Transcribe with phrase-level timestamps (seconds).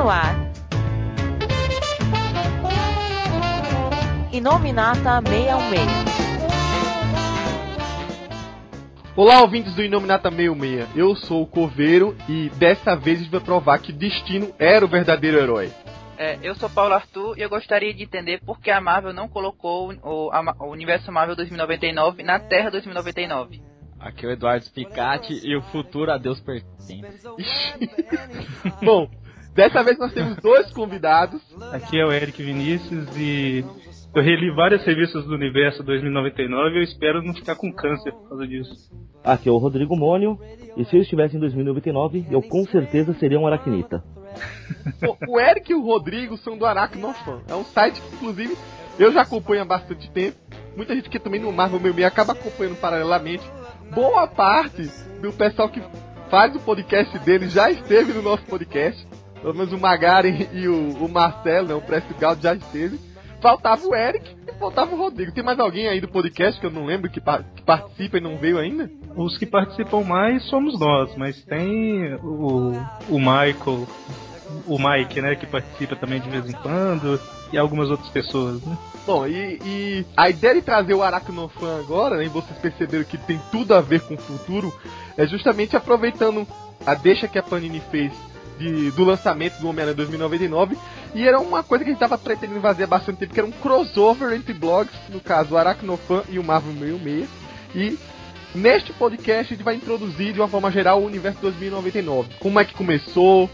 [0.00, 0.34] no ar.
[4.32, 5.80] Inominata 616.
[9.14, 10.96] Olá, ouvintes do Inominata 66.
[10.96, 14.88] Eu sou o Coveiro e dessa vez a gente vai provar que Destino era o
[14.88, 15.70] verdadeiro herói.
[16.16, 19.28] É, eu sou Paulo Arthur e eu gostaria de entender por que a Marvel não
[19.28, 23.60] colocou o, a, o Universo Marvel 2099 na Terra 2099.
[24.00, 27.02] Aqui é o Eduardo Spicati e o futuro a Deus pertence.
[28.82, 29.10] Bom,
[29.54, 31.40] dessa vez nós temos dois convidados.
[31.72, 33.64] Aqui é o Eric Vinícius e
[34.14, 38.28] eu reli várias revistas do Universo 2099 e eu espero não ficar com câncer por
[38.28, 38.90] causa disso.
[39.22, 40.38] Aqui é o Rodrigo Mônio
[40.76, 44.02] e se eu estivesse em 2099, eu com certeza seria um aracnita.
[45.06, 47.40] o, o Eric e o Rodrigo são do Aracnofan.
[47.48, 48.56] É um site que, inclusive,
[48.98, 50.38] eu já acompanho há bastante tempo.
[50.76, 53.44] Muita gente que também no Marvel Meio acaba acompanhando paralelamente.
[53.92, 54.82] Boa parte
[55.20, 55.82] do pessoal que
[56.30, 59.06] faz o podcast dele já esteve no nosso podcast.
[59.40, 62.98] Pelo menos o Magari e o, o Marcelo, né, o Presto Galdo já esteve.
[63.40, 65.32] Faltava o Eric e faltava o Rodrigo.
[65.32, 68.36] Tem mais alguém aí do podcast que eu não lembro que, que participa e não
[68.36, 68.90] veio ainda?
[69.16, 72.72] Os que participam mais somos nós, mas tem o,
[73.08, 73.88] o Michael,
[74.66, 77.18] o Mike, né, que participa também de vez em quando,
[77.52, 78.76] e algumas outras pessoas, né?
[79.06, 83.16] Bom, e, e, a ideia de trazer o Aracnofan agora, né, e vocês perceberam que
[83.16, 84.72] tem tudo a ver com o futuro,
[85.16, 86.46] é justamente aproveitando
[86.86, 88.12] a deixa que a Panini fez
[88.60, 90.76] de, do lançamento do Homem-Aranha 2099.
[91.14, 93.48] E era uma coisa que a gente estava pretendendo fazer há bastante tempo, que era
[93.48, 97.28] um crossover entre blogs, no caso o Aracnofan e o Marvel 66.
[97.74, 97.98] E
[98.54, 102.34] neste podcast a gente vai introduzir de uma forma geral o universo 2099.
[102.38, 103.48] Como é que começou,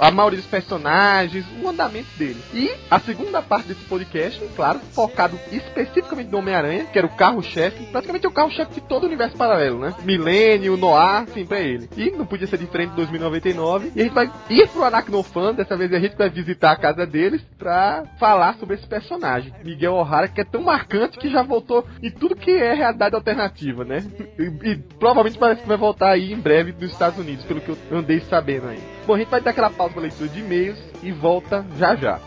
[0.00, 2.40] a maioria dos personagens, o andamento dele.
[2.54, 7.84] E a segunda parte desse podcast, claro, focado especificamente no Homem-Aranha, que era o carro-chefe,
[7.92, 9.94] praticamente o carro-chefe de todo o universo paralelo, né?
[10.02, 11.88] Milênio, Noir, sempre é ele.
[11.96, 13.92] E não podia ser diferente de 2099.
[13.94, 17.06] E a gente vai ir pro Aracnofan, dessa vez a gente vai visitar a casa
[17.06, 19.52] deles pra falar sobre esse personagem.
[19.62, 23.84] Miguel O'Hara, que é tão marcante que já voltou em tudo que é realidade alternativa,
[23.84, 24.02] né?
[24.38, 27.68] E, e provavelmente parece que vai voltar aí em breve dos Estados Unidos, pelo que
[27.68, 28.80] eu andei sabendo aí.
[29.10, 32.20] Bom, a gente vai dar aquela pausa para leitura de e-mails e volta já já.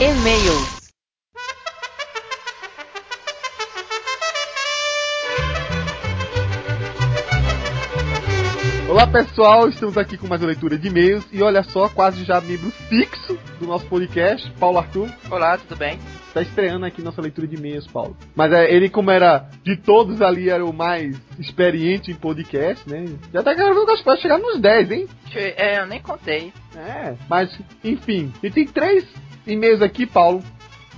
[0.00, 0.87] E-mails.
[8.88, 12.40] Olá pessoal, estamos aqui com mais uma leitura de e-mails e olha só, quase já
[12.40, 15.10] membro fixo do nosso podcast, Paulo Arthur.
[15.30, 15.98] Olá, tudo bem?
[16.26, 18.16] Está estreando aqui nossa leitura de e-mails, Paulo.
[18.34, 23.04] Mas é, ele, como era de todos ali, era o mais experiente em podcast, né?
[23.30, 25.06] Já tá gravando as coisas chegar nos 10, hein?
[25.34, 26.50] É, eu nem contei.
[26.74, 29.04] É, mas enfim, e tem três
[29.46, 30.42] e-mails aqui, Paulo.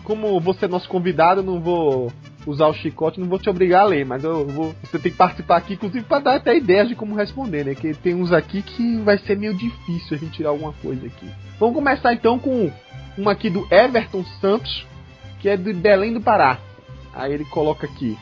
[0.04, 2.12] Como você é nosso convidado, eu não vou
[2.46, 4.74] usar o chicote, não vou te obrigar a ler, mas eu vou.
[4.82, 7.74] Você tem que participar aqui, inclusive, para dar até ideias de como responder, né?
[7.74, 11.28] Que tem uns aqui que vai ser meio difícil a gente tirar alguma coisa aqui.
[11.58, 12.72] Vamos começar então com
[13.16, 14.86] uma aqui do Everton Santos,
[15.40, 16.58] que é de Belém do Pará.
[17.12, 18.16] Aí ele coloca aqui: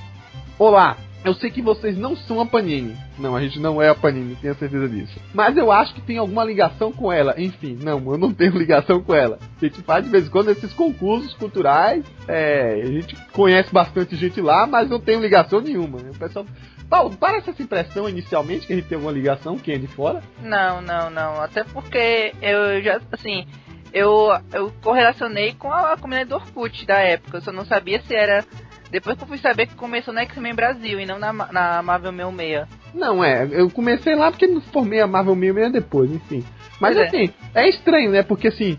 [0.58, 2.96] Olá, eu sei que vocês não são a Panini.
[3.18, 5.20] Não, a gente não é a Panini, tenho certeza disso.
[5.34, 7.34] Mas eu acho que tem alguma ligação com ela.
[7.36, 9.38] Enfim, não, eu não tenho ligação com ela.
[9.60, 12.04] A gente faz de vez em quando esses concursos culturais.
[12.26, 16.00] É, a gente conhece bastante gente lá, mas não tem ligação nenhuma.
[16.00, 16.10] Né?
[16.10, 16.46] O pessoal.
[16.88, 20.22] Paulo, parece essa impressão inicialmente que a gente tem alguma ligação, quem é de fora?
[20.42, 21.42] Não, não, não.
[21.42, 23.46] Até porque eu já, assim,
[23.92, 27.38] eu, eu correlacionei com a comunidade do Orkut da época.
[27.38, 28.44] Eu só não sabia se era
[28.90, 32.12] depois que eu fui saber que começou na X-Men Brasil e não na, na Marvel
[32.12, 32.66] 66.
[32.94, 36.44] Não, é, eu comecei lá porque não formei a Marvel 66 depois, enfim.
[36.80, 37.06] Mas pois é.
[37.06, 37.64] assim, é.
[37.64, 38.22] é estranho, né?
[38.22, 38.78] Porque assim,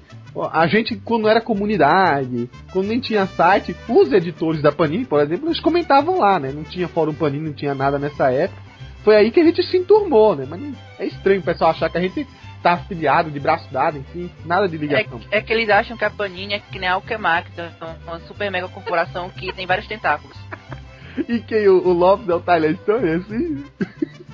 [0.51, 5.47] a gente, quando era comunidade, quando nem tinha site, os editores da Panini, por exemplo,
[5.47, 6.51] eles comentavam lá, né?
[6.53, 8.61] Não tinha fórum Panini, não tinha nada nessa época.
[9.03, 10.45] Foi aí que a gente se enturmou, né?
[10.47, 10.61] Mas
[10.99, 12.27] é estranho o pessoal achar que a gente
[12.61, 15.19] tá afiliado, de braço dado, enfim, nada de ligação.
[15.31, 17.51] É, é que eles acham que a Panini é que nem a Alchemax,
[18.05, 20.37] uma super mega corporação que tem vários tentáculos.
[21.27, 23.63] e quem o, o Lopes é o Tyler Stone, assim?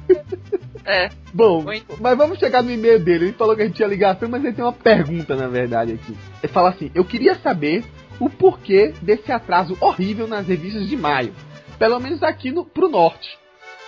[0.88, 1.10] É.
[1.34, 1.98] Bom, Muito.
[2.00, 3.26] mas vamos chegar no e-mail dele.
[3.26, 6.16] Ele falou que a gente tinha ligação, mas ele tem uma pergunta, na verdade, aqui.
[6.44, 7.84] Ele fala assim: Eu queria saber
[8.20, 11.34] o porquê desse atraso horrível nas revistas de maio.
[11.80, 13.38] Pelo menos aqui no, pro norte.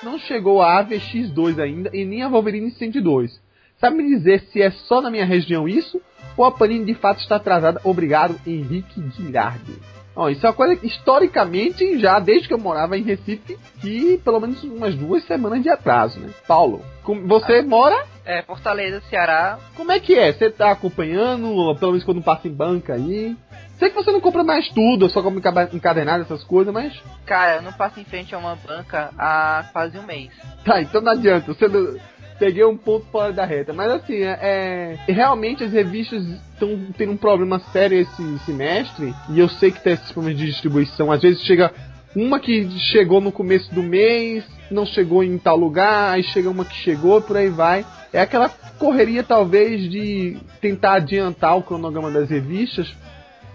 [0.03, 3.39] Não chegou a AVX2 ainda e nem a Wolverine 102.
[3.79, 6.01] Sabe me dizer se é só na minha região isso?
[6.35, 7.81] Ou a Panini de fato está atrasada?
[7.83, 9.77] Obrigado, Henrique Guilherme.
[10.15, 14.39] Ó, isso é uma coisa historicamente, já desde que eu morava em Recife, que pelo
[14.39, 16.31] menos umas duas semanas de atraso, né?
[16.47, 16.81] Paulo,
[17.27, 18.03] você ah, mora?
[18.25, 19.59] É, Fortaleza, Ceará.
[19.75, 20.33] Como é que é?
[20.33, 23.37] Você tá acompanhando, pelo menos quando passa em banca aí?
[23.77, 25.39] Sei que você não compra mais tudo, só como
[25.71, 26.99] encadernado, essas coisas, mas.
[27.23, 30.31] Cara, eu não passo em frente a uma banca há quase um mês.
[30.65, 31.53] Tá, então não adianta.
[31.53, 31.95] Você não
[32.39, 33.73] peguei um ponto fora da reta.
[33.73, 36.23] Mas assim, é, é realmente as revistas
[36.53, 39.13] estão tendo um problema sério esse semestre.
[39.29, 41.11] E eu sei que tem esses problemas de distribuição.
[41.11, 41.71] Às vezes chega
[42.15, 46.65] uma que chegou no começo do mês, não chegou em tal lugar, aí chega uma
[46.65, 47.85] que chegou, por aí vai.
[48.11, 52.93] É aquela correria talvez de tentar adiantar o cronograma das revistas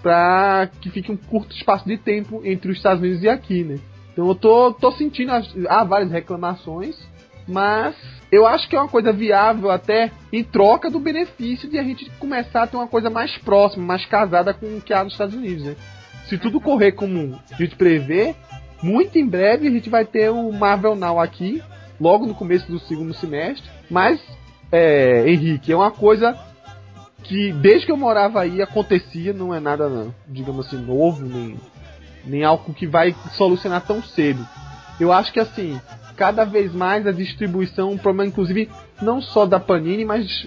[0.02, 3.78] para que fique um curto espaço de tempo entre os Estados Unidos e aqui, né?
[4.12, 5.32] Então eu tô, tô sentindo
[5.68, 6.96] há várias reclamações,
[7.46, 7.94] mas
[8.30, 12.08] eu acho que é uma coisa viável até em troca do benefício de a gente
[12.18, 15.34] começar a ter uma coisa mais próxima, mais casada com o que há nos Estados
[15.34, 15.76] Unidos, né?
[16.28, 18.34] Se tudo correr como a gente prevê,
[18.82, 21.62] muito em breve a gente vai ter o Marvel Now aqui,
[22.00, 23.68] logo no começo do segundo semestre.
[23.90, 24.20] Mas,
[24.70, 26.36] é, Henrique, é uma coisa
[27.22, 31.56] que desde que eu morava aí acontecia, não é nada, digamos assim, novo, nem,
[32.24, 34.46] nem algo que vai solucionar tão cedo.
[34.98, 35.80] Eu acho que assim,
[36.16, 38.70] cada vez mais a distribuição, um problema inclusive
[39.00, 40.46] não só da Panini, mas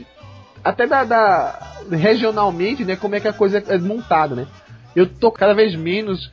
[0.63, 4.47] até da, da, regionalmente, né, como é que a coisa é montada, né?
[4.95, 6.31] Eu tô cada vez menos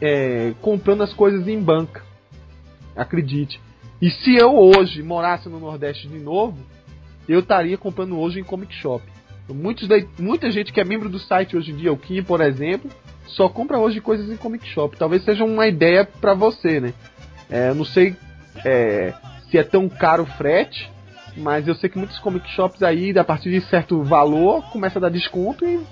[0.00, 2.02] é, comprando as coisas em banca,
[2.96, 3.60] acredite.
[4.00, 6.56] E se eu hoje morasse no Nordeste de novo,
[7.28, 9.04] eu estaria comprando hoje em comic shop.
[9.48, 9.88] Muitos
[10.18, 12.90] muita gente que é membro do site hoje em dia, o Kim, por exemplo,
[13.26, 14.96] só compra hoje coisas em comic shop.
[14.96, 16.94] Talvez seja uma ideia para você, né?
[17.50, 18.14] É, não sei
[18.64, 19.14] é,
[19.50, 20.90] se é tão caro o frete,
[21.36, 25.02] mas eu sei que muitos comic shops aí, a partir de certo valor, começa a
[25.02, 25.84] dar desconto e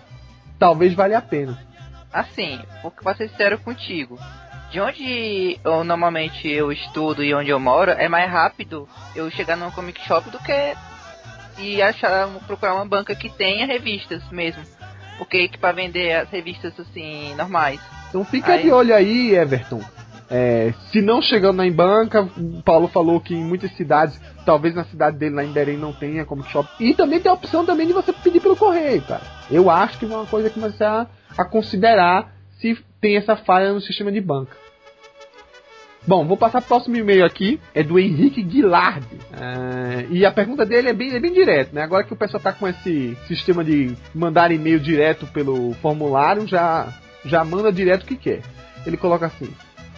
[0.58, 1.58] talvez valha a pena.
[2.12, 4.18] Assim, porque pra ser sincero contigo,
[4.70, 9.56] de onde eu, normalmente eu estudo e onde eu moro, é mais rápido eu chegar
[9.56, 10.74] num comic shop do que
[11.58, 14.62] e achar, procurar uma banca que tenha revistas mesmo.
[15.18, 17.80] Porque que para vender as revistas assim normais.
[18.08, 18.64] Então fica aí...
[18.64, 19.80] de olho aí, Everton.
[20.28, 24.84] É, se não chegando na banca, o Paulo falou que em muitas cidades, talvez na
[24.84, 26.68] cidade dele lá em Berém não tenha comic shop.
[26.80, 29.22] E também tem a opção também de você pedir pelo correio, cara.
[29.50, 31.06] Eu acho que é uma coisa que você a,
[31.50, 34.56] considerar se tem essa falha no sistema de banca.
[36.06, 39.04] Bom, vou passar pro próximo e-mail aqui, é do Henrique Guilard.
[39.04, 41.82] Uh, e a pergunta dele é bem, é bem direta, né?
[41.82, 46.94] Agora que o pessoal tá com esse sistema de mandar e-mail direto pelo formulário, já,
[47.24, 48.42] já manda direto o que quer.
[48.86, 49.48] Ele coloca assim: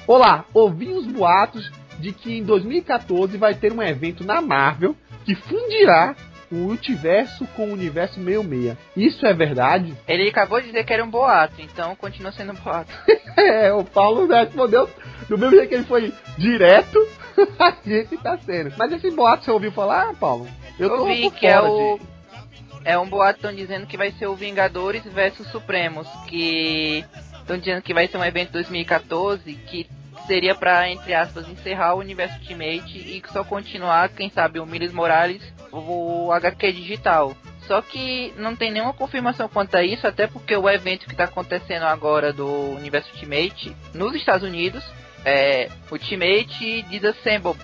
[0.09, 5.35] Olá, ouvi os boatos de que em 2014 vai ter um evento na Marvel que
[5.35, 6.17] fundirá
[6.51, 8.75] o multiverso com o universo 66.
[8.97, 9.95] Isso é verdade?
[10.09, 12.91] Ele acabou de dizer que era um boato, então continua sendo um boato.
[13.37, 14.89] é, o Paulo respondeu
[15.29, 17.07] do mesmo jeito que ele foi direto,
[17.61, 18.73] a gente tá sendo.
[18.79, 20.49] Mas esse boato você ouviu falar, Paulo?
[20.79, 21.99] Eu, eu vi que é o.
[21.99, 22.07] De...
[22.83, 27.05] É um boato estão dizendo que vai ser o Vingadores versus Supremos, que
[27.49, 29.89] estão dizendo que vai ser um evento 2014 que
[30.27, 34.93] seria para entre aspas encerrar o universo Ultimate e só continuar, quem sabe, o Miles
[34.93, 35.43] Morales,
[35.73, 37.35] o HQ digital.
[37.67, 41.25] Só que não tem nenhuma confirmação quanto a isso, até porque o evento que está
[41.25, 44.85] acontecendo agora do Universo Ultimate nos Estados Unidos
[45.25, 47.55] é Ultimate Disassemble,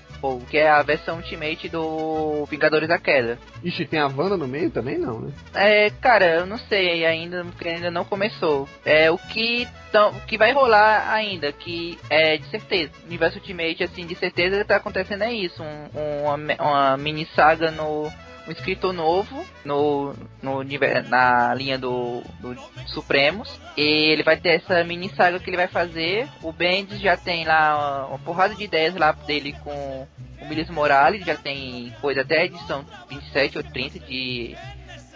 [0.48, 3.38] que é a versão Ultimate do Vingadores da Queda.
[3.62, 5.32] Ixi, tem a Wanda no meio também não, né?
[5.54, 8.68] É, cara, eu não sei ainda, porque ainda não começou.
[8.84, 12.92] É o que tão, o que vai rolar ainda, que é de certeza.
[13.02, 17.26] O Universo Ultimate, assim, de certeza tá acontecendo é isso, um, um, uma, uma mini
[17.34, 18.10] saga no
[18.46, 20.62] um escritor novo no, no
[21.08, 23.58] na linha do, do Supremos.
[23.76, 26.28] E ele vai ter essa mini saga que ele vai fazer.
[26.42, 30.06] O Bendis já tem lá uma, porrada de ideias lá dele com
[30.40, 34.54] o Miles Morales, já tem coisa até a edição 27 ou 30 de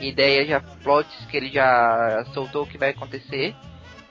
[0.01, 3.55] ideias, já plots que ele já soltou que vai acontecer.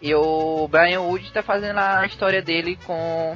[0.01, 3.35] E o Brian Wood está fazendo a história dele com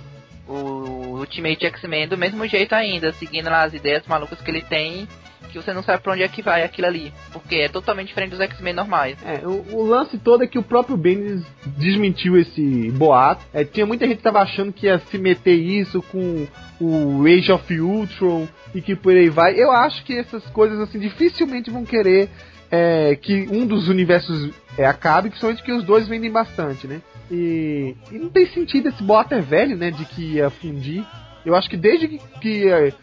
[0.51, 5.07] o Ultimate X-Men do mesmo jeito ainda, seguindo lá as ideias malucas que ele tem
[5.51, 7.13] que você não sabe pra onde é que vai aquilo ali.
[7.31, 9.17] Porque é totalmente diferente dos X-Men normais.
[9.23, 11.43] É, o, o, lance todo é que o próprio Bendis
[11.77, 13.45] desmentiu esse boato.
[13.53, 16.47] É, tinha muita gente que tava achando que ia se meter isso com
[16.79, 19.59] o Age of Ultron e que por aí vai.
[19.59, 22.29] Eu acho que essas coisas assim dificilmente vão querer
[22.71, 27.01] é, que um dos universos é, acabe, principalmente que os dois vendem bastante, né?
[27.31, 29.89] E, e, não tem sentido esse boato é velho, né?
[29.89, 31.05] De que ia fundir.
[31.45, 32.93] Eu acho que desde que, que é,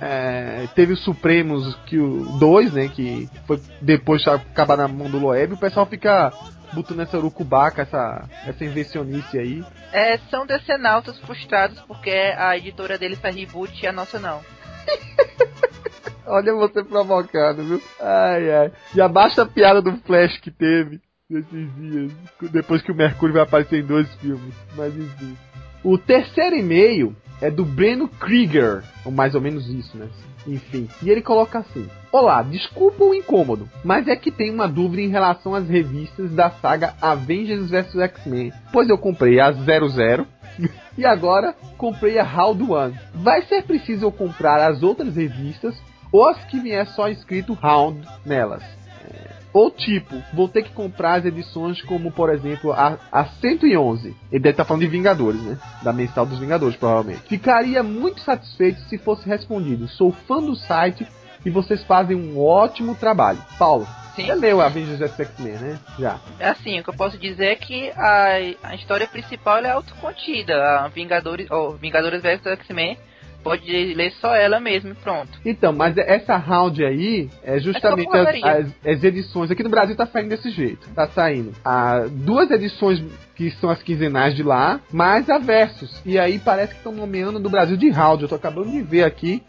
[0.00, 2.88] é, teve o Supremos que o 2, né?
[2.88, 6.32] Que foi depois acabar na mão do Loeb, o pessoal fica
[6.72, 9.62] botando essa urucubaca, essa, essa invencionice aí.
[9.92, 14.40] É, são decenautas frustrados porque a editora deles faz reboot e a nossa não.
[16.26, 17.82] Olha você provocando, viu?
[18.00, 18.72] Ai, ai.
[18.94, 22.12] Já basta a piada do Flash que teve nesses dias,
[22.50, 24.54] depois que o Mercúrio vai aparecer em dois filmes.
[24.76, 25.36] Mas enfim.
[25.82, 30.08] O terceiro e-mail é do Breno Krieger, ou mais ou menos isso, né?
[30.46, 35.00] Enfim, e ele coloca assim: Olá, desculpa o incômodo, mas é que tem uma dúvida
[35.00, 38.52] em relação às revistas da saga Avengers vs X-Men.
[38.70, 40.26] Pois eu comprei a 00
[40.98, 42.98] e agora comprei a Round One.
[43.14, 45.74] Vai ser preciso eu comprar as outras revistas
[46.12, 48.83] ou as que vier só escrito Round nelas?
[49.54, 54.08] Ou tipo, vou ter que comprar as edições como, por exemplo, a, a 111.
[54.08, 55.56] Ele deve estar falando de Vingadores, né?
[55.80, 57.22] Da mensal dos Vingadores, provavelmente.
[57.28, 59.86] Ficaria muito satisfeito se fosse respondido.
[59.86, 61.06] Sou fã do site
[61.46, 63.38] e vocês fazem um ótimo trabalho.
[63.56, 64.26] Paulo, Sim.
[64.26, 65.78] você leu Avengers vs X-Men, né?
[66.00, 66.18] Já.
[66.40, 70.80] É assim, o que eu posso dizer é que a, a história principal é autocontida.
[70.80, 72.98] A Vingadores, oh, Vingadores vs X-Men
[73.44, 75.28] pode ler só ela mesmo e pronto.
[75.44, 78.26] Então, mas essa round aí é justamente É só as,
[78.58, 79.50] as- as edições.
[79.50, 80.88] Aqui no Brasil tá saindo desse jeito.
[80.94, 83.04] Tá saindo ah, duas edições
[83.36, 86.00] que são as quinzenais de lá, mais a Versus.
[86.06, 88.22] E aí parece que estão nomeando do Brasil de round.
[88.22, 89.42] Eu tô acabando de ver aqui.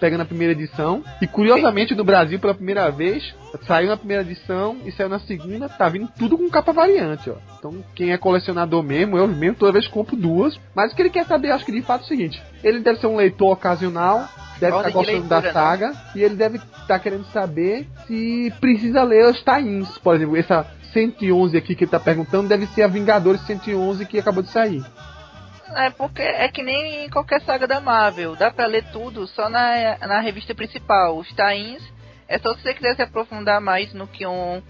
[0.00, 1.04] Pegando a primeira edição.
[1.20, 3.34] E curiosamente no Brasil, pela primeira vez,
[3.66, 7.34] saiu na primeira edição e saiu na segunda, tá vindo tudo com capa variante, ó.
[7.58, 10.58] Então, quem é colecionador mesmo, eu mesmo toda vez compro duas.
[10.74, 12.98] Mas o que ele quer saber, acho que de fato é o seguinte: ele deve
[12.98, 14.26] ser um leitor ocasional,
[14.58, 15.52] deve estar de gostando da leitura, né?
[15.52, 19.98] saga, e ele deve estar querendo saber se precisa ler os tie-ins.
[19.98, 24.18] Por exemplo, essa 111 aqui que ele tá perguntando deve ser a Vingadores 111 que
[24.18, 24.82] acabou de sair.
[25.76, 28.34] É porque é que nem qualquer saga da Marvel.
[28.36, 31.16] Dá pra ler tudo só na, na revista principal.
[31.16, 31.82] Os tains
[32.28, 34.62] é só se você quiser se aprofundar mais no que um,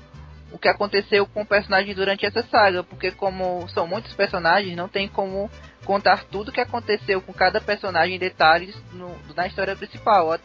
[0.52, 2.82] o que aconteceu com o personagem durante essa saga.
[2.82, 5.50] Porque como são muitos personagens, não tem como
[5.84, 10.38] contar tudo que aconteceu com cada personagem em detalhes no- na história principal.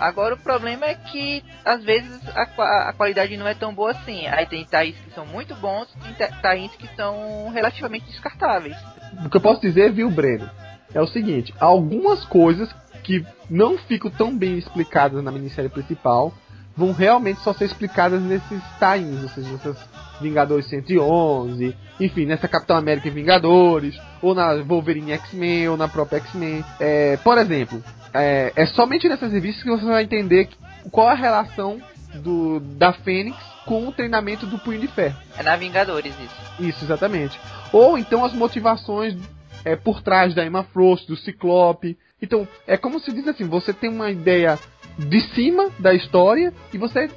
[0.00, 4.26] Agora o problema é que às vezes a, a qualidade não é tão boa assim.
[4.26, 8.76] Aí tem tains que são muito bons e tains que são relativamente descartáveis.
[9.24, 10.48] O que eu posso dizer, viu, Breno?
[10.94, 16.32] É o seguinte: algumas coisas que não ficam tão bem explicadas na minissérie principal
[16.80, 19.76] vão realmente só ser explicadas nesses tie-ins, ou seja, nessas
[20.20, 26.18] Vingadores 111, enfim, nessa Capitão América e Vingadores, ou na Wolverine X-Men, ou na própria
[26.18, 26.64] X-Men.
[26.78, 27.82] É, por exemplo,
[28.12, 30.48] é, é somente nessas revistas que você vai entender
[30.90, 31.80] qual a relação
[32.14, 35.16] do, da Fênix com o treinamento do Punho de Ferro.
[35.38, 36.68] É na Vingadores isso.
[36.68, 37.38] Isso, exatamente.
[37.72, 39.14] Ou então as motivações
[39.64, 41.96] é, por trás da Emma Frost, do Ciclope.
[42.20, 44.58] Então, é como se diz assim, você tem uma ideia
[44.98, 47.10] de cima da história e você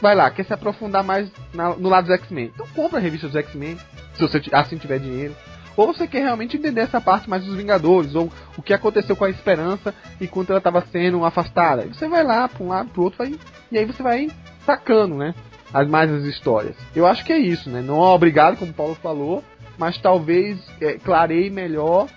[0.00, 2.50] vai lá, quer se aprofundar mais na- no lado dos X-Men.
[2.54, 3.76] Então compra a revista dos X-Men,
[4.14, 5.34] se você assim tiver dinheiro.
[5.76, 9.24] Ou você quer realmente entender essa parte mais dos Vingadores, ou o que aconteceu com
[9.24, 11.82] a Esperança enquanto ela estava sendo afastada.
[11.82, 13.32] Aí você vai lá, para um lado, pro outro, vai,
[13.70, 14.28] e aí você vai
[14.66, 15.34] sacando, né?
[15.72, 16.74] As mais as histórias.
[16.96, 17.80] Eu acho que é isso, né?
[17.80, 19.44] Não é obrigado, como o Paulo falou,
[19.78, 22.08] mas talvez é, clareie melhor,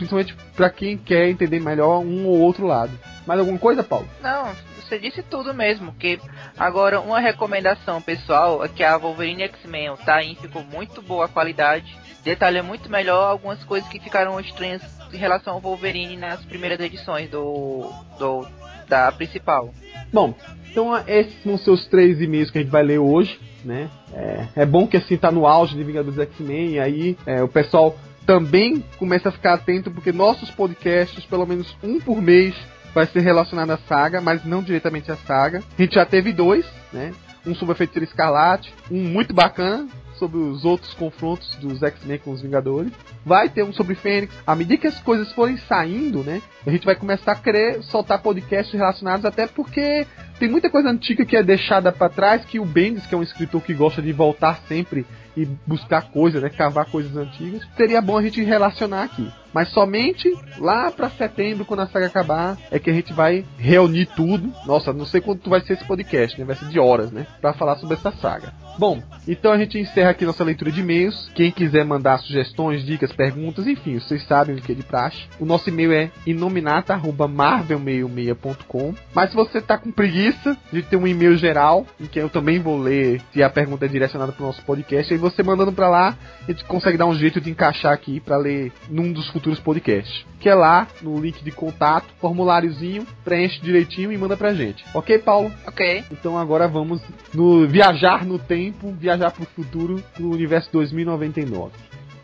[0.00, 2.90] principalmente para quem quer entender melhor um ou outro lado.
[3.26, 4.08] Mais alguma coisa, Paulo?
[4.22, 5.92] Não, você disse tudo mesmo.
[5.92, 6.18] Que
[6.58, 11.28] agora uma recomendação pessoal é que a Wolverine X-Men, o Tain ficou muito boa a
[11.28, 11.94] qualidade.
[12.24, 17.28] Detalha muito melhor algumas coisas que ficaram estranhas em relação ao Wolverine nas primeiras edições
[17.30, 18.46] do, do
[18.88, 19.72] da principal.
[20.12, 20.34] Bom,
[20.70, 23.88] então esses são os seus três e-mails que a gente vai ler hoje, né?
[24.12, 27.96] É, é bom que assim tá no auge de Vingadores X-Men, aí é, o pessoal
[28.26, 32.54] também começa a ficar atento, porque nossos podcasts, pelo menos um por mês,
[32.94, 35.62] vai ser relacionado à saga, mas não diretamente à saga.
[35.78, 37.12] A gente já teve dois, né?
[37.46, 39.88] Um sobre a Feiticeira Escarlate, um muito bacana
[40.20, 42.92] sobre os outros confrontos dos X-Men com os Vingadores.
[43.24, 44.34] Vai ter um sobre Fênix.
[44.46, 46.42] À medida que as coisas forem saindo, né?
[46.66, 50.06] A gente vai começar a querer soltar podcasts relacionados, até porque
[50.40, 53.22] tem muita coisa antiga que é deixada pra trás, que o Bendis, que é um
[53.22, 55.04] escritor que gosta de voltar sempre
[55.36, 59.30] e buscar coisas, né, cavar coisas antigas, seria bom a gente relacionar aqui.
[59.52, 64.06] Mas somente lá pra setembro, quando a saga acabar, é que a gente vai reunir
[64.06, 64.52] tudo.
[64.64, 66.44] Nossa, não sei quanto vai ser esse podcast, né?
[66.44, 67.26] Vai ser de horas, né?
[67.40, 68.52] Pra falar sobre essa saga.
[68.78, 71.28] Bom, então a gente encerra aqui nossa leitura de e-mails.
[71.34, 75.24] Quem quiser mandar sugestões, dicas, perguntas, enfim, vocês sabem o que é de praxe.
[75.40, 78.94] O nosso e-mail é inominata.marvel66.com.
[79.12, 80.29] Mas se você tá com preguiça
[80.72, 83.88] de ter um e-mail geral, em que eu também vou ler se a pergunta é
[83.88, 87.40] direcionada pro nosso podcast, aí você mandando pra lá, a gente consegue dar um jeito
[87.40, 90.24] de encaixar aqui pra ler num dos futuros podcasts.
[90.38, 94.84] Que é lá no link de contato, formuláriozinho, preenche direitinho e manda pra gente.
[94.94, 95.52] Ok, Paulo?
[95.66, 96.04] Ok.
[96.10, 97.02] Então agora vamos
[97.34, 101.72] no viajar no tempo, viajar pro futuro, pro universo 2099.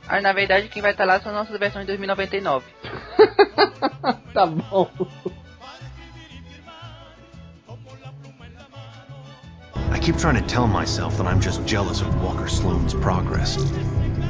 [0.09, 2.65] Aí na verdade quem vai estar lá são nossas versões de 2099.
[4.33, 4.89] tá bom.
[9.91, 13.57] I keep trying to tell myself that I'm just jealous of Walker Sloan's progress.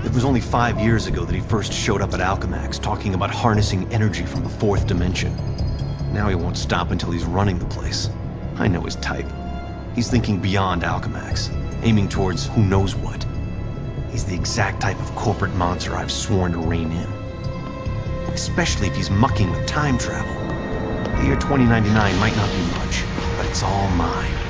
[0.05, 3.31] It was only five years ago that he first showed up at Alchemax talking about
[3.31, 5.35] harnessing energy from the fourth dimension.
[6.13, 8.09] Now he won't stop until he's running the place.
[8.57, 9.27] I know his type.
[9.95, 11.51] He's thinking beyond Alchemax,
[11.83, 13.27] aiming towards who knows what.
[14.11, 17.09] He's the exact type of corporate monster I've sworn to rein in.
[18.33, 20.35] Especially if he's mucking with time travel.
[21.19, 23.05] The year 2099 might not be much,
[23.37, 24.46] but it's all mine.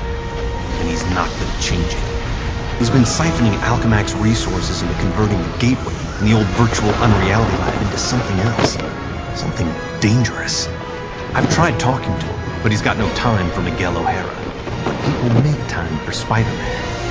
[0.79, 2.79] And he's not gonna change it.
[2.79, 7.81] He's been siphoning Alchemax resources into converting the gateway and the old virtual unreality lab
[7.81, 8.77] into something else.
[9.39, 10.67] Something dangerous.
[11.33, 14.35] I've tried talking to him, but he's got no time for Miguel O'Hara.
[14.85, 17.06] But people make time for Spider-Man.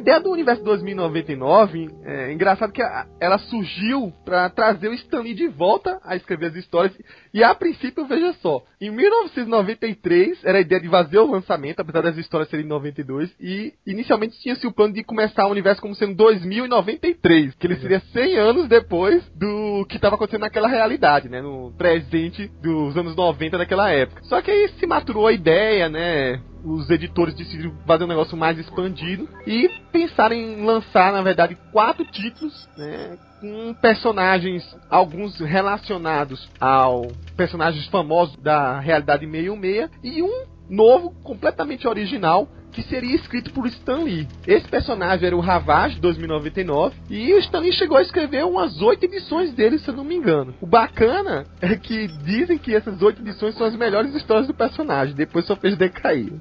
[0.00, 2.82] Ideia do universo 2099 é engraçado que
[3.20, 6.96] ela surgiu para trazer o Stan Lee de volta a escrever as histórias.
[7.32, 12.02] E a princípio, veja só, em 1993 era a ideia de fazer o lançamento, apesar
[12.02, 13.30] das histórias serem em 92.
[13.38, 18.00] E inicialmente tinha-se o plano de começar o universo como sendo 2093, que ele seria
[18.12, 21.40] 100 anos depois do que estava acontecendo naquela realidade, né?
[21.40, 24.22] No presente dos anos 90 daquela época.
[24.24, 26.40] Só que aí se maturou a ideia, né?
[26.64, 32.04] Os editores decidiram fazer um negócio mais expandido e pensaram em lançar, na verdade, quatro
[32.04, 41.12] títulos, né, com personagens, alguns relacionados ao personagens famosos da realidade 616 e um novo,
[41.22, 44.28] completamente original, que seria escrito por Stan Lee.
[44.46, 49.04] Esse personagem era o Ravage 2099 e o Stan Lee chegou a escrever umas oito
[49.04, 50.54] edições dele, se eu não me engano.
[50.60, 55.14] O bacana é que dizem que essas oito edições são as melhores histórias do personagem,
[55.14, 56.32] depois só fez decair.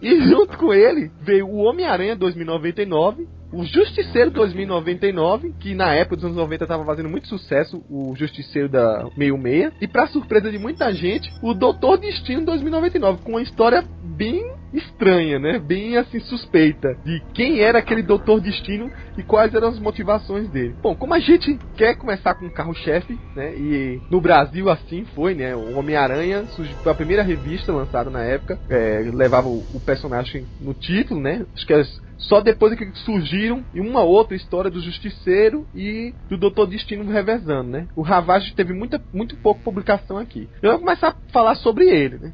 [0.00, 6.24] E junto com ele veio o Homem-Aranha 2099, o Justiceiro 2099, que na época dos
[6.24, 10.92] anos 90 estava fazendo muito sucesso, o Justiceiro da 66, e para surpresa de muita
[10.92, 15.58] gente, o Doutor Destino 2099, com uma história bem estranha, né?
[15.58, 20.74] Bem assim suspeita de quem era aquele Doutor Destino e quais eram as motivações dele.
[20.82, 23.54] Bom, como a gente quer começar com o carro-chefe, né?
[23.54, 25.54] E no Brasil assim foi, né?
[25.54, 26.44] O Homem-Aranha
[26.82, 31.44] foi a primeira revista lançada na época, é, levava o, personagem no título, né?
[31.54, 31.84] Acho que era
[32.18, 37.10] só depois é que surgiram em uma outra história do Justiceiro e do Doutor Destino
[37.10, 37.88] revezando, né?
[37.94, 40.48] O Ravage teve muita, muito pouco publicação aqui.
[40.62, 42.32] Eu vou começar a falar sobre ele, né?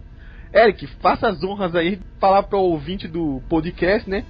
[0.52, 4.24] Eric, faça as honras aí falar para o ouvinte do podcast, né?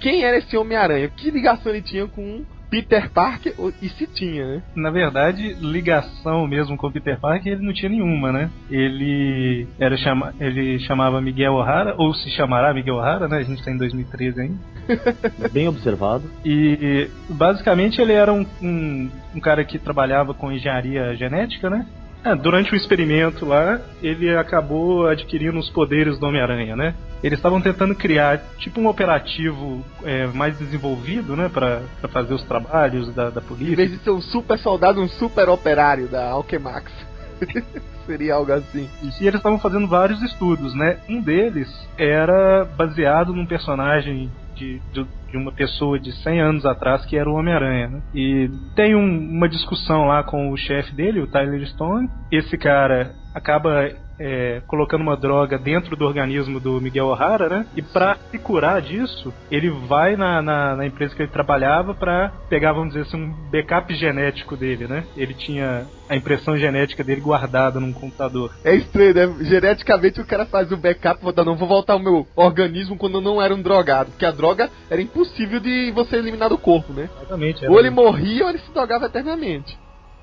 [0.00, 1.08] Quem era esse Homem-Aranha?
[1.08, 4.62] Que ligação ele tinha com Peter Parker e se tinha, né?
[4.74, 8.50] Na verdade, ligação mesmo com o Peter Parker ele não tinha nenhuma, né?
[8.70, 13.38] Ele era chama, ele chamava Miguel O'Hara ou se chamará Miguel O'Hara, né?
[13.38, 14.58] A gente tá em 2013 ainda.
[15.52, 16.24] Bem observado.
[16.44, 21.86] E basicamente ele era um, um, um cara que trabalhava com engenharia genética, né?
[22.24, 26.94] É, durante o experimento lá, ele acabou adquirindo os poderes do Homem-Aranha, né?
[27.22, 31.48] Eles estavam tentando criar tipo um operativo é, mais desenvolvido, né?
[31.52, 33.76] Pra, pra fazer os trabalhos da, da Em polícia.
[33.76, 36.92] vez de ser um super soldado, um super operário da Alchemax.
[38.06, 38.88] Seria algo assim.
[39.02, 40.98] E eles estavam fazendo vários estudos, né?
[41.08, 44.30] Um deles era baseado num personagem
[44.62, 48.02] de, de, de uma pessoa de 100 anos atrás que era o Homem-Aranha, né?
[48.14, 52.08] E tem um- uma discussão lá com o chefe dele, o Tyler Stone.
[52.30, 57.66] Esse cara acaba é, colocando uma droga dentro do organismo do Miguel O'Hara, né?
[57.76, 62.32] E pra se curar disso, ele vai na, na, na empresa que ele trabalhava pra
[62.48, 65.04] pegar, vamos dizer assim, um backup genético dele, né?
[65.16, 68.52] Ele tinha a impressão genética dele guardada num computador.
[68.64, 69.44] É estranho, né?
[69.44, 73.18] Geneticamente o cara faz o backup, vou dar, não vou voltar ao meu organismo quando
[73.18, 74.10] eu não era um drogado.
[74.10, 77.08] Porque a droga era impossível de você eliminar do corpo, né?
[77.16, 77.66] Exatamente.
[77.66, 79.78] Ou ele morria ou ele se drogava eternamente.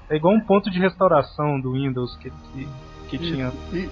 [0.10, 2.32] É igual um ponto de restauração do Windows que,
[3.10, 3.52] que, tinha.
[3.74, 3.90] E-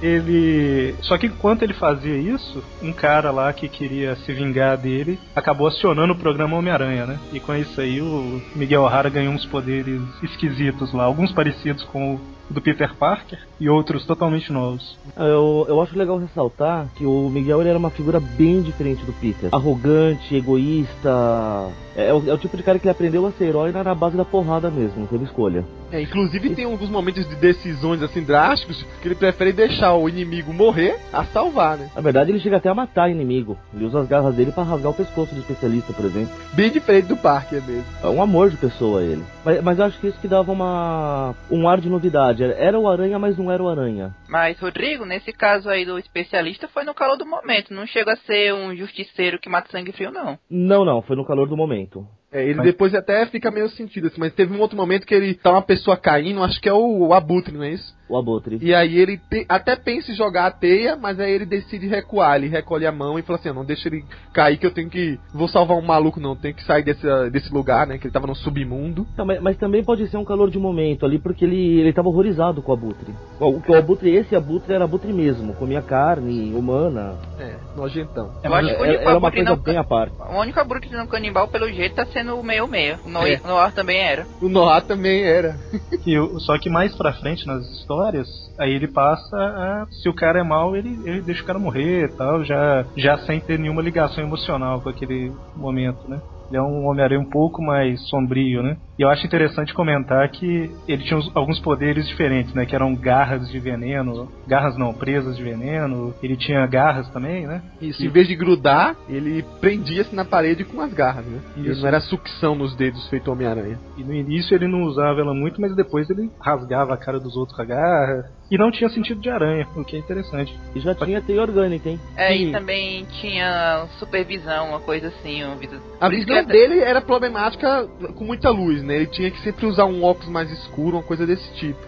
[0.00, 0.94] Ele.
[1.02, 5.66] Só que enquanto ele fazia isso, um cara lá que queria se vingar dele acabou
[5.66, 7.18] acionando o programa Homem-Aranha, né?
[7.30, 12.14] E com isso aí o Miguel O'Hara ganhou uns poderes esquisitos lá, alguns parecidos com
[12.14, 14.98] o do Peter Parker e outros totalmente novos.
[15.16, 19.12] Eu, eu acho legal ressaltar que o Miguel ele era uma figura bem diferente do
[19.12, 19.48] Peter.
[19.52, 21.70] Arrogante, egoísta.
[21.96, 23.82] É, é o, é o tipo de cara que ele aprendeu a ser herói na,
[23.82, 25.64] na base da porrada mesmo, não teve escolha.
[25.90, 30.52] É, inclusive tem alguns momentos de decisões assim drásticos que ele prefere deixar o inimigo
[30.52, 31.90] morrer a salvar, né?
[31.94, 33.56] Na verdade, ele chega até a matar inimigo.
[33.72, 36.34] Ele usa as garras dele pra rasgar o pescoço do especialista, por exemplo.
[36.54, 37.84] Bem diferente do Parker mesmo.
[38.02, 39.22] É um amor de pessoa ele.
[39.44, 42.62] Mas, mas eu acho que isso que dava uma um ar de novidade verdade.
[42.62, 44.14] Era o Aranha, mas não era o Aranha.
[44.28, 47.74] Mas, Rodrigo, nesse caso aí do especialista, foi no calor do momento.
[47.74, 50.38] Não chega a ser um justiceiro que mata sangue frio, não.
[50.50, 52.06] Não, não, foi no calor do momento.
[52.36, 55.14] É, ele Mas- depois até fica meio sentido, assim, mas teve um outro momento que
[55.14, 57.96] ele tá uma pessoa caindo, acho que é o, o Abutre, não é isso?
[58.08, 58.58] O Abutre.
[58.60, 62.36] E aí ele te- até pensa em jogar a teia, mas aí ele decide recuar,
[62.36, 64.88] ele recolhe a mão e fala assim, "Ah, não deixa ele cair que eu tenho
[64.88, 65.18] que...
[65.34, 68.26] Vou salvar um maluco não, tenho que sair desse, desse lugar, né, que ele tava
[68.28, 69.06] no submundo.
[69.16, 72.08] Não, mas, mas também pode ser um calor de momento ali, porque ele, ele tava
[72.08, 73.12] horrorizado com o Abutre.
[73.40, 77.16] O, o Abutre, esse Abutre era Abutre mesmo, comia carne humana.
[77.40, 78.30] É, nojentão.
[78.44, 79.56] Eu acho que o Era, único era uma coisa não...
[79.56, 80.14] bem à parte.
[80.20, 82.98] O único abutre não canibal, pelo jeito, tá sendo o meio-meio.
[83.04, 83.46] O Noir, É.
[83.46, 84.26] Noir também era.
[84.40, 85.56] O Noah também era.
[86.06, 88.28] E o- só que mais pra frente nas histórias,
[88.60, 89.86] aí ele passa a.
[90.02, 93.18] Se o cara é mal, ele, ele deixa o cara morrer e tal, já, já
[93.18, 96.20] sem ter nenhuma ligação emocional com aquele momento, né?
[96.48, 98.76] Ele é um Homem-Aranha um pouco mais sombrio, né?
[98.98, 102.64] E eu acho interessante comentar que ele tinha uns- alguns poderes diferentes, né?
[102.64, 104.30] Que eram garras de veneno.
[104.46, 106.14] Garras não, presas de veneno.
[106.22, 107.60] Ele tinha garras também, né?
[107.80, 111.40] Isso, em vez de grudar, ele prendia-se na parede com as garras, né?
[111.56, 111.80] Ele Isso.
[111.82, 113.78] não era sucção nos dedos feito Homem-Aranha.
[113.98, 117.36] E no início ele não usava ela muito, mas depois ele rasgava a cara dos
[117.36, 118.30] outros com a garra.
[118.50, 120.56] E não tinha sentido de aranha, o que é interessante.
[120.74, 121.98] E já tinha teia orgânica, hein?
[122.16, 122.48] É, Sim.
[122.48, 125.42] e também tinha supervisão, uma coisa assim.
[125.44, 125.76] Uma vida...
[126.00, 128.96] A visão dele era problemática com muita luz, né?
[128.96, 131.78] Ele tinha que sempre usar um óculos mais escuro, uma coisa desse tipo.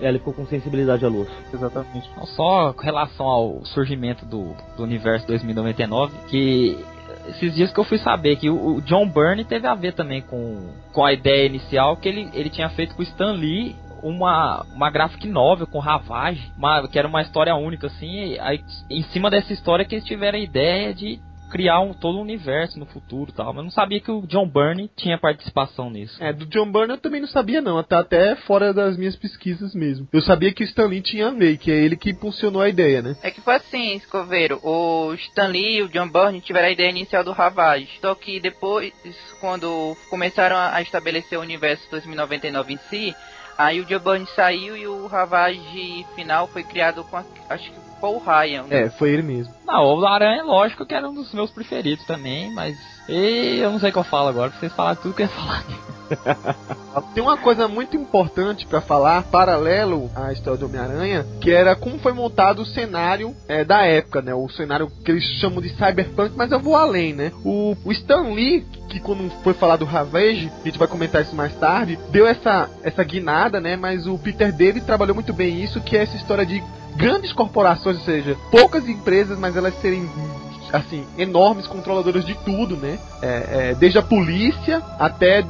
[0.00, 1.28] É, ele ficou com sensibilidade à luz.
[1.52, 2.08] Exatamente.
[2.12, 6.78] Então, só com relação ao surgimento do, do universo 2099, que
[7.28, 10.22] esses dias que eu fui saber que o, o John Byrne teve a ver também
[10.22, 14.64] com, com a ideia inicial que ele, ele tinha feito com o Stan Lee uma,
[14.74, 19.02] uma graphic novel com Ravage, uma, que era uma história única assim, e aí em
[19.04, 22.86] cima dessa história que eles tiveram a ideia de criar um, todo um universo no
[22.86, 26.22] futuro e tal, mas eu não sabia que o John Byrne tinha participação nisso.
[26.22, 29.74] É, do John Byrne eu também não sabia não, até, até fora das minhas pesquisas
[29.74, 30.08] mesmo.
[30.12, 32.68] Eu sabia que o Stan Lee tinha a ver, que é ele que impulsionou a
[32.68, 33.16] ideia, né?
[33.22, 34.60] É que foi assim, Escoveiro.
[34.62, 37.98] O Stan Lee e o John Byrne tiveram a ideia inicial do Ravage.
[38.00, 38.92] Só que depois,
[39.40, 43.14] quando começaram a estabelecer o universo 2099 em si,
[43.58, 47.89] aí o John Byrne saiu e o Ravage final foi criado com, a, acho que
[48.00, 48.64] Paul Ryan.
[48.64, 48.82] né?
[48.82, 49.52] É, foi ele mesmo.
[49.66, 52.76] Não, o Aranha, lógico que era um dos meus preferidos também, mas
[53.10, 55.32] e eu não sei o que eu falo agora, vocês falaram tudo que eu ia
[55.32, 55.64] falar.
[57.12, 61.98] Tem uma coisa muito importante pra falar, paralelo à história do Homem-Aranha, que era como
[61.98, 64.32] foi montado o cenário é, da época, né?
[64.32, 67.32] O cenário que eles chamam de cyberpunk, mas eu vou além, né?
[67.44, 71.34] O, o Stan Lee, que quando foi falar do Ravage, a gente vai comentar isso
[71.34, 73.76] mais tarde, deu essa, essa guinada, né?
[73.76, 76.62] Mas o Peter dele trabalhou muito bem isso, que é essa história de
[77.00, 80.08] grandes corporações, ou seja, poucas empresas, mas elas serem
[80.72, 82.98] assim, enormes controladoras de tudo, né?
[83.22, 85.44] É, é, desde a polícia até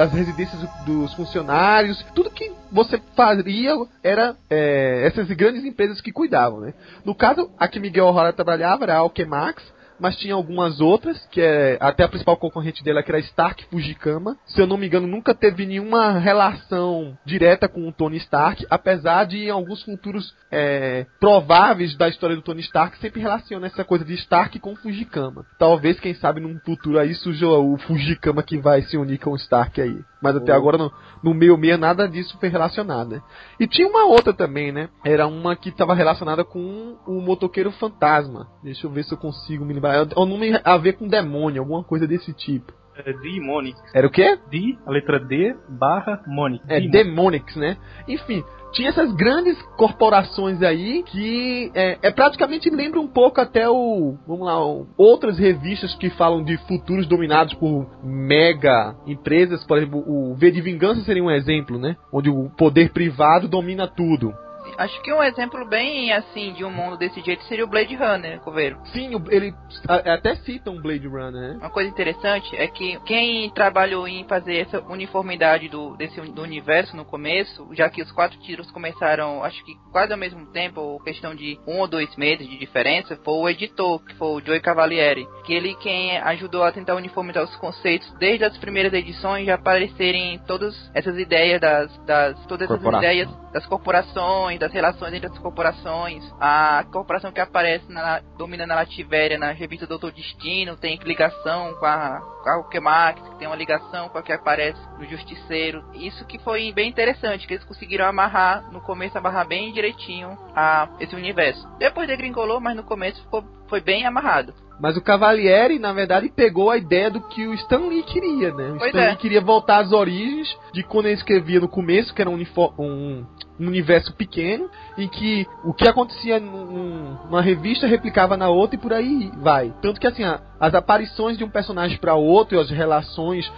[0.00, 6.60] as residências dos funcionários, tudo que você faria era é, essas grandes empresas que cuidavam,
[6.60, 6.74] né?
[7.04, 9.62] No caso, a que Miguel O'Hara trabalhava era a Alchemax,
[9.98, 14.36] mas tinha algumas outras, que é até a principal concorrente dela que era Stark Fujikama.
[14.46, 19.24] Se eu não me engano, nunca teve nenhuma relação direta com o Tony Stark, apesar
[19.24, 24.04] de em alguns futuros é, prováveis da história do Tony Stark sempre relaciona essa coisa
[24.04, 25.44] de Stark com Fujikama.
[25.58, 29.36] Talvez, quem sabe, num futuro aí surja o Fujikama que vai se unir com o
[29.36, 29.98] Stark aí.
[30.22, 30.56] Mas até Oh.
[30.56, 30.90] agora no,
[31.22, 33.22] no meio meia nada disso foi relacionado, né?
[33.60, 34.88] E tinha uma outra também, né?
[35.04, 38.48] Era uma que estava relacionada com o motoqueiro fantasma.
[38.62, 39.83] Deixa eu ver se eu consigo me lembrar.
[39.92, 42.72] É um nome a ver com demônio, alguma coisa desse tipo.
[42.96, 43.76] É Demonic.
[43.92, 44.38] Era o quê?
[44.48, 46.62] D, a letra D, barra Monic.
[46.68, 46.92] É Demonic.
[46.92, 47.76] Demonics, né?
[48.06, 54.14] Enfim, tinha essas grandes corporações aí que é, é praticamente lembra um pouco até o.
[54.28, 60.04] Vamos lá, o- outras revistas que falam de futuros dominados por mega empresas, por exemplo,
[60.06, 61.96] o V de Vingança seria um exemplo, né?
[62.12, 64.32] Onde o poder privado domina tudo.
[64.78, 68.40] Acho que um exemplo bem assim de um mundo desse jeito seria o Blade Runner,
[68.40, 68.78] Coveiro.
[68.92, 69.54] Sim, ele
[69.88, 71.56] a- até cita um Blade Runner, né?
[71.58, 76.96] Uma coisa interessante é que quem trabalhou em fazer essa uniformidade do, desse, do universo
[76.96, 81.00] no começo, já que os quatro tiros começaram, acho que quase ao mesmo tempo, ou
[81.00, 84.60] questão de um ou dois meses de diferença, foi o editor, que foi o Joey
[84.60, 85.26] Cavalieri.
[85.44, 90.38] Que ele quem ajudou a tentar uniformizar os conceitos desde as primeiras edições já aparecerem
[90.46, 96.24] todas essas ideias das, das todas essas ideias das corporações, das relações entre as corporações.
[96.40, 102.20] A corporação que aparece na, dominando Lativéria na revista Doutor Destino tem ligação com a,
[102.42, 105.84] com a que tem uma ligação com a que aparece no Justiceiro.
[105.94, 110.88] Isso que foi bem interessante, que eles conseguiram amarrar, no começo amarrar bem direitinho a
[110.98, 111.68] esse universo.
[111.78, 114.52] Depois degringolou, mas no começo ficou foi bem amarrado.
[114.80, 118.72] Mas o Cavalieri, na verdade, pegou a ideia do que o Stan Lee queria, né?
[118.72, 119.08] O Pois Stan é.
[119.10, 122.42] Lee queria voltar às origens de quando ele escrevia no começo, que era um,
[122.76, 123.24] um-
[123.60, 128.80] um universo pequeno, em que o que acontecia num- numa revista replicava na outra e
[128.80, 129.72] por aí vai.
[129.80, 130.24] Tanto que, assim,
[130.58, 133.50] as aparições de um personagem para outro e as relações.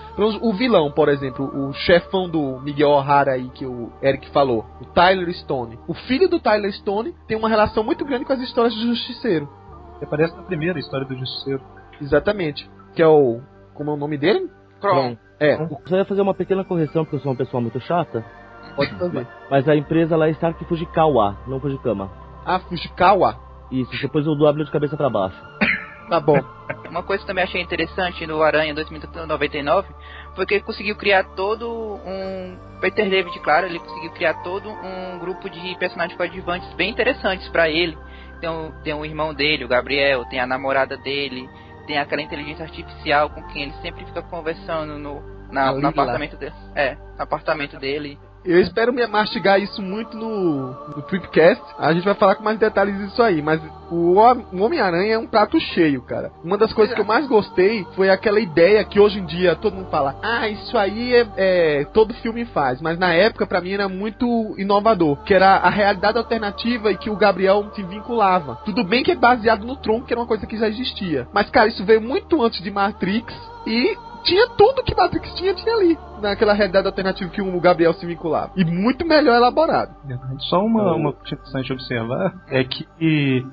[0.42, 4.84] O vilão, por exemplo, o chefão do Miguel O'Hara aí, que o Eric falou, o
[4.84, 5.78] Tyler Stone.
[5.88, 9.48] O filho do Tyler Stone tem uma relação muito grande com as histórias do Justiceiro.
[10.02, 11.62] Aparece na primeira história do Justiceiro.
[12.00, 12.68] Exatamente.
[12.94, 13.40] Que é o.
[13.74, 14.50] Como é o nome dele?
[14.80, 15.16] Kron.
[15.38, 18.24] É, Eu só ia fazer uma pequena correção, porque eu sou uma pessoa muito chata.
[18.74, 19.26] pode fazer.
[19.50, 22.10] Mas a empresa lá é Stark Fujikawa, não Fujikama.
[22.44, 23.38] Ah, Fujikawa.
[23.70, 25.36] Isso, depois o W de cabeça pra baixo.
[26.08, 26.38] Tá bom.
[26.88, 29.88] Uma coisa que também achei interessante no Aranha 2099
[30.36, 32.56] foi que ele conseguiu criar todo um.
[32.80, 37.68] Peter David, claro, ele conseguiu criar todo um grupo de personagens coadjuvantes bem interessantes pra
[37.68, 37.98] ele.
[38.40, 41.48] Tem o, tem o irmão dele, o Gabriel, tem a namorada dele,
[41.86, 46.36] tem aquela inteligência artificial com quem ele sempre fica conversando no, na- A no apartamento
[46.36, 46.54] dele.
[46.74, 48.18] É, no apartamento dele.
[48.46, 51.62] Eu espero me mastigar isso muito no, no Tripcast.
[51.78, 53.42] A gente vai falar com mais detalhes disso aí.
[53.42, 56.30] Mas o, o Homem-Aranha é um prato cheio, cara.
[56.44, 59.74] Uma das coisas que eu mais gostei foi aquela ideia que hoje em dia todo
[59.74, 62.80] mundo fala: Ah, isso aí é, é- todo filme faz.
[62.80, 65.16] Mas na época, pra mim, era muito inovador.
[65.24, 68.60] Que era a realidade alternativa e que o Gabriel se vinculava.
[68.64, 71.26] Tudo bem que é baseado no tronco, que era uma coisa que já existia.
[71.32, 73.34] Mas, cara, isso veio muito antes de Matrix.
[73.66, 75.98] E tinha tudo que Matrix tinha, tinha ali.
[76.20, 78.50] Naquela realidade alternativa que o Gabriel se vinculava.
[78.56, 79.94] E muito melhor elaborado.
[80.40, 82.86] Só uma, uma coisa interessante observar é que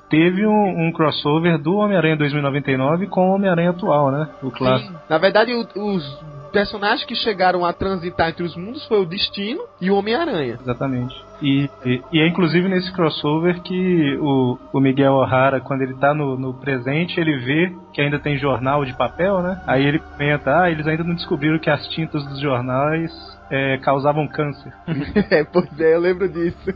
[0.09, 4.29] teve um, um crossover do Homem-Aranha 2099 com o Homem-Aranha atual, né?
[4.41, 4.93] O clássico.
[5.09, 6.21] Na verdade, o- os
[6.53, 10.59] personagens que chegaram a transitar entre os mundos foi o Destino e o Homem-Aranha.
[10.61, 11.13] Exatamente.
[11.41, 16.13] E, e, e é inclusive nesse crossover que o, o Miguel O'Hara, quando ele tá
[16.13, 19.61] no, no presente, ele vê que ainda tem jornal de papel, né?
[19.67, 23.11] Aí ele comenta, ah, eles ainda não descobriram que as tintas dos jornais
[23.49, 24.71] é, causavam câncer.
[25.29, 26.73] é, pois é, eu lembro disso.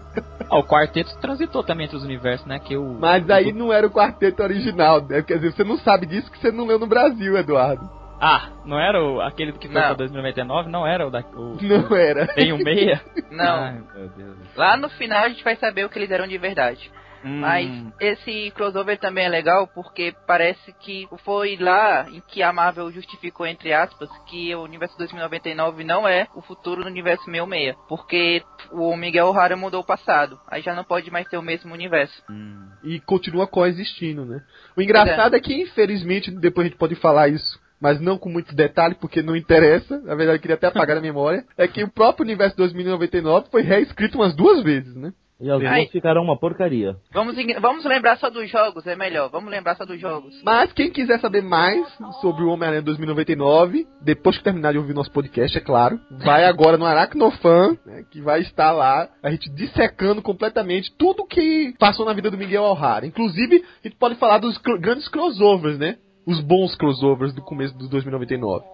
[0.50, 2.60] Ah, o quarteto transitou também entre os universos, né?
[2.60, 5.22] Que o, Mas aí não era o quarteto original, né?
[5.22, 7.96] Quer dizer, você não sabe disso que você não leu no Brasil, Eduardo.
[8.19, 9.82] Ah, não era o, aquele que foi Não.
[9.84, 10.69] pra 2099?
[10.69, 11.19] Não era o da.
[11.19, 12.27] O, Não era.
[12.27, 13.01] tem o meia?
[13.30, 13.63] Não.
[13.63, 14.38] Ai, meu Deus.
[14.56, 16.91] Lá no final a gente vai saber o que eles eram de verdade.
[17.25, 17.67] Hum, Mas
[17.99, 23.45] esse crossover também é legal porque parece que foi lá em que a Marvel justificou,
[23.47, 27.75] entre aspas, que o universo 2099 não é o futuro do universo 66.
[27.89, 30.39] Porque o Miguel O'Hara mudou o passado.
[30.47, 32.21] Aí já não pode mais ser o mesmo universo.
[32.30, 32.67] hum.
[32.84, 34.41] E continua coexistindo, né?
[34.75, 37.60] O engraçado é que, infelizmente, depois a gente pode falar isso.
[37.82, 40.00] Mas não com muito detalhe, porque não interessa.
[40.02, 41.44] Na verdade, eu queria até apagar na memória.
[41.58, 45.12] É que o próprio universo 2099 foi reescrito umas duas vezes, né?
[45.40, 46.96] E as duas ficaram uma porcaria.
[47.13, 49.30] Vamos, vamos lembrar só dos jogos, é melhor.
[49.30, 50.34] Vamos lembrar só dos jogos.
[50.44, 51.86] Mas quem quiser saber mais
[52.22, 56.76] sobre o Homem-Aranha 2099, depois que terminar de ouvir nosso podcast, é claro, vai agora
[56.76, 62.13] no Aracnofan, né, que vai estar lá, a gente dissecando completamente tudo que passou na
[62.13, 63.06] vida do Miguel O'Hara.
[63.06, 65.98] Inclusive, a gente pode falar dos cr- grandes crossovers, né?
[66.28, 68.66] Os bons crossovers do começo do 2099.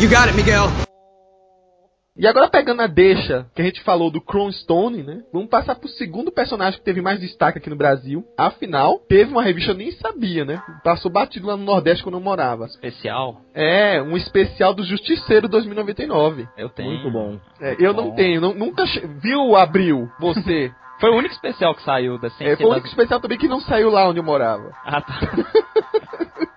[0.00, 0.66] You got it, Miguel.
[2.18, 5.22] E agora pegando a deixa que a gente falou do Cronstone, né?
[5.30, 8.24] Vamos passar pro segundo personagem que teve mais destaque aqui no Brasil.
[8.38, 10.62] Afinal, teve uma revista eu nem sabia, né?
[10.82, 12.64] Passou batido lá no Nordeste quando eu morava.
[12.64, 13.42] Especial?
[13.52, 16.48] É, um especial do Justiceiro 2099.
[16.56, 16.92] Eu tenho.
[16.92, 17.38] Muito bom.
[17.60, 18.14] É, eu não Bom.
[18.14, 19.06] tenho, não- nunca che...
[19.06, 20.72] viu Abril, você.
[20.98, 22.76] Foi o único especial que saiu da é, ciência foi o das...
[22.78, 24.72] único especial também que não saiu lá onde eu morava.
[24.82, 25.20] Ah, tá.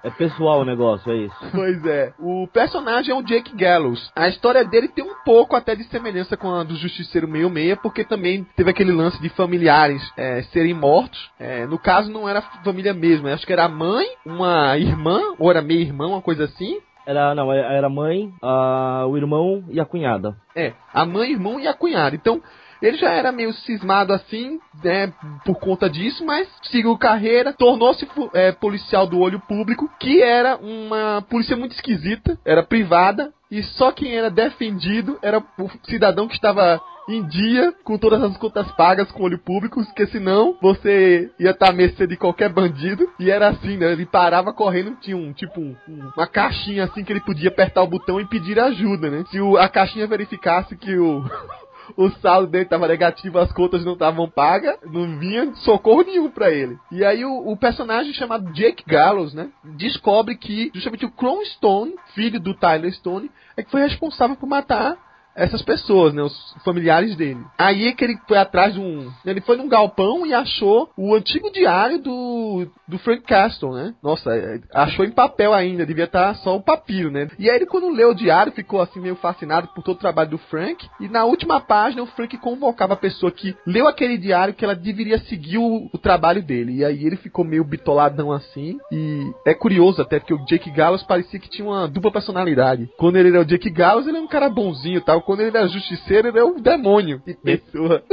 [0.04, 1.36] É pessoal o negócio, é isso.
[1.52, 2.14] Pois é.
[2.20, 4.12] O personagem é o Jake Gallows.
[4.16, 8.04] A história dele tem um pouco até de semelhança com a do Justiceiro 66, porque
[8.04, 11.30] também teve aquele lance de familiares é, serem mortos.
[11.40, 13.28] É, no caso, não era família mesmo.
[13.28, 16.80] eu Acho que era a mãe, uma irmã, ou era meia irmã, uma coisa assim.
[17.06, 20.36] Era, não, era a mãe, a, o irmão e a cunhada.
[20.56, 22.16] É, a mãe, irmão e a cunhada.
[22.16, 22.42] Então,
[22.82, 25.12] ele já era meio cismado assim, né,
[25.46, 31.22] por conta disso, mas seguiu carreira, tornou-se é, policial do olho público, que era uma
[31.30, 36.80] polícia muito esquisita, era privada, e só quem era defendido era o cidadão que estava
[37.10, 41.70] em dia, com todas as contas pagas com olho público, porque senão você ia estar
[41.70, 43.10] à mercê de qualquer bandido.
[43.20, 43.92] E era assim, né?
[43.92, 45.76] Ele parava correndo, tinha um tipo um-
[46.16, 49.26] uma caixinha assim que ele podia apertar o botão e pedir ajuda, né?
[49.32, 51.24] Se o- a caixinha verificasse que o
[51.98, 56.50] o saldo dele estava negativo, as contas não estavam pagas, não vinha socorro nenhum pra
[56.50, 56.78] ele.
[56.92, 61.96] E aí o, o personagem chamado Jake Gallows, né, descobre que justamente o Cron Stone,
[62.14, 64.98] filho do Tyler Stone, é que foi responsável por matar
[65.40, 66.22] essas pessoas, né?
[66.22, 67.40] Os familiares dele.
[67.58, 69.10] Aí é que ele foi atrás de um.
[69.26, 73.94] Ele foi num galpão e achou o antigo diário do, do Frank Castle, né?
[74.04, 77.30] Nossa, é, achou em papel ainda, devia estar só o papiro, né?
[77.40, 80.32] E aí ele, quando leu o diário, ficou assim meio fascinado por todo o trabalho
[80.32, 80.88] do Frank.
[81.00, 84.76] E na última página, o Frank convocava a pessoa que leu aquele diário que ela
[84.76, 86.78] deveria seguir o, o trabalho dele.
[86.78, 88.78] E aí ele ficou meio bitoladão assim.
[88.92, 92.90] E é curioso até, porque o Jake Gallows parecia que tinha uma dupla personalidade.
[92.98, 95.22] Quando ele era o Jake Gallows, ele é um cara bonzinho tal.
[95.30, 98.04] Quando ele era justiceiro, ele é um demônio de pessoa.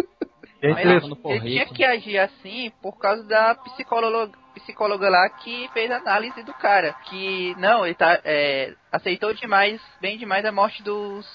[0.63, 5.99] É ele tinha que agir assim por causa da psicóloga, psicóloga lá que fez a
[5.99, 6.95] análise do cara.
[7.05, 11.27] Que, não, ele tá, é, aceitou demais, bem demais a morte dos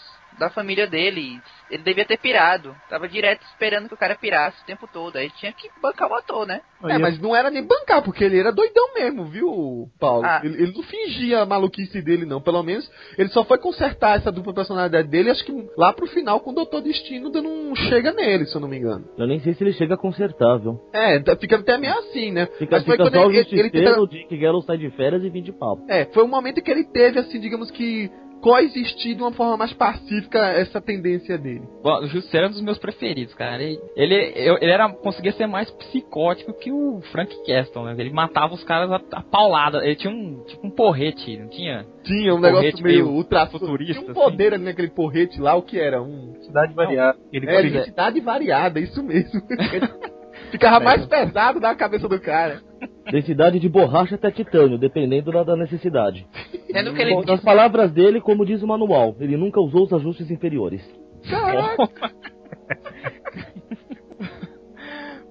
[0.41, 1.39] da família dele.
[1.69, 2.75] Ele devia ter pirado.
[2.89, 5.15] Tava direto esperando que o cara pirasse o tempo todo.
[5.17, 6.61] Aí tinha que bancar o ator, né?
[6.83, 10.25] É, mas não era nem bancar, porque ele era doidão mesmo, viu, Paulo?
[10.25, 10.41] Ah.
[10.43, 12.41] Ele, ele não fingia a maluquice dele, não.
[12.41, 16.39] Pelo menos ele só foi consertar essa dupla personalidade dele, acho que lá pro final,
[16.39, 19.07] com o Doutor Destino dando um chega nele, se eu não me engano.
[19.15, 20.79] Eu nem sei se ele chega a consertar, viu?
[20.91, 22.47] É, tá- fica até meio assim, né?
[22.57, 24.65] Fica, Mas foi fica quando só o ele, ele, ele justiceiro, tenta- o Jake Gallows
[24.65, 25.85] sai de férias e vem de papo.
[25.87, 28.09] É, foi um momento em que ele teve, assim, digamos que
[28.41, 31.61] coexistir de uma forma mais pacífica essa tendência dele.
[31.83, 33.61] Bom, o Justiceiro é um dos meus preferidos, cara.
[33.61, 37.95] Ele, ele, eu- ele era, conseguia ser mais psicótico que o Frank Castle, né?
[37.97, 39.85] Ele matava os caras a, a paulada.
[39.85, 41.85] Ele tinha um, tipo um porrete, não tinha?
[42.03, 44.19] Tinha um Um negócio porrete meio meio ultra futurista, Tinha um assim.
[44.31, 46.01] poder ali naquele porrete lá, o que era?
[46.01, 47.17] Um Cidade variada.
[47.31, 49.39] Ele É, conseguia- identidade variada, isso mesmo.
[50.51, 52.61] Ficava mais pesado na cabeça do cara.
[53.11, 56.25] Densidade de borracha até titânio, dependendo da, da necessidade.
[56.71, 59.93] Sendo que ele Bom, nas palavras dele, como diz o manual, ele nunca usou os
[59.93, 60.81] ajustes inferiores.
[61.29, 61.89] Caraca.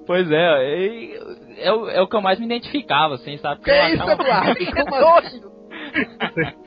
[0.07, 1.15] Pois é, e-
[1.59, 3.63] é, o, é o que eu mais me identificava, assim, sabe?
[3.63, 4.57] Que eu isso, Eduardo?
[4.83, 5.41] Como assim?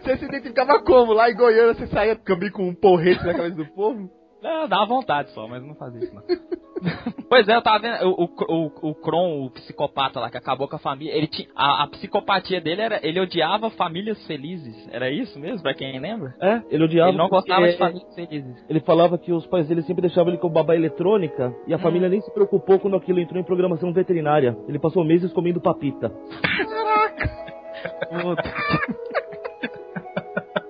[0.02, 1.12] Você se identificava como?
[1.12, 4.10] Lá em Goiânia você saía também com um porrete na cabeça do povo?
[4.44, 6.22] Não, dava vontade só, mas não fazia isso não.
[7.30, 10.76] pois é, eu tava vendo o, o, o, Kron, o psicopata lá que acabou com
[10.76, 14.76] a família, ele tinha a, a psicopatia dele era ele odiava famílias felizes.
[14.92, 16.36] Era isso mesmo, pra quem lembra?
[16.42, 17.10] É, ele odiava.
[17.10, 18.66] ele não gostava de famílias felizes.
[18.70, 22.10] Ele falava que os pais dele sempre deixavam ele com babá eletrônica e a família
[22.10, 24.58] nem se preocupou quando aquilo entrou em programação veterinária.
[24.68, 26.12] Ele passou meses comendo papita.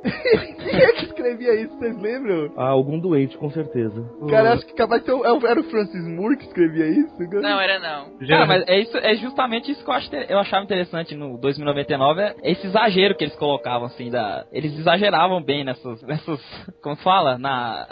[0.04, 2.52] Quem é que escrevia isso, vocês lembram?
[2.58, 4.04] Ah, algum doente, com certeza.
[4.30, 7.14] Cara, acho que capaz de ser o- era o Francis Moore que escrevia isso.
[7.42, 8.18] Não, era não.
[8.28, 12.22] Cara, mas é, isso, é justamente isso que eu, acho, eu achava interessante no 2099,
[12.22, 14.46] é esse exagero que eles colocavam, assim, da...
[14.52, 16.40] Eles exageravam bem nessas, nessas
[16.82, 17.88] como fala, na...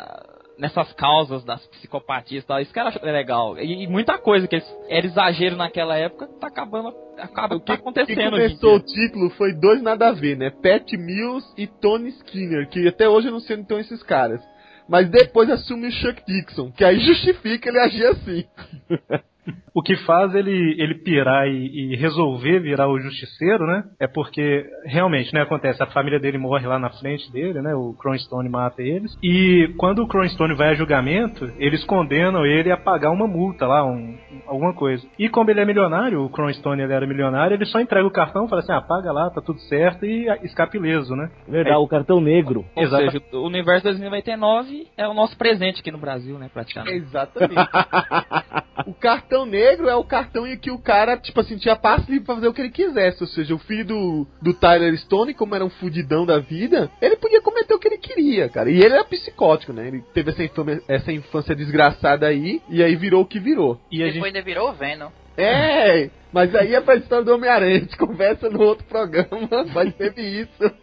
[0.62, 3.58] Nessas causas das psicopatias e tal, isso que era legal.
[3.58, 7.76] E, e muita coisa que eles, era exagero naquela época, tá acabando, acaba, tá Quem
[7.76, 10.52] acontecendo hoje em começou o título foi dois nada a ver, né?
[10.52, 14.40] Pat Mills e Tony Skinner, que até hoje eu não sei onde estão esses caras.
[14.88, 18.46] Mas depois assume o Chuck Dixon, que aí justifica ele agir assim.
[19.74, 23.84] O que faz ele, ele pirar e, e resolver virar o justiceiro, né?
[24.00, 25.42] É porque realmente, né?
[25.42, 27.74] Acontece, a família dele morre lá na frente dele, né?
[27.74, 29.18] O Cronstone mata eles.
[29.24, 33.84] E quando o Cronstone vai a julgamento, eles condenam ele a pagar uma multa lá,
[33.86, 35.08] um, alguma coisa.
[35.18, 38.48] E como ele é milionário, o Cronstone ele era milionário, ele só entrega o cartão,
[38.48, 41.32] fala assim, ah, paga lá, tá tudo certo e escape ileso, né?
[41.48, 42.66] Verdade, o cartão negro.
[42.76, 46.98] Ou Exata- seja, o universo 2099 é o nosso presente aqui no Brasil, né, praticamente.
[46.98, 47.56] Exatamente.
[48.86, 52.26] o cartão negro é o cartão em que o cara, tipo assim, tinha passe livre
[52.26, 53.22] pra fazer o que ele quisesse.
[53.22, 57.16] Ou seja, o filho do, do Tyler Stone, como era um fudidão da vida, ele
[57.16, 58.70] podia cometer o que ele queria, cara.
[58.70, 59.88] E ele era psicótico, né?
[59.88, 63.80] Ele teve essa infância, essa infância desgraçada aí, e aí virou o que virou.
[63.92, 65.10] E Depois gente ainda virou o Venom.
[65.38, 67.78] É, mas aí é pra história do Homem-Aranha.
[67.78, 70.74] A gente conversa no outro programa, mas teve isso.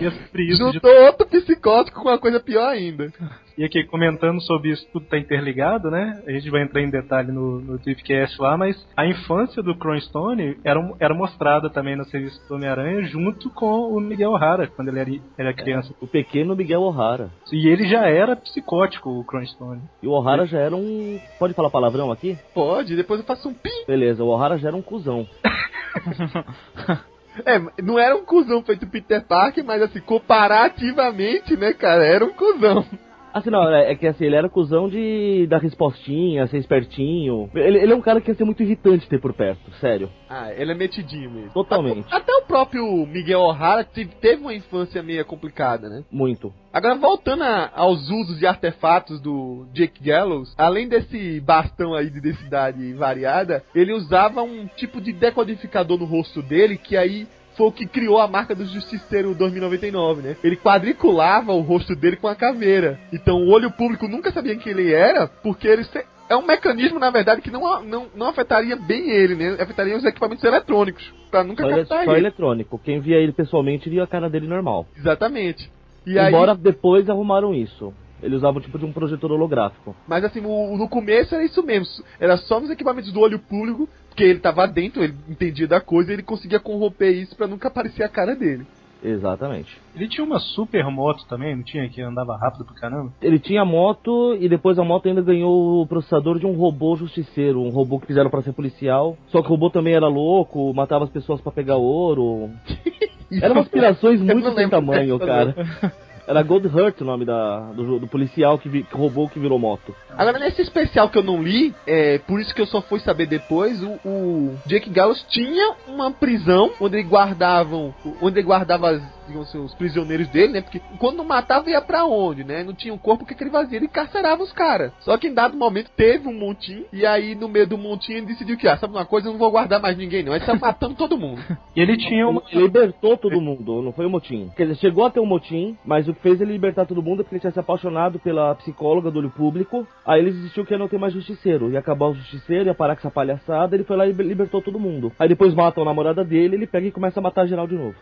[0.00, 3.12] isso de Juntou outro psicótico com uma coisa pior ainda.
[3.56, 6.20] E aqui, comentando sobre isso, tudo tá interligado, né?
[6.26, 10.58] A gente vai entrar em detalhe no, no Tweepcast lá, mas a infância do Cronstone
[10.64, 14.98] era, era mostrada também no serviço do Homem-Aranha junto com o Miguel O'Hara, quando ele
[14.98, 15.94] era, era criança.
[16.00, 17.30] O pequeno Miguel O'Hara.
[17.52, 19.82] E ele já era psicótico, o Cronstone.
[20.02, 21.20] E o O'Hara já era um.
[21.38, 22.36] Pode falar palavrão aqui?
[22.52, 23.84] Pode, depois eu faço um pim.
[23.86, 25.26] Beleza, o O'Hara já era um cuzão.
[27.44, 32.32] É, não era um cuzão feito Peter Parker, mas assim, comparativamente, né, cara, era um
[32.32, 32.86] cuzão.
[33.34, 37.50] Assim, não, é, é que assim, ele era cuzão de dar respostinha, ser espertinho.
[37.52, 40.08] Ele, ele é um cara que ia ser muito irritante ter por perto, sério.
[40.30, 41.50] Ah, ele é metidinho mesmo.
[41.50, 42.06] Totalmente.
[42.14, 46.04] Até o próprio Miguel O'Hara te- teve uma infância meio complicada, né?
[46.12, 46.54] Muito.
[46.72, 52.20] Agora, voltando a- aos usos de artefatos do Jake Gallows, além desse bastão aí de
[52.20, 57.26] densidade variada, ele usava um tipo de decodificador no rosto dele que aí
[57.56, 60.36] foi o que criou a marca do Justiceiro 2099, né?
[60.42, 62.98] Ele quadriculava o rosto dele com a caveira.
[63.12, 66.98] Então o olho público nunca sabia quem ele era, porque ele se- é um mecanismo,
[66.98, 69.56] na verdade, que não, não, não afetaria bem ele, né?
[69.60, 72.20] Afetaria os equipamentos eletrônicos, pra nunca Só, ele- captar só ele.
[72.20, 72.80] eletrônico.
[72.82, 74.86] Quem via ele pessoalmente via a cara dele normal.
[74.96, 75.70] Exatamente.
[76.06, 77.92] E aí, Embora depois arrumaram isso.
[78.24, 79.94] Ele usava o tipo de um projetor holográfico.
[80.08, 81.86] Mas assim, o- no começo era isso mesmo.
[82.18, 86.10] Era só nos equipamentos do olho público, porque ele tava dentro, ele entendia da coisa,
[86.10, 88.66] e ele conseguia corromper isso pra nunca aparecer a cara dele.
[89.02, 89.78] Exatamente.
[89.94, 91.86] Ele tinha uma super moto também, não tinha?
[91.90, 93.12] Que andava rápido pra caramba.
[93.20, 97.60] Ele tinha moto e depois a moto ainda ganhou o processador de um robô justiceiro,
[97.60, 99.14] um robô que fizeram pra ser policial.
[99.26, 102.48] Só que o robô também era louco, matava as pessoas pra pegar ouro.
[103.42, 105.92] Eram umas pirações Eu muito sem tamanho, dessa, cara.
[106.26, 109.58] Era Gold Hurt o nome da, do, do policial que, vi, que roubou que virou
[109.58, 109.94] moto.
[110.16, 113.26] Agora, nesse especial que eu não li, é por isso que eu só fui saber
[113.26, 119.48] depois, o, o Jake Gallows tinha uma prisão onde guardavam, onde ele guardava as, digamos
[119.48, 120.60] assim, os prisioneiros dele, né?
[120.60, 122.62] Porque quando não matava ia pra onde, né?
[122.62, 123.78] Não tinha um corpo, o que, que ele fazia?
[123.78, 124.92] Ele encarcerava os caras.
[125.00, 128.26] Só que em dado momento teve um montinho, e aí no meio do montinho ele
[128.26, 130.32] decidiu que, ah, sabe uma coisa, eu não vou guardar mais ninguém não.
[130.32, 131.42] Aí ele tá matando todo mundo.
[131.76, 132.40] E ele tinha uma.
[132.52, 134.48] Ele libertou todo mundo, não foi o motim.
[134.56, 137.20] Quer dizer, chegou a ter um motim, mas o que fez ele libertar todo mundo
[137.20, 139.84] é porque ele tinha se apaixonado pela psicóloga do olho público.
[140.06, 141.70] Aí ele desistiu que ia não ter mais justiceiro.
[141.70, 144.78] Ia acabar o justiceiro, ia parar com essa palhaçada, ele foi lá e libertou todo
[144.78, 145.12] mundo.
[145.18, 147.96] Aí depois matam a namorada dele, ele pega e começa a matar geral de novo.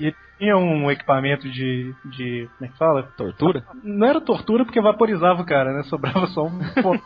[0.00, 0.06] E
[0.41, 1.94] ele tinha um equipamento de.
[2.04, 2.48] de.
[2.58, 3.02] como é que fala?
[3.16, 3.62] Tortura?
[3.84, 5.84] Não era tortura porque vaporizava o cara, né?
[5.84, 7.02] Sobrava só um ponto.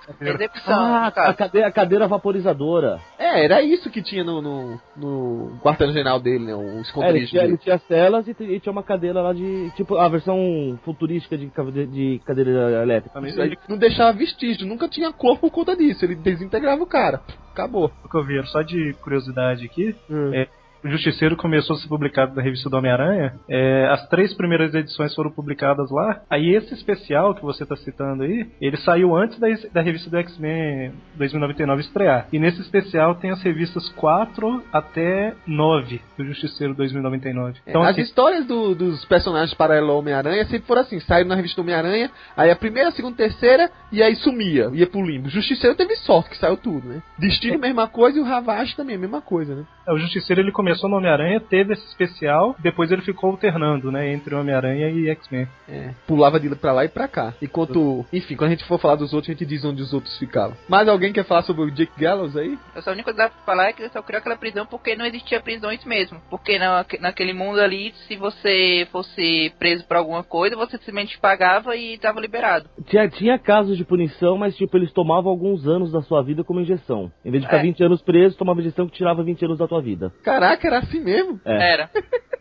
[0.67, 2.99] Ah, a cadeira, a cadeira vaporizadora.
[3.19, 6.55] É, era isso que tinha no, no, no quartel-general dele, né?
[6.55, 9.33] O É, ele esconderijo tinha, ele tinha celas e, t- e tinha uma cadeira lá
[9.35, 9.71] de.
[9.77, 11.51] Tipo, a versão futurística de,
[11.87, 13.21] de cadeira elétrica.
[13.29, 16.05] Isso aí não deixava vestígio, nunca tinha corpo por conta disso.
[16.05, 17.21] Ele desintegrava o cara.
[17.53, 17.91] Acabou.
[18.05, 20.33] O que eu vi, só de curiosidade aqui, Hum.
[20.35, 20.49] é,
[20.87, 23.35] o Justiceiro começou a ser publicado na revista do Homem-Aranha.
[23.49, 26.21] é, as três primeiras edições foram publicadas lá.
[26.31, 30.17] Aí esse especial que você está citando aí, ele saiu antes da, da revista do
[30.19, 32.29] X-Men 2099 estrear.
[32.33, 37.61] E nesse especial tem as revistas 4 até 9 do Justiceiro 2099.
[37.67, 41.35] Então As assim, histórias do- dos personagens paralelos ao Homem-Aranha sempre foram assim: saíram na
[41.35, 45.29] revista do Homem-Aranha, aí a primeira, a segunda, terceira, e aí sumia, ia pro limbo.
[45.29, 47.03] Justiceiro teve sorte que saiu tudo, né?
[47.19, 49.65] Destino, mesma coisa, e o Ravage também, mesma coisa, né?
[49.89, 54.35] O Justiceiro ele começou no Homem-Aranha, teve esse especial, depois ele ficou alternando, né, entre
[54.35, 55.49] Homem-Aranha e X-Men.
[55.69, 57.35] É, pulava de pra lá e pra cá.
[57.43, 60.17] Enquanto, enfim, quando a gente for falar dos outros, a gente diz onde os outros
[60.19, 60.57] ficavam.
[60.69, 62.59] Mais alguém quer falar sobre o Jake Gallows aí?
[62.75, 64.37] Eu só a única coisa que dá pra falar é que ele só criou aquela
[64.37, 66.21] prisão porque não existia prisões mesmo.
[66.31, 71.77] Porque na, naquele mundo ali, se você fosse preso por alguma coisa, você simplesmente pagava
[71.77, 72.69] e tava liberado.
[72.87, 76.61] Tinha, tinha casos de punição, mas tipo, eles tomavam alguns anos da sua vida como
[76.61, 77.11] injeção.
[77.25, 77.63] Em vez de ficar É.
[77.63, 80.13] 20 anos preso, tomava injeção que tirava 20 anos da tua vida.
[80.23, 81.41] Caraca, era assim mesmo?
[81.45, 81.73] É.
[81.73, 81.91] Era.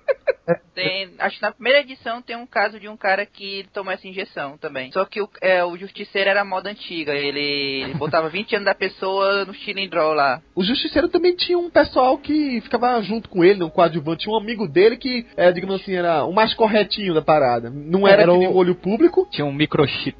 [0.75, 4.07] Tem, acho que na primeira edição tem um caso de um cara que tomou essa
[4.07, 4.91] injeção também.
[4.91, 7.13] Só que o, é, o justiceiro era moda antiga.
[7.13, 10.41] Ele, ele botava 20 anos da pessoa no cilindrol lá.
[10.53, 14.23] O Justiceiro também tinha um pessoal que ficava junto com ele, no coadjuvante.
[14.23, 17.69] Tinha um amigo dele que, é, digamos assim, era o mais corretinho da parada.
[17.69, 19.27] Não era, Era que nem o olho público.
[19.31, 20.15] Tinha um microchip.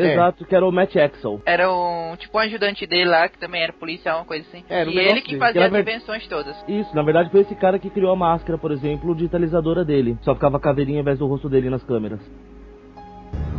[0.00, 0.12] É.
[0.12, 1.40] Exato, que era o Matt Axel.
[1.44, 4.64] Era um tipo um ajudante dele lá, que também era policial, uma coisa assim.
[4.68, 5.38] Era um e ele que dele.
[5.38, 6.56] fazia Que as ver- invenções todas.
[6.68, 10.16] Isso, na verdade foi esse cara que criou a máscara, por exemplo, digitalizadora dele.
[10.22, 12.20] Só ficava a caveirinha ao invés do rosto dele nas câmeras.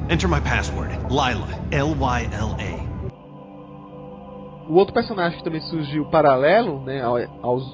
[0.10, 1.48] Enter my password Lila.
[1.72, 2.89] L Y L A.
[4.70, 7.18] O outro personagem que também surgiu paralelo né, ao,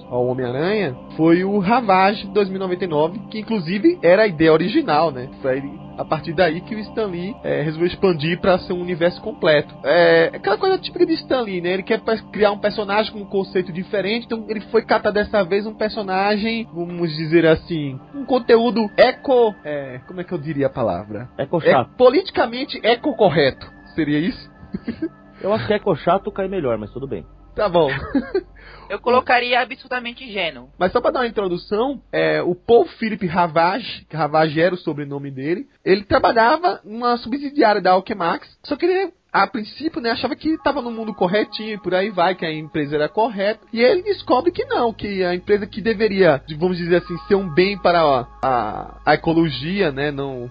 [0.09, 5.29] ao Homem-Aranha foi o Ravage de 2099, que inclusive era a ideia original, né?
[5.41, 5.61] Foi
[5.97, 9.75] a partir daí que o Stan Lee é, resolveu expandir para ser um universo completo.
[9.83, 11.73] É aquela coisa típica de Stan Lee, né?
[11.73, 15.65] Ele quer criar um personagem com um conceito diferente, então ele foi catar dessa vez
[15.65, 19.53] um personagem, vamos dizer assim, um conteúdo eco.
[19.63, 21.29] é, como é que eu diria a palavra?
[21.37, 21.91] Eco É, chato.
[21.97, 23.69] politicamente eco-correto.
[23.95, 24.49] Seria isso?
[25.45, 27.23] Eu acho que eco chato cai melhor, mas tudo bem.
[27.55, 27.87] Tá bom.
[28.89, 30.69] Eu colocaria absurdamente ingênuo.
[30.75, 34.77] Mas só pra dar uma introdução, é, o Paul Philip Ravage, que Ravage era o
[34.77, 40.35] sobrenome dele, ele trabalhava numa subsidiária da Alchemax, só que ele, a princípio, né, achava
[40.35, 43.83] que estava no mundo corretinho e por aí vai, que a empresa era correta, e
[43.83, 47.77] ele descobre que não, que a empresa que deveria, vamos dizer assim, ser um bem
[47.77, 50.49] para a, a, a ecologia, né, não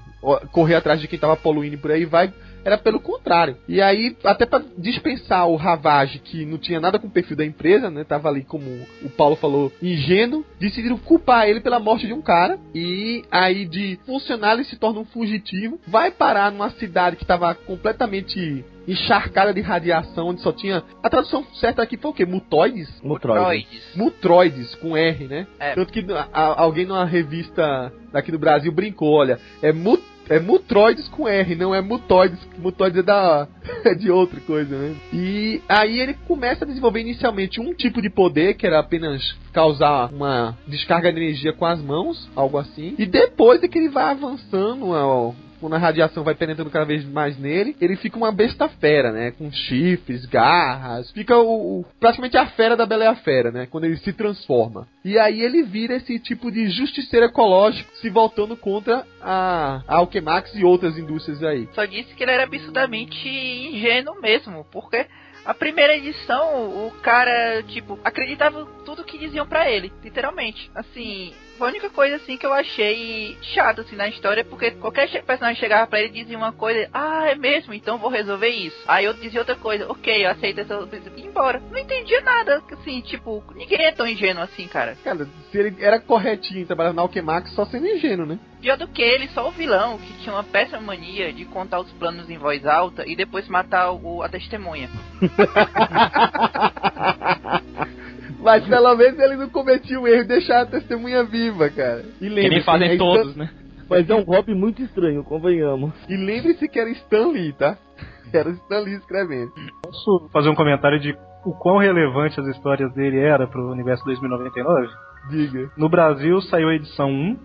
[0.53, 2.32] correr atrás de quem estava poluindo e por aí vai,
[2.64, 3.56] era pelo contrário.
[3.68, 7.44] E aí, até para dispensar o Ravage, que não tinha nada com o perfil da
[7.44, 8.04] empresa, né?
[8.04, 8.64] Tava ali, como
[9.02, 12.58] o Paulo falou, ingênuo, decidiram culpar ele pela morte de um cara.
[12.74, 17.54] E aí, de funcionário, ele se torna um fugitivo, vai parar numa cidade que estava
[17.54, 20.82] completamente encharcada de radiação, onde só tinha.
[21.02, 22.26] A tradução certa aqui foi o quê?
[22.26, 23.00] Mutoides?
[23.02, 23.40] Mutroid.
[23.40, 23.96] Droids.
[23.96, 25.46] Mutroides, com R, né?
[25.58, 25.74] É.
[25.74, 29.98] Tanto que a- alguém numa revista daqui do Brasil brincou, olha, é mu
[30.29, 32.39] é Mutroides com R, não é Mutoides.
[32.59, 33.49] Mutoides é da
[33.85, 34.95] é de outra coisa, né?
[35.12, 40.12] E aí ele começa a desenvolver inicialmente um tipo de poder que era apenas causar
[40.12, 42.95] uma descarga de energia com as mãos, algo assim.
[42.99, 45.33] E depois é que ele vai avançando, ó,
[45.64, 49.30] quando a radiação vai penetrando cada vez mais nele, ele fica uma besta fera, né?
[49.30, 51.10] Com chifres, garras.
[51.12, 53.66] Fica o, o- praticamente a fera da Bela e a Fera, né?
[53.70, 54.86] Quando ele se transforma.
[55.02, 60.54] E aí ele vira esse tipo de justiceiro ecológico, se voltando contra a, a Alchemax
[60.54, 61.66] e outras indústrias aí.
[61.72, 65.06] Só disse que ele era absurdamente ingênuo mesmo, porque
[65.46, 70.70] a primeira edição, o cara, tipo, acreditava tudo que diziam pra ele, literalmente.
[70.74, 75.09] Assim, a única coisa assim que eu achei chata assim na história é porque qualquer
[75.22, 78.76] personagem chegava pra ele e dizia uma coisa, ah, é mesmo, então vou resolver isso.
[78.86, 80.74] Aí outro dizia outra coisa, ok, eu aceito essa
[81.16, 81.62] e ia embora.
[81.70, 84.96] Não entendia nada, assim, tipo, ninguém é tão ingênuo assim, cara.
[85.05, 88.38] Cara, se ele era corretinho trabalhando na Alchemax, só sendo ingênuo, né?
[88.61, 91.92] Pior do que ele, só o vilão, que tinha uma péssima mania de contar os
[91.92, 94.88] planos em voz alta e depois matar o, a testemunha.
[98.45, 102.05] Mas pelo menos ele não cometia o erro de deixar a testemunha viva, cara.
[102.16, 103.51] E Que lembre nem fazem todos, né?
[103.88, 105.92] Mas é um hobby muito estranho, convenhamos.
[106.09, 107.78] E lembre-se que era Stan Lee, tá?
[108.32, 109.53] Era Stan Lee escrevendo.
[109.82, 114.88] Posso fazer um comentário de o quão relevante as histórias dele era pro universo 2099?
[115.30, 115.70] Diga.
[115.76, 117.38] No Brasil saiu a edição 1,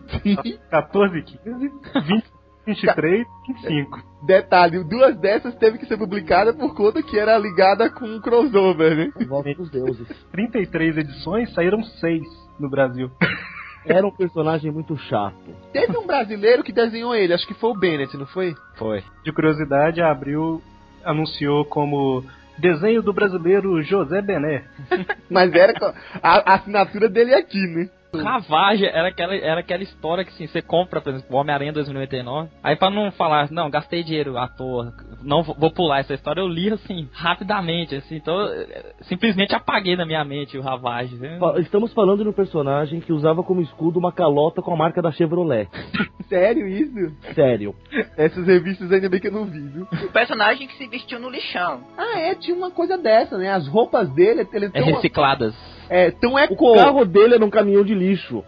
[0.71, 1.71] 14, 15,
[2.07, 2.23] 20,
[2.69, 4.03] 23, 25.
[4.23, 8.95] Detalhe, duas dessas teve que ser publicada por conta que era ligada com um crossover,
[8.95, 9.25] né?
[9.27, 10.07] Volta dos deuses.
[10.31, 12.21] 33 edições, saíram 6
[12.59, 13.09] no Brasil.
[13.85, 15.37] Era um personagem muito chato.
[15.71, 18.53] Teve um brasileiro que desenhou ele, acho que foi o Bennett, não foi?
[18.75, 19.01] Foi.
[19.23, 20.61] De curiosidade, a Abril
[21.03, 22.23] anunciou como
[22.57, 24.65] desenho do brasileiro José Bené.
[25.31, 25.73] Mas era
[26.21, 27.89] a, a assinatura dele aqui, né?
[28.13, 32.49] Ravagem era aquela, era aquela história que assim, você compra, por exemplo, o Homem-Aranha 2099.
[32.63, 36.41] Aí pra não falar, não, gastei dinheiro à toa, não vou vou pular essa história,
[36.41, 41.17] eu li assim, rapidamente, assim, então eh, simplesmente apaguei na minha mente o Ravagem.
[41.19, 41.39] né?
[41.57, 45.11] Estamos falando de um personagem que usava como escudo uma calota com a marca da
[45.11, 45.67] Chevrolet.
[46.29, 47.15] Sério isso?
[47.33, 47.75] Sério.
[48.17, 49.87] Essas revistas ainda bem que eu não vi, viu?
[50.05, 51.81] O personagem que se vestiu no lixão.
[51.97, 53.51] Ah, é, tinha uma coisa dessa, né?
[53.51, 55.55] As roupas dele, ele É recicladas.
[55.89, 56.75] É, tão O eco.
[56.75, 58.43] carro dele era um caminhão de lixo.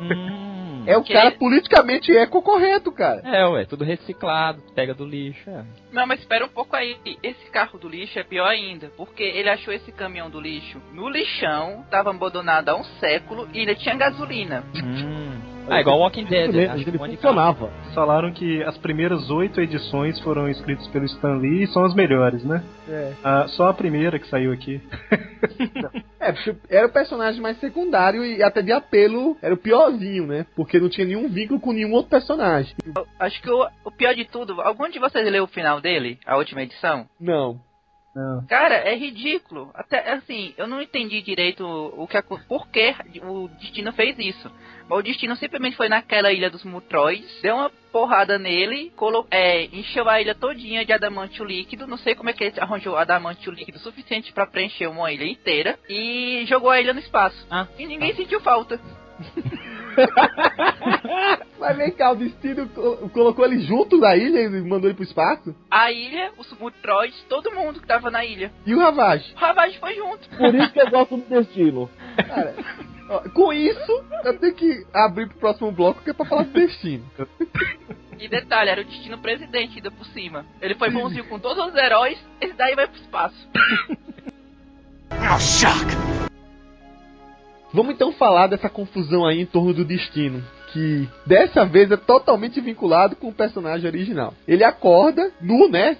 [0.00, 0.82] Hum.
[0.86, 3.20] É o Que- cara politicamente eco correto, cara.
[3.22, 5.48] É, ué, tudo reciclado, pega do lixo.
[5.50, 5.62] É.
[5.92, 6.96] Não, mas espera um pouco aí.
[7.22, 11.06] Esse carro do lixo é pior ainda, porque ele achou esse caminhão do lixo no
[11.10, 14.64] lixão, tava abandonado há um século e ainda tinha gasolina.
[14.74, 15.38] Hum.
[15.72, 16.62] Ah, igual Walking Dead, né?
[16.62, 17.12] Ele, Acho que ele de carro.
[17.12, 17.70] funcionava.
[17.94, 22.42] Falaram que as primeiras oito edições foram escritas pelo Stan Lee e são as melhores,
[22.42, 22.64] né?
[22.88, 23.12] É.
[23.22, 24.80] Ah, só a primeira que saiu aqui.
[26.20, 30.44] É, porque era o personagem mais secundário e até de apelo era o piorzinho, né?
[30.54, 32.74] Porque não tinha nenhum vínculo com nenhum outro personagem.
[32.94, 36.18] Eu Acho que o, o pior de tudo, algum de vocês leu o final dele,
[36.26, 37.06] a última edição?
[37.18, 37.58] Não.
[38.14, 38.44] Não.
[38.48, 39.70] Cara, é ridículo.
[39.72, 42.92] Até assim, eu não entendi direito o que acon- por que
[43.22, 44.50] o destino fez isso.
[44.90, 49.66] Mas o destino simplesmente foi naquela ilha dos Mutroids, deu uma porrada nele, colo é,
[49.66, 51.86] encheu a ilha todinha de adamantio líquido.
[51.86, 55.78] Não sei como é que ele arranjou adamantio líquido suficiente pra preencher uma ilha inteira
[55.88, 57.46] e jogou a ilha no espaço.
[57.48, 58.80] Ah, E ninguém sentiu falta.
[61.58, 65.04] Mas vem cá, o destino co- colocou ele junto da ilha e mandou ele pro
[65.04, 65.54] espaço?
[65.70, 68.50] A ilha, os Mutroids, todo mundo que tava na ilha.
[68.66, 69.32] E o Ravage?
[69.34, 70.28] O Ravage foi junto.
[70.30, 71.90] Por isso que eu gosto do destino.
[72.26, 72.54] Cara,
[73.10, 76.52] ó, com isso, eu tenho que abrir pro próximo bloco que é pra falar do
[76.52, 77.04] destino.
[78.18, 80.46] E detalhe, era o destino presidente ainda por cima.
[80.60, 83.48] Ele foi bonzinho com todos os heróis, esse daí vai pro espaço.
[85.10, 86.30] Oh, shock!
[87.72, 90.42] Vamos então falar dessa confusão aí em torno do destino.
[90.72, 94.34] Que dessa vez é totalmente vinculado com o personagem original.
[94.46, 95.96] Ele acorda nu, né?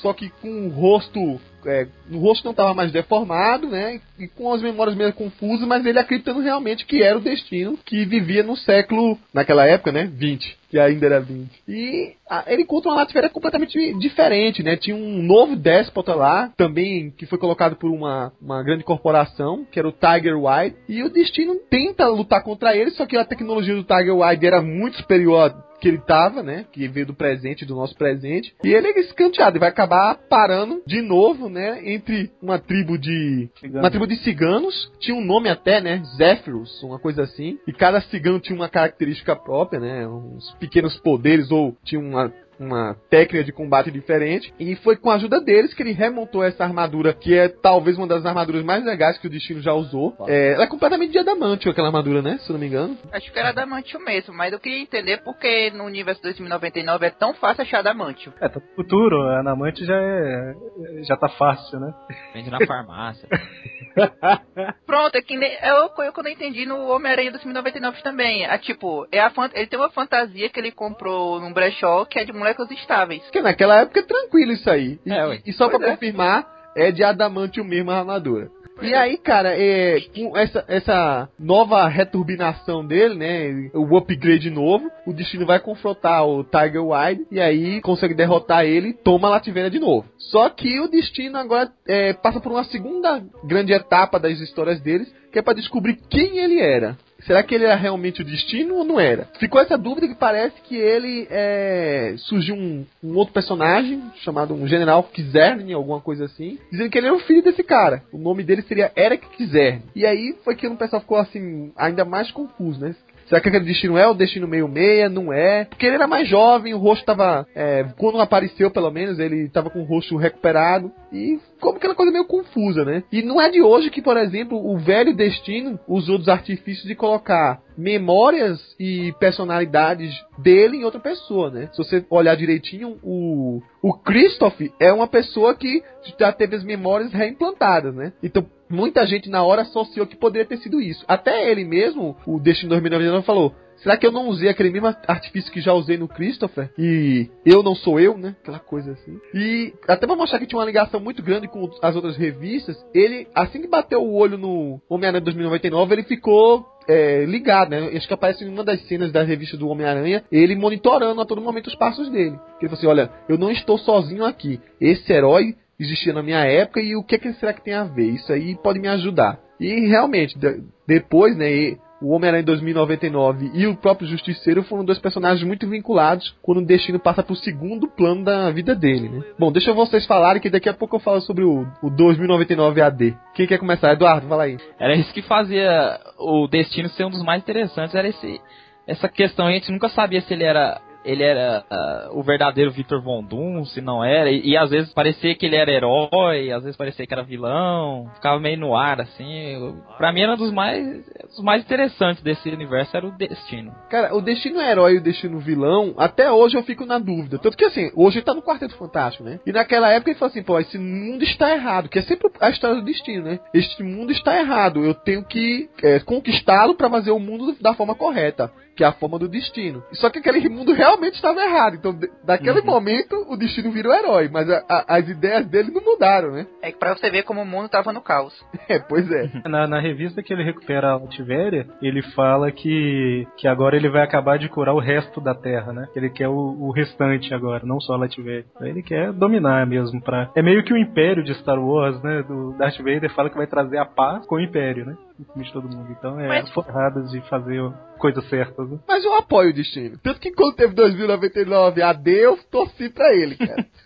[0.00, 1.40] Só que com o rosto.
[1.66, 4.00] É, o rosto não estava mais deformado, né?
[4.18, 8.04] E com as memórias meio confusas, mas ele acreditando realmente que era o destino que
[8.04, 9.18] vivia no século.
[9.32, 10.08] Naquela época, né?
[10.12, 10.58] 20.
[10.70, 11.50] Que ainda era 20.
[11.68, 14.76] E ah, ele encontra uma Latifera completamente diferente, né?
[14.76, 19.78] Tinha um novo déspota lá, também que foi colocado por uma, uma grande corporação, que
[19.78, 20.76] era o Tiger White.
[20.88, 24.62] E o Destino tenta lutar contra ele, só que a tecnologia do Tiger White era
[24.62, 25.54] muito superior
[25.84, 26.64] que ele tava, né?
[26.72, 28.54] Que veio do presente, do nosso presente.
[28.64, 31.80] E ele é escanteado e vai acabar parando de novo, né?
[31.84, 33.50] Entre uma tribo de.
[33.62, 34.92] Uma tribo de ciganos.
[34.98, 36.02] Tinha um nome até, né?
[36.16, 37.58] Zéfiros, uma coisa assim.
[37.66, 40.06] E cada cigano tinha uma característica própria, né?
[40.06, 44.52] Uns pequenos poderes ou tinha uma uma técnica de combate diferente.
[44.58, 48.06] E foi com a ajuda deles que ele remontou essa armadura, que é talvez uma
[48.06, 50.16] das armaduras mais legais que o Destino já usou.
[50.26, 52.38] É, ela é completamente de adamantio, aquela armadura, né?
[52.38, 52.96] Se eu não me engano.
[53.12, 57.34] Acho que era adamantio mesmo, mas eu queria entender porque no universo 2099 é tão
[57.34, 58.32] fácil achar adamantio.
[58.40, 60.54] É, tá no futuro, a Anamante já é.
[61.02, 61.94] já tá fácil, né?
[62.32, 63.28] Vende na farmácia.
[64.86, 68.44] Pronto, é que nem, eu, eu quando eu entendi no Homem-Aranha 2099 também.
[68.44, 72.24] É tipo, é a, ele tem uma fantasia que ele comprou num brechó que é
[72.24, 73.22] de moléculas estáveis.
[73.22, 74.98] Porque naquela época é tranquilo isso aí.
[75.04, 75.40] E, É, ué.
[75.46, 75.94] e só pra Pois é.
[75.94, 78.50] confirmar, é de adamantio mesmo a armadura.
[78.82, 83.70] E aí, cara, é, com essa, essa nova returbinação dele, né?
[83.72, 88.88] O upgrade novo, o destino vai confrontar o Tiger Wide e aí consegue derrotar ele
[88.88, 90.08] e toma a Lativeria de novo.
[90.18, 95.08] Só que o destino agora é, passa por uma segunda grande etapa das histórias deles,
[95.32, 96.96] que é pra descobrir quem ele era.
[97.26, 99.28] Será que ele era realmente o destino ou não era?
[99.38, 104.66] Ficou essa dúvida que parece que ele é, surgiu um, um outro personagem chamado um
[104.66, 108.02] General Kizerne, alguma coisa assim, dizendo que ele era o filho desse cara.
[108.12, 109.82] O nome dele seria Eric Kizerne.
[109.94, 112.94] E aí foi que o pessoal ficou assim ainda mais confuso, né?
[113.26, 115.08] Será que aquele destino é o destino meio meia?
[115.08, 115.64] Não é?
[115.64, 117.46] Porque ele era mais jovem, o rosto tava.
[117.54, 120.90] é, quando apareceu, pelo menos, ele tava com o rosto recuperado.
[121.12, 123.04] E ficou aquela coisa meio confusa, né?
[123.10, 126.94] E não é de hoje que, por exemplo, o velho destino usou dos artifícios de
[126.94, 131.68] colocar memórias e personalidades dele em outra pessoa, né?
[131.72, 135.82] Se você olhar direitinho, o, o Christoph é uma pessoa que
[136.18, 138.12] já teve as memórias reimplantadas, né?
[138.22, 141.04] Então, muita gente na hora associou que poderia ter sido isso.
[141.06, 145.52] Até ele mesmo, o Destino 2099, falou: Será que eu não usei aquele mesmo artifício
[145.52, 146.70] que já usei no Christopher?
[146.78, 148.34] E eu não sou eu, né?
[148.42, 149.18] Aquela coisa assim.
[149.34, 153.26] E até pra mostrar que tinha uma ligação muito grande com as outras revistas, ele,
[153.34, 157.90] assim que bateu o olho no Homem-Aranha 2099, ele ficou é, ligado, né?
[157.94, 161.40] Acho que aparece em uma das cenas da revista do Homem-Aranha, ele monitorando a todo
[161.40, 162.38] momento os passos dele.
[162.60, 164.60] Ele falou assim: olha, eu não estou sozinho aqui.
[164.80, 168.10] Esse herói existia na minha época e o que, que será que tem a ver?
[168.10, 169.38] Isso aí pode me ajudar.
[169.58, 175.46] E realmente, de- depois, né, o Homem-Aranha 2099 e o próprio Justiceiro foram dois personagens
[175.46, 179.22] muito vinculados quando o destino passa pro segundo plano da vida dele, né?
[179.38, 183.16] Bom, deixa vocês falarem que daqui a pouco eu falo sobre o, o 2099 AD.
[183.34, 183.92] Quem quer começar?
[183.92, 184.58] Eduardo, fala aí.
[184.78, 188.40] Era isso que fazia o destino ser um dos mais interessantes, era esse
[188.86, 193.00] essa questão, a gente nunca sabia se ele era ele era ah, o verdadeiro Victor
[193.02, 196.62] Von Doom, se não era, e, e às vezes parecia que ele era herói, às
[196.62, 199.76] vezes parecia que era vilão, ficava meio no ar, assim.
[199.96, 203.74] Pra mim era um dos mais, dos mais interessantes desse universo, era o Destino.
[203.90, 207.38] Cara, o destino herói e o destino vilão, até hoje eu fico na dúvida.
[207.38, 209.40] Tanto que assim, hoje ele tá no Quarteto Fantástico, né?
[209.46, 212.50] E naquela época ele falou assim, pô, esse mundo está errado, que é sempre a
[212.50, 213.40] história do destino, né?
[213.52, 217.94] Este mundo está errado, eu tenho que é, conquistá-lo pra fazer o mundo da forma
[217.94, 218.50] correta.
[218.76, 219.82] Que é a forma do destino.
[219.92, 221.76] Só que aquele mundo realmente estava errado.
[221.76, 224.28] Então, daquele momento, o destino virou herói.
[224.32, 226.46] Mas a- a- as ideias dele não mudaram, né?
[226.60, 228.34] É que pra você ver como o mundo tava no caos.
[228.68, 229.30] É, pois é.
[229.48, 234.02] Na, na revista que ele recupera a Lativéria, ele fala que, que agora ele vai
[234.02, 235.86] acabar de curar o resto da Terra, né?
[235.92, 238.46] Que ele quer o, o restante agora, não só a Lativéria.
[238.56, 240.00] Então ele quer dominar mesmo.
[240.00, 240.30] Pra...
[240.34, 242.22] É meio que o Império de Star Wars, né?
[242.22, 244.96] Do Darth Vader fala que vai trazer a paz com o Império, né?
[245.18, 245.92] Em cima de todo mundo.
[245.92, 247.60] Então é Mas- forradas de fazer
[247.98, 248.78] coisas certas, né?
[248.88, 249.96] Mas eu apoio o destino.
[250.02, 253.64] Tanto que quando teve 2099 AD, eu torci pra ele, cara.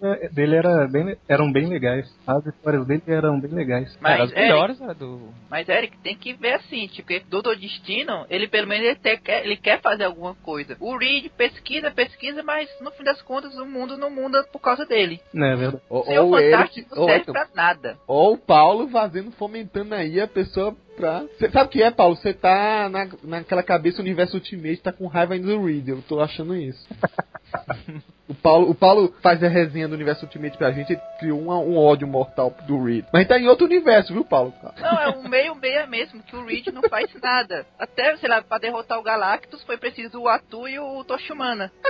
[0.00, 2.08] É, dele era bem, eram bem legais.
[2.24, 3.88] As histórias dele eram bem legais.
[3.94, 5.34] Era Mas, as Eric, melhores era do.
[5.50, 9.56] mas Eric, tem que ver assim, tipo, Doutor Destino, ele pelo menos ele, te- ele
[9.56, 10.76] quer fazer alguma coisa.
[10.78, 14.86] O Reed pesquisa, pesquisa, mas no fim das contas o mundo não muda por causa
[14.86, 15.20] dele.
[15.34, 15.82] Não é verdade?
[15.90, 17.98] Ou, Seu ou ele que, Fantástico não ou, serve pra nada.
[18.06, 21.24] ou o Paulo fazendo, fomentando aí a pessoa pra.
[21.40, 22.14] Cê sabe o que é, Paulo?
[22.14, 25.88] Você tá na, naquela cabeça universo Ultimate, tá com raiva ainda do Reed.
[25.88, 26.86] Eu tô achando isso.
[28.28, 31.50] O Paulo, o Paulo faz a resenha do universo Ultimate pra gente, ele criou um,
[31.50, 33.06] um ódio mortal do Reed.
[33.10, 34.52] Mas tá em outro universo, viu, Paulo?
[34.76, 37.64] Não, é um meio meia mesmo, que o Reed não faz nada.
[37.78, 41.72] Até, sei lá, pra derrotar o Galactus foi preciso o Atu e o Toshimana.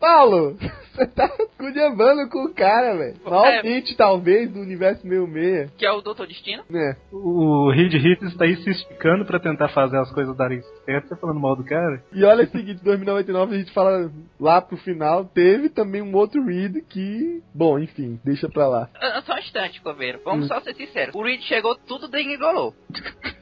[0.00, 0.56] Paulo,
[0.94, 1.28] você tá
[1.58, 3.16] cunhambando com o cara, velho.
[3.24, 6.62] Malmente, talvez, do universo meio meia, Que é o Doutor Destino.
[6.68, 6.96] né?
[7.12, 11.08] O Reed Hitz está aí se esticando pra tentar fazer as coisas darem certo.
[11.08, 12.02] Você falando mal do cara?
[12.12, 16.44] E olha o seguinte, 2099 a gente fala lá pro final, teve também um outro
[16.44, 18.88] Reed que, bom, enfim, deixa pra lá.
[19.00, 20.20] Ah, Só um instante, Coveiro.
[20.24, 21.14] Vamos só ser sinceros.
[21.14, 22.74] O Reed chegou, tudo degringolou.
[23.22, 23.30] É,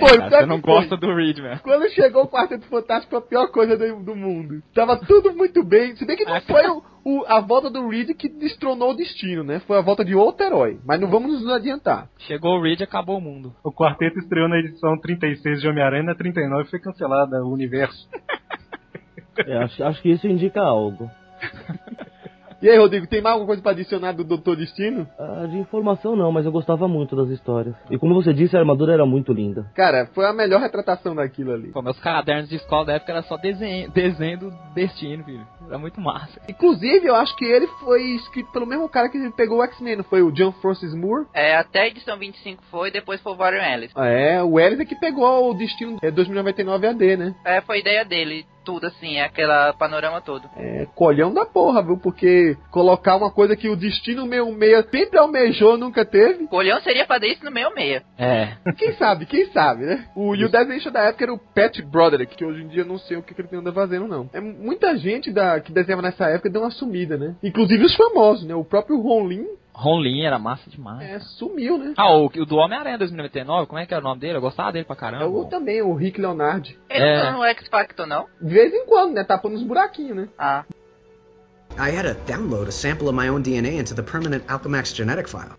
[0.00, 0.74] Pô, cara, sabe você não foi?
[0.74, 1.60] gosta do Reed mesmo.
[1.60, 4.62] Quando chegou o Quarteto Fantástico foi a pior coisa do, do mundo.
[4.74, 5.94] Tava tudo muito bem.
[5.96, 9.44] Se bem que não foi o, o- a volta do Reed que destronou o destino,
[9.44, 9.60] né?
[9.60, 10.78] Foi a volta de outro herói.
[10.84, 12.08] Mas não vamos nos adiantar.
[12.18, 13.54] Chegou o Reed e acabou o mundo.
[13.62, 18.08] O quarteto estreou na edição 36 de Homem-Aranha, na 39 foi cancelada o universo.
[19.36, 21.10] É, acho, acho que isso indica algo.
[22.64, 25.06] E aí, Rodrigo, tem mais alguma coisa pra adicionar do Doutor Destino?
[25.18, 27.74] Ah, de informação não, mas eu gostava muito das histórias.
[27.90, 29.70] E como você disse, a armadura era muito linda.
[29.74, 31.72] Cara, foi a melhor retratação daquilo ali.
[31.72, 35.46] Pô, meus cadernos de escola da época era só desenho, desenho do destino, filho.
[35.68, 36.40] Era muito massa.
[36.48, 40.04] Inclusive, eu acho que ele foi escrito pelo mesmo cara que pegou o X-Men, não
[40.04, 41.26] foi o John Francis Moore?
[41.34, 43.92] É, até a edição 25 foi, depois foi o Warren Ellis.
[43.94, 47.34] É, o Ellis é que pegou o Destino é, 2099 AD, né?
[47.44, 50.48] É, foi ideia dele, tudo assim, aquela panorama todo.
[50.56, 51.98] É, colhão da porra, viu?
[51.98, 56.46] Porque colocar uma coisa que o Destino 66 sempre almejou, nunca teve.
[56.46, 58.02] Colhão seria fazer isso no meio meia.
[58.18, 58.54] É.
[58.76, 60.06] Quem sabe, quem sabe, né?
[60.16, 62.86] O, e o desenho da época era o Pat Broderick, que hoje em dia eu
[62.86, 64.28] não sei o que, que ele anda fazendo, não.
[64.32, 67.34] É, muita gente da, que desenhava nessa época deu uma sumida, né?
[67.42, 68.54] Inclusive os famosos, né?
[68.54, 71.02] O próprio Ron Lin Ron Lin era massa demais.
[71.08, 71.94] é, sumiu, né?
[71.96, 74.36] Ah, o, o do Homem-Aranha 2099, como é que era o nome dele?
[74.36, 75.26] Eu gostava dele pra É caramba.
[75.26, 76.78] o também, o Rick Leonard.
[76.88, 77.16] Ele É.
[77.16, 78.26] não tá no X Factor, não?
[78.40, 79.24] De vez em quando, né?
[79.24, 80.28] Tapando os buraquinhos, né?
[80.38, 80.64] Ah.
[81.76, 85.28] I had to download a sample of my own DNA into the permanent Alchemax genetic
[85.28, 85.54] file.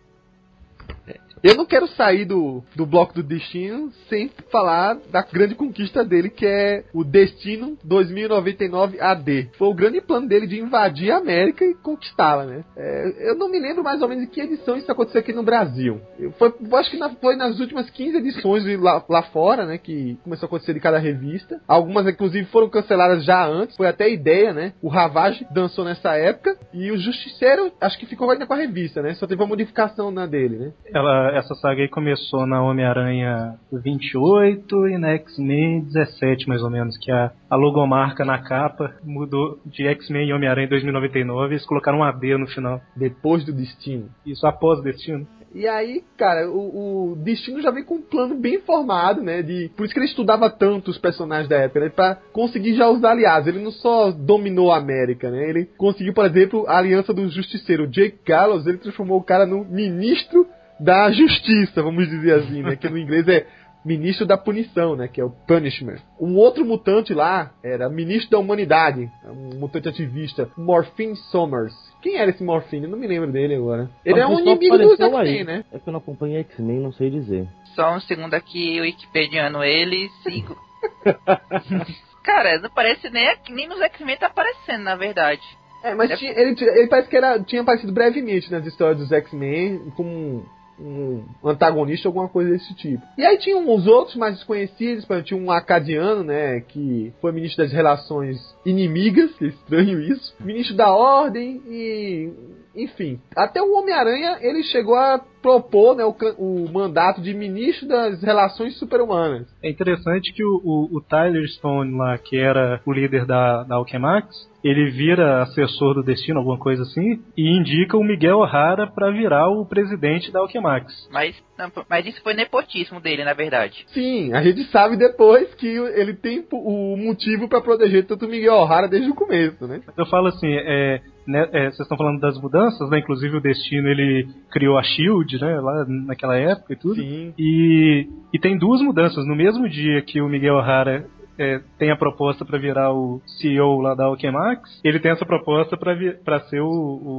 [1.45, 6.27] Eu não quero sair do, do bloco do Destino sem falar da grande conquista dele,
[6.27, 9.51] que é o Destino 2099 AD.
[9.55, 12.63] Foi o grande plano dele de invadir a América e conquistá-la, né?
[12.75, 15.43] É, eu não me lembro mais ou menos em que edição isso aconteceu aqui no
[15.43, 16.01] Brasil.
[16.39, 19.77] Foi, acho que na- foi nas últimas 15 edições lá, lá fora, né?
[19.77, 21.61] Que começou a acontecer de cada revista.
[21.67, 23.77] Algumas, inclusive, foram canceladas já antes.
[23.77, 24.73] Foi até ideia, né?
[24.81, 26.57] O Ravage dançou nessa época.
[26.73, 29.13] E o Justiceiro, acho que ficou ainda com a revista, né?
[29.13, 30.73] Só teve uma modificação na dele, né?
[30.91, 36.97] Ela, essa saga aí começou na Homem-Aranha 28 e na X-Men 17, mais ou menos,
[36.97, 41.99] que a, a logomarca na capa mudou de X-Men e Homem-Aranha 2099 e eles colocaram
[41.99, 42.81] um AD no final.
[42.95, 44.09] Depois do Destino.
[44.25, 45.27] Isso após o Destino.
[45.55, 49.41] E aí, cara, o, o Destino já vem com um plano bem formado, né?
[49.41, 51.89] De, por isso que ele estudava tanto os personagens da época, né?
[51.89, 53.47] Pra conseguir já usar aliados.
[53.47, 55.49] Ele não só dominou a América, né?
[55.49, 57.85] Ele conseguiu, por exemplo, a aliança do Justiceiro.
[57.85, 60.45] O Jake Gallows, ele transformou o cara no ministro
[60.79, 62.75] da Justiça, vamos dizer assim, né?
[62.75, 63.45] Que no inglês é
[63.83, 65.07] ministro da punição, né?
[65.07, 65.97] Que é o punishment.
[66.19, 71.73] Um outro mutante lá era ministro da humanidade, um mutante ativista, Morphine Somers.
[72.01, 72.85] Quem era esse Morphine?
[72.85, 73.89] Eu não me lembro dele agora.
[74.03, 75.43] Ele é um inimigo dos apareceu X-Men, aí.
[75.43, 75.65] né?
[75.71, 77.47] É que eu não acompanho X-Men, não sei dizer.
[77.75, 80.55] Só um segundo aqui, o Wikipediano ele sigo.
[82.23, 85.41] Cara, não parece nem, nem nos X-Men tá aparecendo, na verdade.
[85.83, 89.11] É, mas É- tinha- ele, ele parece que era, tinha aparecido brevemente nas histórias dos
[89.11, 90.43] X-Men como
[90.79, 93.03] um, antagonista, alguma coisa desse tipo.
[93.17, 97.73] E aí tinha os outros mais desconhecidos, tinha um acadiano, né, que foi ministro das
[97.73, 102.31] relações inimigas, que é estranho isso, ministro da ordem e...
[102.77, 108.21] Enfim, até o Homem-Aranha ele chegou a propor né, o, o mandato de ministro das
[108.21, 109.47] relações super-humanas.
[109.63, 113.75] É interessante que o, o, o Tyler Stone lá, que era o líder da, da
[113.75, 114.27] Alchemax,
[114.65, 119.47] ele vira assessor do destino, alguma coisa assim, e indica o Miguel O'Hara pra virar
[119.47, 121.07] o presidente da Alchemax.
[121.11, 123.85] Mas, não, mas isso foi nepotismo dele, na verdade.
[123.89, 128.55] Sim, a gente sabe depois que ele tem o motivo para proteger tanto o Miguel
[128.55, 129.81] O'Hara desde o começo, né?
[129.95, 132.97] Eu falo assim, é, né, é, vocês estão falando das mudanças, né?
[132.97, 135.59] Inclusive o Destino ele criou a Shield, né?
[135.59, 136.95] Lá naquela época e tudo.
[136.95, 137.35] Sim.
[137.37, 139.27] E, e tem duas mudanças.
[139.27, 141.05] No mesmo dia que o Miguel O'Hara
[141.37, 145.75] é, tem a proposta para virar o CEO lá da Alchemax, ele tem essa proposta
[145.77, 146.67] para ser o,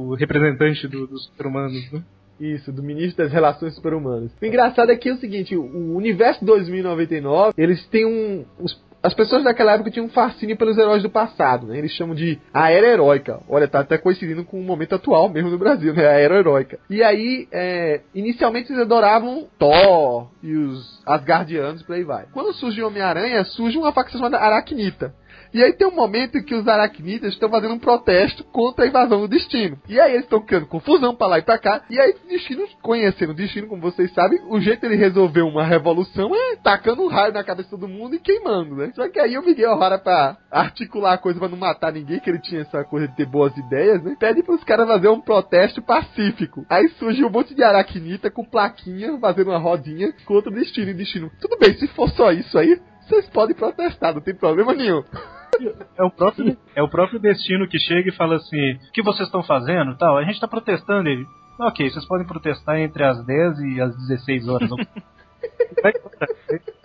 [0.09, 2.01] o representante do- dos super-humanos, né?
[2.39, 4.31] Isso, do ministro das Relações Super-Humanas.
[4.39, 8.45] O engraçado aqui é o seguinte, o universo 2099, eles têm um...
[8.59, 11.77] os- as pessoas daquela época tinham um fascínio pelos heróis do passado, né?
[11.77, 13.39] Eles chamam de a era heróica.
[13.47, 16.07] Olha, tá até coincidindo com o momento atual mesmo no Brasil, né?
[16.07, 16.79] A era heróica.
[16.89, 22.25] E aí, é, inicialmente eles adoravam Thor e os Asgardianos, por aí vai.
[22.33, 25.13] Quando surge Homem-Aranha, surge uma facção chamada Aracnita.
[25.57, 28.87] E aí tem um momento em que os aracnitas estão fazendo um protesto contra a
[28.87, 29.79] invasão do destino.
[29.89, 31.81] E aí eles estão criando confusão pra lá e pra cá.
[31.89, 35.63] E aí o destino, conhecendo o destino, como vocês sabem, o jeito dele resolver uma
[35.63, 38.91] revolução é tacando um raio na cabeça de todo mundo e queimando, né?
[38.93, 42.29] Só que aí o Miguel O'Hara, pra articular a coisa pra não matar ninguém, que
[42.29, 44.15] ele tinha essa coisa de ter boas ideias, né?
[44.19, 46.67] Pede pros caras fazer um protesto pacífico.
[46.69, 50.91] Aí surge um monte de aracnita com plaquinha, fazendo uma rodinha contra o destino.
[50.91, 54.75] E destino, tudo bem, se for só isso aí, vocês podem protestar, não tem problema
[54.75, 55.01] nenhum.
[55.97, 59.27] É o próprio, é o próprio destino que chega e fala assim: o que vocês
[59.27, 59.97] estão fazendo?
[59.97, 61.09] Tal, a gente está protestando.
[61.09, 61.25] Ele,
[61.59, 64.69] ok, vocês podem protestar entre as 10 e as 16 horas.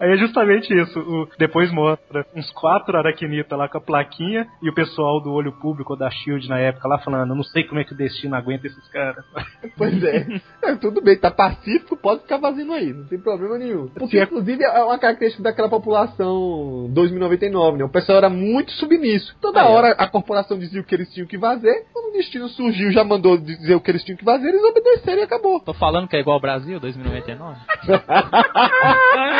[0.00, 0.98] Aí é justamente isso.
[0.98, 5.52] O- depois mostra uns quatro aracnitas lá com a plaquinha e o pessoal do olho
[5.60, 7.96] público ou da Shield na época lá falando: eu não sei como é que o
[7.96, 9.24] destino aguenta esses caras.
[9.76, 10.26] Pois é.
[10.62, 10.74] é.
[10.76, 13.88] Tudo bem, tá pacífico, pode ficar fazendo aí, não tem problema nenhum.
[13.88, 17.84] Porque, inclusive, é uma característica daquela população 2099, né?
[17.84, 19.34] O pessoal era muito submisso.
[19.40, 19.68] Toda Ah, é.
[19.68, 23.04] hora a corporação dizia o que eles tinham que fazer, quando o destino surgiu, já
[23.04, 25.60] mandou dizer o que eles tinham que fazer, eles obedeceram e acabou.
[25.60, 27.58] Tô falando que é igual ao Brasil, 2099?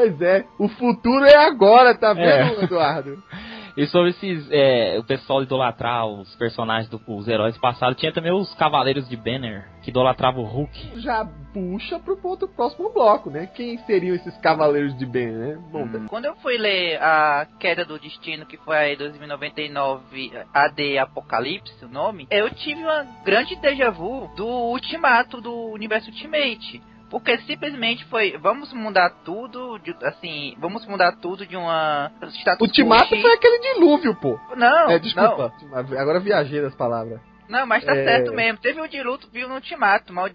[0.00, 2.64] Pois é, o futuro é agora, tá vendo, É.
[2.64, 3.22] Eduardo?
[3.76, 8.32] E sobre esses, é, o pessoal idolatrar os personagens, do, os heróis passados, tinha também
[8.32, 11.00] os Cavaleiros de Banner, que idolatravam o Hulk.
[11.00, 13.46] Já puxa pro ponto próximo bloco, né?
[13.46, 15.58] Quem seriam esses cavaleiros de bem, né?
[15.70, 21.84] Bom, Quando eu fui ler a Queda do Destino, que foi aí 2099 AD Apocalipse,
[21.84, 26.82] o nome, eu tive uma grande déjà vu do Ultimato do Universo Ultimate.
[27.10, 33.08] Porque simplesmente foi, vamos mudar tudo, de- assim, vamos mudar tudo de uma status Ultimato
[33.20, 34.38] foi aquele dilúvio, pô.
[34.56, 35.52] Não, é, não, desculpa.
[35.98, 37.20] Agora viajei das palavras.
[37.48, 38.04] Não, mas tá É.
[38.04, 38.60] certo mesmo.
[38.60, 40.34] Teve o de luto, viu no ultimato, mas o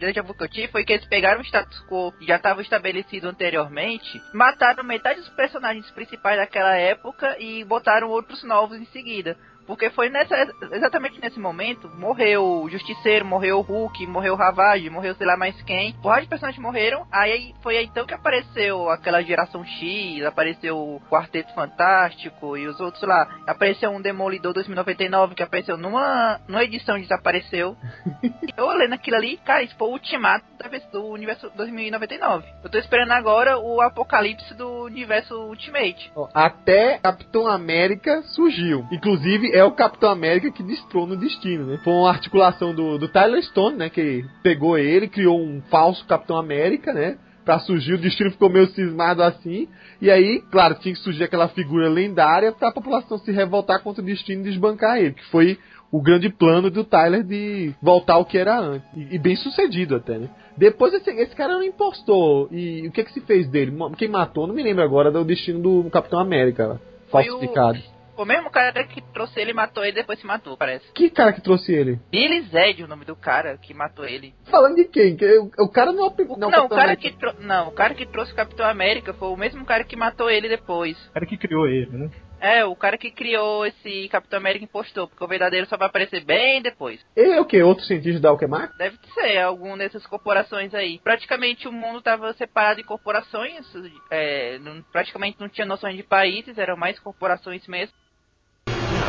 [0.00, 2.60] déjà vu que eu tive foi que eles pegaram o status quo que já estava
[2.60, 9.36] estabelecido anteriormente, mataram metade dos personagens principais daquela época e botaram outros novos em seguida.
[9.66, 10.34] Porque foi nessa,
[10.72, 15.36] exatamente nesse momento, morreu o Justiceiro, morreu o Hulk, morreu o Ravage, morreu sei lá
[15.36, 15.92] mais quem.
[15.94, 21.00] Porra de personagens morreram, aí foi aí então que apareceu aquela geração X, apareceu o
[21.10, 23.28] Quarteto Fantástico e os outros lá.
[23.46, 27.76] Apareceu um Demolidor 2099 que apareceu numa, numa edição e desapareceu.
[28.56, 32.46] eu olhando aquilo ali, cara, isso foi o ultimato da vez- do universo 2099.
[32.62, 36.12] Eu tô esperando agora o apocalipse do universo Ultimate.
[36.34, 38.86] Até Capitão América surgiu.
[38.90, 41.80] Inclusive, é o Capitão América que destrona o destino, né?
[41.82, 43.88] Foi uma articulação do, do Tyler Stone, né?
[43.88, 47.16] Que pegou ele, criou um falso Capitão América, né?
[47.44, 49.68] Pra surgir, o destino ficou meio cismado assim.
[50.02, 54.04] E aí, claro, tinha que surgir aquela figura lendária pra população se revoltar contra o
[54.04, 55.14] destino e desbancar ele.
[55.14, 55.58] Que foi
[55.90, 58.86] o grande plano do Tyler de voltar ao que era antes.
[58.94, 60.28] E, e bem sucedido até, né?
[60.56, 62.48] Depois esse, esse cara era um impostor.
[62.50, 63.72] E o que que se fez dele?
[63.96, 64.46] Quem matou?
[64.46, 66.80] Não me lembro agora do destino do Capitão América.
[67.10, 67.78] Foi Falsificado.
[67.78, 70.90] O mesmo cara que trouxe ele matou ele e depois se matou, parece.
[70.92, 72.00] Que cara que trouxe ele?
[72.10, 74.34] Billy Zed, o nome do cara que matou ele.
[74.50, 75.16] Falando de quem?
[75.16, 77.10] Que o, o cara não é o, O- não, não, o Capitão cara América.
[77.10, 77.34] que tro...
[77.40, 80.48] não, o cara que trouxe o Capitão América foi o mesmo cara que matou ele
[80.48, 80.96] depois.
[81.08, 82.10] O cara que criou ele, né?
[82.38, 86.22] É, o cara que criou esse Capitão América impostor, porque o verdadeiro só vai aparecer
[86.22, 87.00] bem depois.
[87.16, 87.62] Ele é o quê?
[87.62, 88.76] Outro cientista da Alquemax?
[88.76, 91.00] Deve ser algum dessas corporações aí.
[91.02, 93.66] Praticamente o mundo estava separado em corporações,
[94.10, 97.94] é, não- praticamente não tinha noções de países, eram mais corporações mesmo.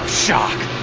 [0.06, 0.78] Shock!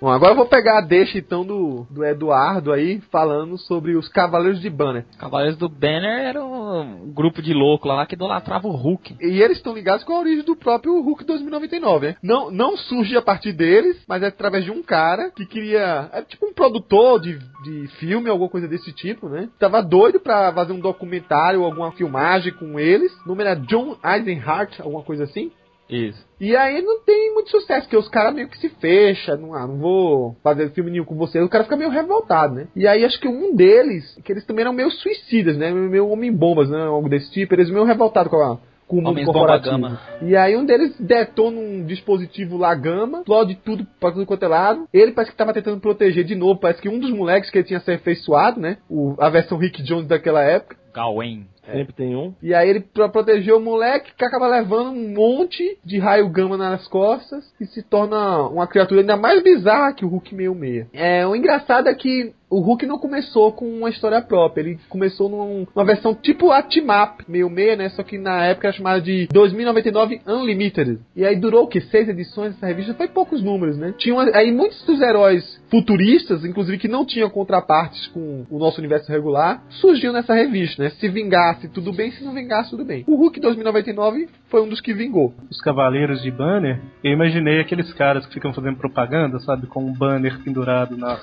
[0.00, 4.06] Bom, agora eu vou pegar a deixa então do, do Eduardo aí, falando sobre os
[4.06, 5.06] Cavaleiros de Banner.
[5.18, 9.16] Cavaleiros do Banner era um grupo de louco lá que idolatrava o Hulk.
[9.18, 12.16] E eles estão ligados com a origem do próprio Hulk 2099, né?
[12.22, 16.10] Não, não surge a partir deles, mas é através de um cara que queria.
[16.12, 19.48] É tipo um produtor de, de filme, alguma coisa desse tipo, né?
[19.58, 23.10] Tava doido pra fazer um documentário, alguma filmagem com eles.
[23.22, 25.50] O nome era John Eisenhart, alguma coisa assim.
[25.88, 26.24] Isso.
[26.40, 29.66] E aí não tem muito sucesso, porque os caras meio que se fecham, não, ah,
[29.66, 32.68] não vou fazer filme nenhum com vocês, o cara fica meio revoltado, né?
[32.74, 35.70] E aí acho que um deles, que eles também eram meio suicidas, né?
[35.70, 36.82] Meio homem-bombas, né?
[36.82, 39.98] Algo desse tipo, eles meio revoltados com, a, com o mundo Homens corporativo.
[40.22, 44.48] E aí um deles detona um dispositivo lá gama, explode tudo pra tudo quanto é
[44.48, 44.88] lado.
[44.92, 47.66] Ele parece que tava tentando proteger de novo, parece que um dos moleques que ele
[47.66, 48.78] tinha se afeiçoado, né?
[48.88, 50.76] O, a versão Rick Jones daquela época.
[50.94, 51.46] Gawain.
[51.72, 52.34] Sempre tem um.
[52.42, 56.56] E aí ele, pra proteger o moleque, que acaba levando um monte de raio gama
[56.56, 60.86] nas costas e se torna uma criatura ainda mais bizarra que o Hulk 66.
[60.92, 65.28] É, o engraçado é que o Hulk não começou com uma história própria, ele começou
[65.28, 67.88] num- numa versão tipo a Team Up 66, né?
[67.88, 71.00] Só que na época era chamada de 2099 Unlimited.
[71.16, 71.80] E aí durou o que?
[71.80, 72.94] Seis edições essa revista?
[72.94, 73.92] Foi poucos números, né?
[73.98, 79.10] Tinham aí muitos dos heróis futuristas, inclusive que não tinham contrapartes com o nosso universo
[79.10, 80.90] regular, surgiu nessa revista, né?
[80.90, 81.08] Se
[81.54, 83.04] vingasse, tudo bem, se não vingasse, tudo bem.
[83.06, 85.34] O Hulk 2099 foi um dos que vingou.
[85.50, 89.66] Os Cavaleiros de Banner, eu imaginei aqueles caras que ficam fazendo propaganda, sabe?
[89.66, 91.18] Com um banner pendurado na.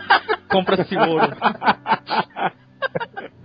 [0.48, 1.36] Compra-se ouro.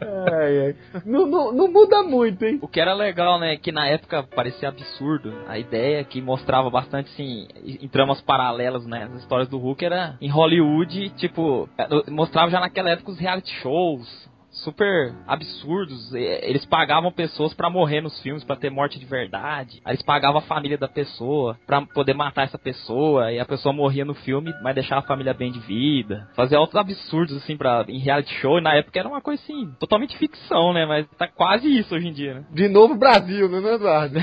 [0.02, 0.76] Ai, ai.
[1.06, 2.60] Não, não, não muda muito, hein?
[2.62, 5.34] O que era legal, né, que na época parecia absurdo.
[5.48, 10.18] A ideia que mostrava bastante, assim, em tramas paralelas, né, as histórias do Hulk era
[10.22, 11.68] em Hollywood, tipo,
[12.10, 16.14] mostrava já naquela época os reality shows, super absurdos.
[16.14, 19.82] Eles pagavam pessoas pra morrer nos filmes, pra ter morte de verdade.
[19.84, 23.32] Aí eles pagavam a família da pessoa pra poder matar essa pessoa.
[23.32, 26.28] E a pessoa morria no filme, mas deixava a família bem de vida.
[26.36, 28.58] Fazia outros absurdos, assim, pra, em reality show.
[28.58, 30.86] E na época era uma coisa, assim, totalmente ficção, né?
[30.86, 32.45] Mas tá quase isso hoje em dia, né?
[32.52, 34.20] De novo Brasil, né, né, Eduardo?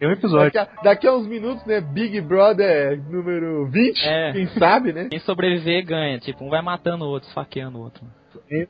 [0.00, 0.50] Tem um episódio.
[0.50, 1.80] Daqui a, daqui a uns minutos, né?
[1.80, 4.32] Big Brother número 20, É.
[4.32, 5.08] quem sabe, né?
[5.10, 6.18] Quem sobreviver ganha.
[6.18, 8.02] Tipo, um vai matando o outro, esfaqueando o outro.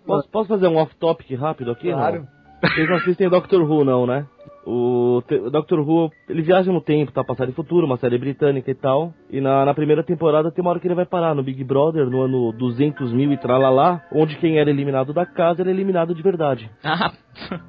[0.05, 1.91] Posso, posso fazer um off-topic rápido aqui?
[1.91, 2.27] Claro.
[2.63, 2.69] Não?
[2.71, 4.27] Vocês não assistem Doctor Who, não, né?
[4.67, 7.25] O, o Doctor Who, ele viaja no tempo, tá?
[7.25, 9.15] Passado e futuro, uma série britânica e tal.
[9.31, 12.11] E na, na primeira temporada tem uma hora que ele vai parar no Big Brother,
[12.11, 16.23] no ano 200 mil e tralalá, onde quem era eliminado da casa era eliminado de
[16.23, 16.69] verdade.
[16.85, 17.13] Ah,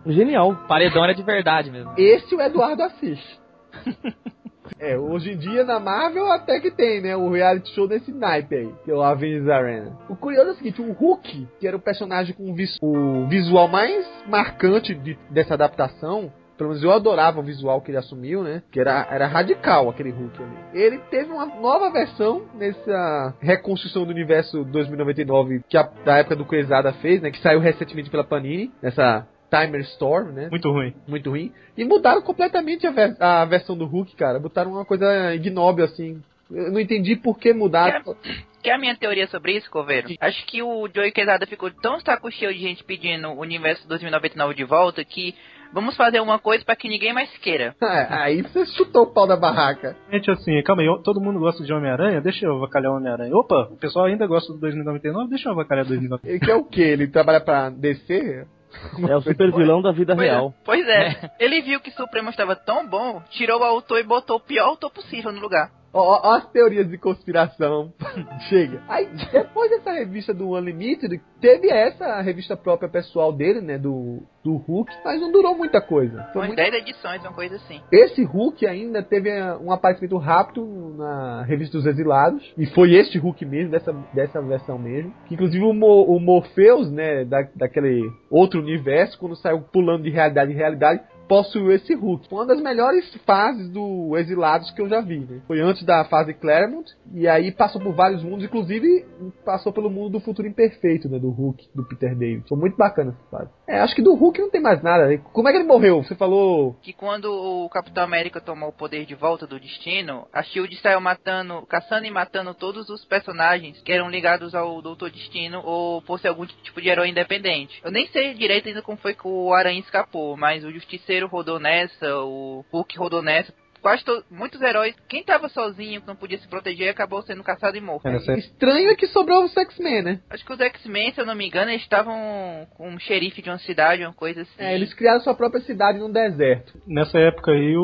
[0.07, 0.55] Genial.
[0.67, 1.93] paredão era de verdade mesmo.
[1.95, 3.39] Esse o Eduardo assiste.
[4.79, 7.15] É, hoje em dia na Marvel até que tem, né?
[7.15, 9.95] O reality show desse naipe aí, que é o Avengers Arena.
[10.09, 13.27] O curioso é o seguinte, o Hulk, que era o personagem com o, vis- o
[13.27, 18.43] visual mais marcante de- dessa adaptação, pelo menos eu adorava o visual que ele assumiu,
[18.43, 18.63] né?
[18.71, 20.57] Que era, era radical aquele Hulk ali.
[20.73, 26.45] Ele teve uma nova versão nessa reconstrução do universo 2099 que a, da época do
[26.45, 27.29] Quesada fez, né?
[27.29, 30.47] Que saiu recentemente pela Panini, nessa Timer Storm, né?
[30.49, 30.93] Muito ruim.
[31.07, 31.51] muito ruim.
[31.77, 34.39] E mudaram completamente a, ver- a versão do Hulk, cara.
[34.39, 36.21] Botaram uma coisa ignóbil, assim.
[36.49, 38.15] Eu não entendi por que mudaram.
[38.61, 40.09] Que é a minha teoria sobre isso, Coveiro?
[40.19, 44.53] Acho que o Joey Quesada ficou tão saco cheio de gente pedindo o universo 2099
[44.53, 45.33] de volta que
[45.73, 47.73] vamos fazer uma coisa pra que ninguém mais queira.
[47.81, 49.95] É, aí você chutou o pau da barraca.
[50.11, 53.33] Gente, assim, calma aí, eu- todo mundo gosta de Homem-Aranha, deixa eu avacalhar o Homem-Aranha.
[53.35, 56.29] Opa, o pessoal ainda gosta do 2099, deixa eu avacalhar 2099.
[56.29, 56.81] Ele quer o quê?
[56.81, 58.45] Ele trabalha pra DC?
[59.07, 60.31] É o super vilão da vida Pois é.
[60.31, 60.53] real.
[60.63, 61.31] Pois é.
[61.39, 64.91] Ele viu que Supremo estava tão bom, tirou o autor e botou o pior autor
[64.91, 65.69] possível no lugar.
[65.93, 67.93] Ó, ó, as teorias de conspiração.
[68.49, 68.81] Chega.
[68.87, 73.77] Aí, depois dessa revista do Unlimited, teve essa revista própria pessoal dele, né?
[73.77, 76.23] Do, do Hulk, mas não durou muita coisa.
[76.31, 77.81] Foi Umas muito 10 edições, uma coisa assim.
[77.91, 80.65] Esse Hulk ainda teve eh, um aparecimento rápido
[80.97, 82.53] na revista dos Exilados.
[82.57, 85.13] E foi este Hulk mesmo, dessa, dessa versão mesmo.
[85.27, 90.09] Que inclusive o, Mo, o Morpheus, né, da, daquele outro universo, quando saiu pulando de
[90.09, 92.27] realidade em realidade, possuiu esse Hulk.
[92.29, 95.41] Foi uma das melhores fases do Exilados que eu já vi, né?
[95.47, 99.05] Foi antes da fase Claremont, e aí passou por vários mundos, inclusive
[99.45, 101.19] passou pelo mundo do futuro imperfeito, né?
[101.19, 102.47] Do Hulk, do Peter David.
[102.47, 103.49] Foi muito bacana essa fase.
[103.67, 105.07] É, acho que do Hulk não tem mais nada.
[105.07, 105.17] né?
[105.31, 106.03] Como é que ele morreu?
[106.03, 110.43] Você falou Que quando o Capitão América tomou o poder de volta do destino, a
[110.43, 115.61] Shield saiu matando, caçando e matando todos os personagens que eram ligados ao Doutor Destino
[115.63, 117.79] ou fosse algum tipo de herói independente.
[117.83, 121.59] Eu nem sei direito ainda como foi que o Aranha escapou, mas o Justiceiro rodou
[121.59, 123.53] nessa, o Hulk rodou nessa.
[123.81, 127.75] Quase to- muitos heróis, quem tava sozinho, que não podia se proteger, acabou sendo caçado
[127.75, 128.07] e morto.
[128.37, 130.19] Estranho é que sobrou os X-Men, né?
[130.29, 133.49] Acho que os X-Men, se eu não me engano, eles estavam com um xerife de
[133.49, 134.53] uma cidade, uma coisa assim.
[134.59, 136.79] É, eles criaram sua própria cidade num deserto.
[136.85, 137.81] Nessa época aí, o,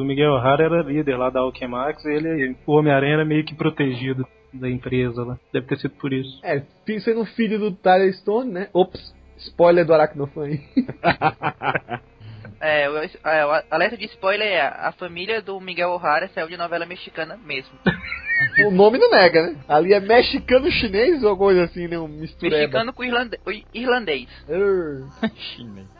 [0.00, 3.54] o Miguel O'Hara era líder lá da Alchemax, e ele, o Homem-Aranha era meio que
[3.54, 5.38] protegido da empresa lá.
[5.52, 6.40] Deve ter sido por isso.
[6.42, 6.62] É,
[7.00, 8.68] sendo filho do Tyler Stone, né?
[8.72, 10.60] Ops, spoiler do Aracnofan aí.
[12.60, 16.56] É, o, é, o alerta de spoiler é a família do Miguel O'Hara saiu de
[16.56, 17.72] novela mexicana mesmo.
[18.66, 19.56] o nome não nega, né?
[19.68, 21.98] Ali é mexicano-chinês ou coisa assim, né?
[21.98, 22.56] Um mistureba.
[22.56, 23.38] Mexicano com irlande-
[23.74, 24.28] irlandês.
[24.48, 25.06] Err.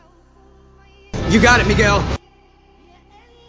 [1.29, 2.16] You got it, Miguel.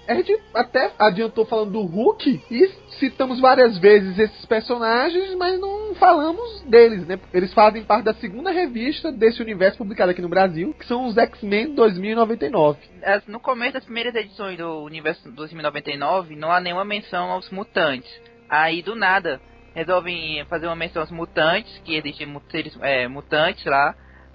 [0.08, 5.94] A gente até adiantou falando do Hulk e citamos várias vezes esses personagens, mas não
[5.96, 7.18] falamos deles, né?
[7.32, 11.16] Eles fazem parte da segunda revista desse universo publicado aqui no Brasil, que são os
[11.18, 12.78] X-Men 2099.
[13.02, 18.10] As- No começo das primeiras edições do Universo 2099, não há nenhuma menção aos mutantes.
[18.48, 19.38] Aí, do nada,
[19.74, 23.94] resolvem fazer uma menção aos mutantes, que existem seres é, mutantes lá.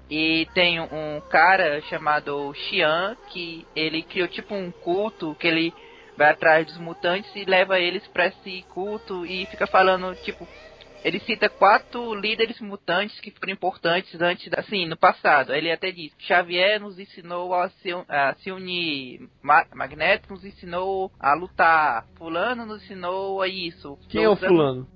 [0.10, 5.74] E tem um cara chamado Xian, que ele criou tipo um culto, que ele
[6.18, 10.47] vai atrás dos mutantes e leva eles pra esse culto e fica falando, tipo,
[11.04, 15.54] ele cita quatro líderes mutantes que foram importantes antes, assim, no passado.
[15.54, 21.12] Ele até diz: Xavier nos ensinou a se, a se unir, Ma Magneto nos ensinou
[21.20, 23.97] a lutar, Fulano nos ensinou a isso.
[24.08, 24.88] Quem é o fulano?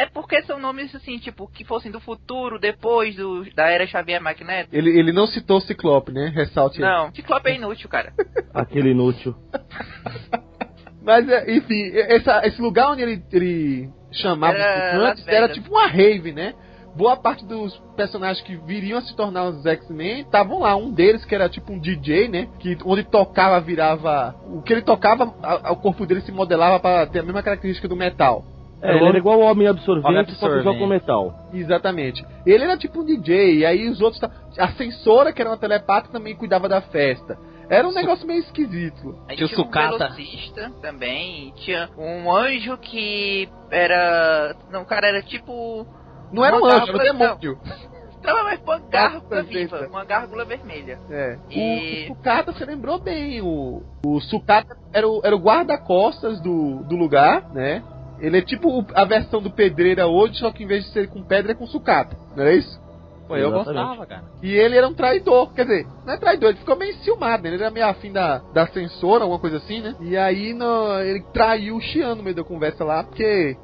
[0.00, 4.22] É porque são nomes assim, tipo, que fossem do futuro, depois do, da era Xavier
[4.22, 4.68] Magneto.
[4.72, 6.32] Ele, ele não citou o Ciclope, né?
[6.34, 6.88] Ressalte aí.
[6.88, 8.12] Não, Ciclope é inútil, cara.
[8.54, 9.34] Aquele inútil.
[11.02, 15.86] Mas, é, enfim, essa- esse lugar onde ele, ele chamava Era Las era tipo uma
[15.86, 16.54] rave, né?
[16.94, 20.74] Boa parte dos personagens que viriam a se tornar os X-Men estavam lá.
[20.76, 22.48] Um deles, que era tipo um DJ, né?
[22.58, 24.34] Que onde tocava, virava.
[24.46, 27.42] O que ele tocava, a- a- o corpo dele se modelava para ter a mesma
[27.42, 28.44] característica do metal.
[28.80, 30.78] É, ele era igual o Homem Absorvente, Homem só que Absorvente.
[30.78, 31.48] com metal.
[31.52, 32.24] Exatamente.
[32.46, 34.22] Ele era tipo um DJ, e aí os outros.
[34.58, 37.36] A censora, que era uma telepata, também cuidava da festa.
[37.70, 39.18] Era um Su- negócio meio esquisito.
[39.28, 39.98] Aí Tinha o tinha um sucata.
[39.98, 44.54] velocista também, e tinha um anjo que era.
[44.70, 45.86] Não, o cara era tipo.
[46.32, 47.58] Não era um anjo, era um demônio.
[48.20, 50.98] Mas foi uma gárgula viva, uma gárgula vermelha.
[51.08, 51.38] É.
[51.50, 53.40] E- O, o Sukata, você lembrou bem.
[53.40, 57.82] O, o Sukata era o, era o guarda-costas do, do lugar, né?
[58.20, 61.22] Ele é tipo a versão do Pedreira hoje, só que em vez de ser com
[61.22, 62.16] pedra, é com sucata.
[62.36, 62.87] Não é isso?
[63.28, 63.66] Pô, eu Exatamente.
[63.76, 64.24] gostava, cara.
[64.42, 67.50] E ele era um traidor, quer dizer, não é traidor, ele ficou meio enciumado, né?
[67.50, 69.94] Ele era meio afim da, da censora, alguma coisa assim, né?
[70.00, 73.56] E aí no- ele traiu o Xian no meio da conversa lá, porque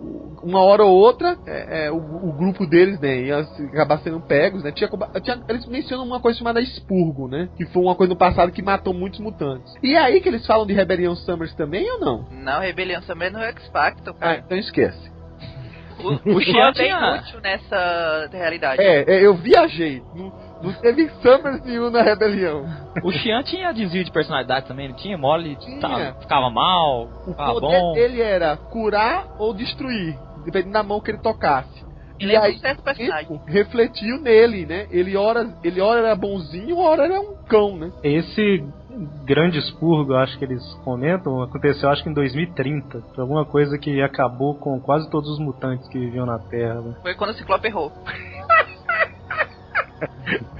[0.43, 3.39] uma hora ou outra é, é, o, o grupo deles, né, ia
[3.73, 4.71] acabar sendo pegos, né?
[4.73, 4.91] Tinha,
[5.23, 7.49] tinha- eles mencionam uma coisa chamada expurgo, né?
[7.57, 9.73] Que foi uma coisa no passado que matou muitos mutantes.
[9.83, 12.27] E é aí que eles falam de Rebelião Summers também ou não?
[12.31, 14.43] Não, Rebelião também no X Factor, Ah, cara.
[14.45, 15.14] então esquece.
[16.05, 18.83] O, o Xian é tinha- inútil nessa realidade.
[18.83, 20.03] É, é, eu viajei.
[20.15, 20.33] Não,
[20.63, 22.65] não teve Summers nenhum na Rebelião.
[23.03, 25.17] O Xian tinha desvio de personalidade também, não tinha?
[25.19, 25.81] Mole, Tinha.
[25.81, 27.93] tava- ficava mal, O ficava poder bom.
[27.95, 31.85] dele era curar ou destruir, dependendo da mão que ele tocasse.
[32.21, 33.25] Ele E lembra aí, um certo personagem.
[33.25, 34.87] isso refletiu nele, né?
[34.91, 37.91] Ele ora, ele ora era bonzinho, ora era um cão, né?
[38.05, 38.65] Esse
[39.25, 43.01] grande expurgo, acho que eles comentam, aconteceu acho que em 2030.
[43.15, 46.81] Foi alguma coisa que acabou com quase todos os mutantes que viviam na Terra.
[46.81, 46.95] Né?
[47.03, 47.93] Foi quando o Ciclope errou.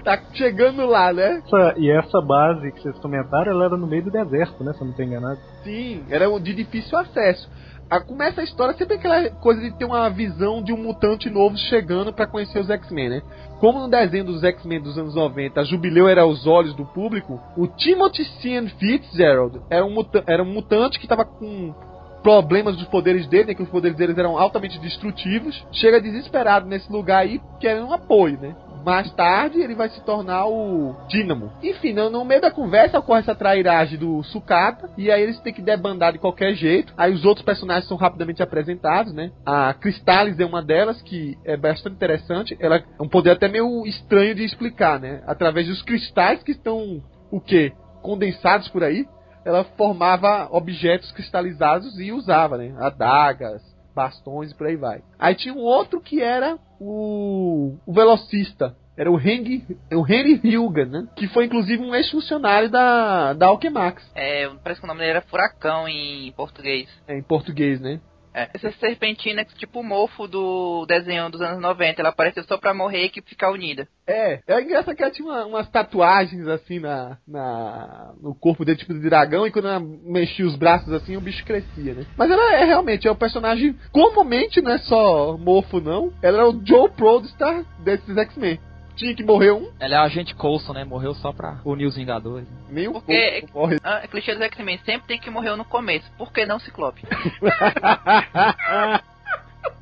[0.05, 1.43] Tá chegando lá, né?
[1.47, 4.73] Essa- e essa base que vocês comentaram, ela era no meio do deserto, né?
[4.75, 5.39] Se eu não tô enganado.
[5.63, 7.49] Sim, era de difícil acesso.
[7.91, 11.57] A, começa a história sempre aquela coisa de ter uma visão de um mutante novo
[11.57, 13.23] chegando pra conhecer os X-Men, né?
[13.61, 17.41] Como no desenho dos X-Men dos anos 90, a Jubileu era aos olhos do público,
[17.57, 19.95] o Timothy Sean Fitzgerald era um,
[20.27, 21.75] era um mutante que tava com
[22.23, 26.91] problemas dos poderes dele, né, que os poderes deles eram altamente destrutivos, chega desesperado nesse
[26.91, 28.57] lugar aí, querendo um apoio, né?
[28.85, 31.53] Mais tarde ele vai se tornar o Dínamo.
[31.63, 35.63] Enfim, no, meio da conversa ocorre essa trairagem do Sucata, e aí eles têm que
[35.63, 36.93] debandar de qualquer jeito.
[36.97, 39.33] Aí os outros personagens são rapidamente apresentados, né?
[39.47, 42.57] A Cristales é uma delas, que é bastante interessante.
[42.61, 45.23] Ela é um poder até meio estranho de explicar, né?
[45.27, 47.73] Através dos cristais que estão, o quê?
[48.03, 49.07] Condensados por aí
[49.45, 52.75] ela formava objetos cristalizados e usava, né?
[52.79, 53.63] Adagas,
[53.95, 55.03] bastões e por aí vai.
[55.19, 58.75] Aí tinha um outro que era o, o velocista.
[58.97, 61.09] Era o Henry, o Henry Hilgan, né?
[61.17, 65.23] Que foi inclusive um ex-funcionário da, da Alchemax, É, parece que o nome dele era
[65.23, 66.89] Furacão em português.
[67.09, 68.01] é, em português, né?
[68.35, 72.03] É.Essa serpentina é tipo o mofo do desenho dos anos 90.
[72.03, 73.87] Ela apareceu só pra morrer e que ficar unida.
[74.07, 78.79] É, é engraçado que ela tinha uma- umas tatuagens assim na, na no corpo dele,
[78.79, 82.05] tipo de dragão, e quando ela mexia os braços assim, o bicho crescia, né?
[82.17, 86.13] Mas ela é realmente é um personagem, comumente não é só mofo, não.
[86.23, 88.59] Ela é o Joe Prodestar desses X-Men.
[88.97, 90.85] Tinha que morrer um, Ela é o agente Coulson, né?
[90.85, 92.47] Morreu só pra unir os Vingadores.
[92.71, 93.79] um Porque- morre.
[93.83, 96.09] Ah, é clichê dos X-Men sempre tem que morrer no começo.
[96.17, 97.03] Por que não Ciclope?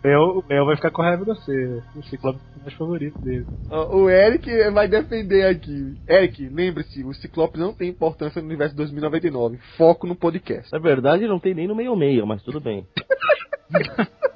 [0.05, 1.83] Léo- O Léo vai ficar com raiva de você.
[1.95, 3.47] O Ciclope é o mais favorito dele.
[3.71, 5.95] O Eric vai defender aqui.
[6.09, 9.59] Eric, lembre-se, o Ciclope não tem importância no universo 2099.
[9.77, 10.73] Foco no podcast.
[10.73, 12.87] Na verdade, não tem nem no meio-meio, mas tudo bem.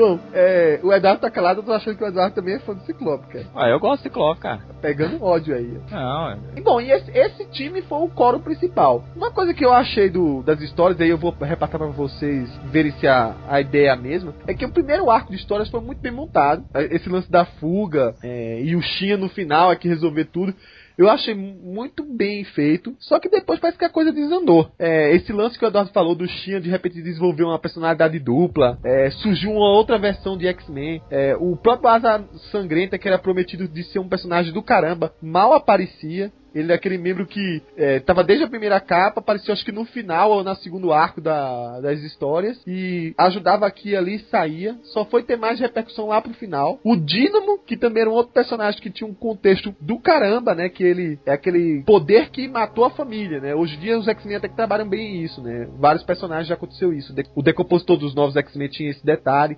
[0.00, 2.72] Bom, é, o Eduardo tá calado, eu tô achando que o Eduardo também é fã
[2.74, 3.44] do Ciclope, cara.
[3.54, 4.56] Ah, eu gosto do Ciclope, cara.
[4.56, 5.78] Tá pegando ódio aí.
[5.90, 9.04] Não, é- E, Bom, e esse, esse time foi o coro principal.
[9.14, 12.92] Uma coisa que eu achei do, das histórias, aí eu vou repassar pra vocês verem
[12.92, 15.80] se a, a ideia é a mesma, é que o primeiro arco de histórias foi
[15.80, 16.64] muito bem montado.
[16.72, 20.54] É, Esse lance da fuga é, e o Shinha no final aqui resolver tudo.
[20.96, 24.70] Eu achei muito bem feito, só que depois parece que a coisa desandou.
[24.78, 28.78] É, esse lance que o Eduardo falou do Shinha de repente desenvolver uma personalidade dupla,
[28.84, 31.02] é, surgiu uma outra versão de X-Men.
[31.10, 35.52] É, o próprio Asa Sangrenta, que era prometido de ser um personagem do caramba, mal
[35.52, 36.32] aparecia.
[36.54, 39.84] Ele é aquele membro que é, tava desde a primeira capa, apareceu acho que no
[39.84, 42.60] final ou no segundo arco da- das histórias.
[42.66, 44.76] E ajudava aqui e ali, saía.
[44.82, 46.78] Só foi ter mais repercussão lá pro final.
[46.84, 50.68] O Dínamo, que também era um outro personagem que tinha um contexto do caramba, né?
[50.68, 53.54] Que ele é aquele poder que matou a família, né?
[53.54, 55.68] Hoje em dia os X-Men até que trabalham bem isso, né?
[55.78, 57.14] Vários personagens já aconteceu isso.
[57.34, 59.56] O decompositor dos novos X-Men tinha esse detalhe.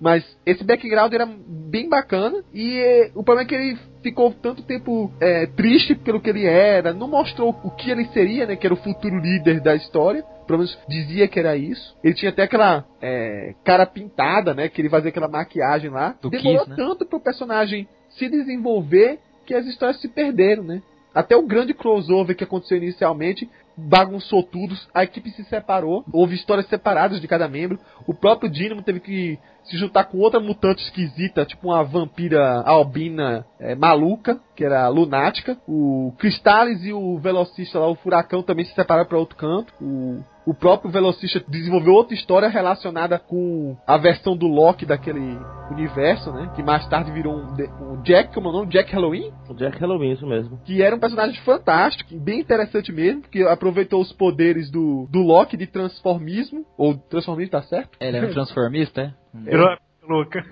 [0.00, 2.42] Mas esse background era bem bacana.
[2.54, 6.46] E eh, o problema é que ele ficou tanto tempo eh, triste pelo que ele
[6.46, 6.92] era.
[6.92, 8.56] Não mostrou o que ele seria, né?
[8.56, 10.22] Que era o futuro líder da história.
[10.46, 11.96] Pelo menos dizia que era isso.
[12.02, 14.68] Ele tinha até aquela eh, cara pintada, né?
[14.68, 16.14] Que ele fazia aquela maquiagem lá.
[16.20, 16.76] Do Demorou Kiss, né?
[16.76, 20.80] tanto pro personagem se desenvolver que as histórias se perderam, né?
[21.14, 23.48] Até o grande crossover que aconteceu inicialmente
[23.78, 27.78] bagunçou tudo, a equipe se separou, houve histórias separadas de cada membro.
[28.06, 29.38] O próprio Dynamo teve que
[29.68, 34.88] se juntar com outra mutante esquisita, tipo uma vampira albina é, maluca, que era a
[34.88, 35.56] lunática.
[35.68, 39.72] O Cristales e o velocista lá, o Furacão, também se separaram para outro canto.
[39.80, 45.38] O, o próprio Velocista desenvolveu outra história relacionada com a versão do Loki daquele
[45.70, 46.50] universo, né?
[46.56, 48.68] Que mais tarde virou um, de- um Jack, como é o nome?
[48.72, 49.30] Jack Halloween?
[49.48, 50.58] O Jack Halloween, isso mesmo.
[50.64, 55.56] Que era um personagem fantástico, bem interessante mesmo, que aproveitou os poderes do, do Loki
[55.56, 57.90] de transformismo, ou transformismo, tá certo?
[58.00, 59.12] Ele era um transformista, é?
[59.34, 59.78] Virou uma
[60.08, 60.44] louca.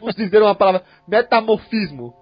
[0.00, 2.14] Vamos dizer uma palavra, metamorfismo.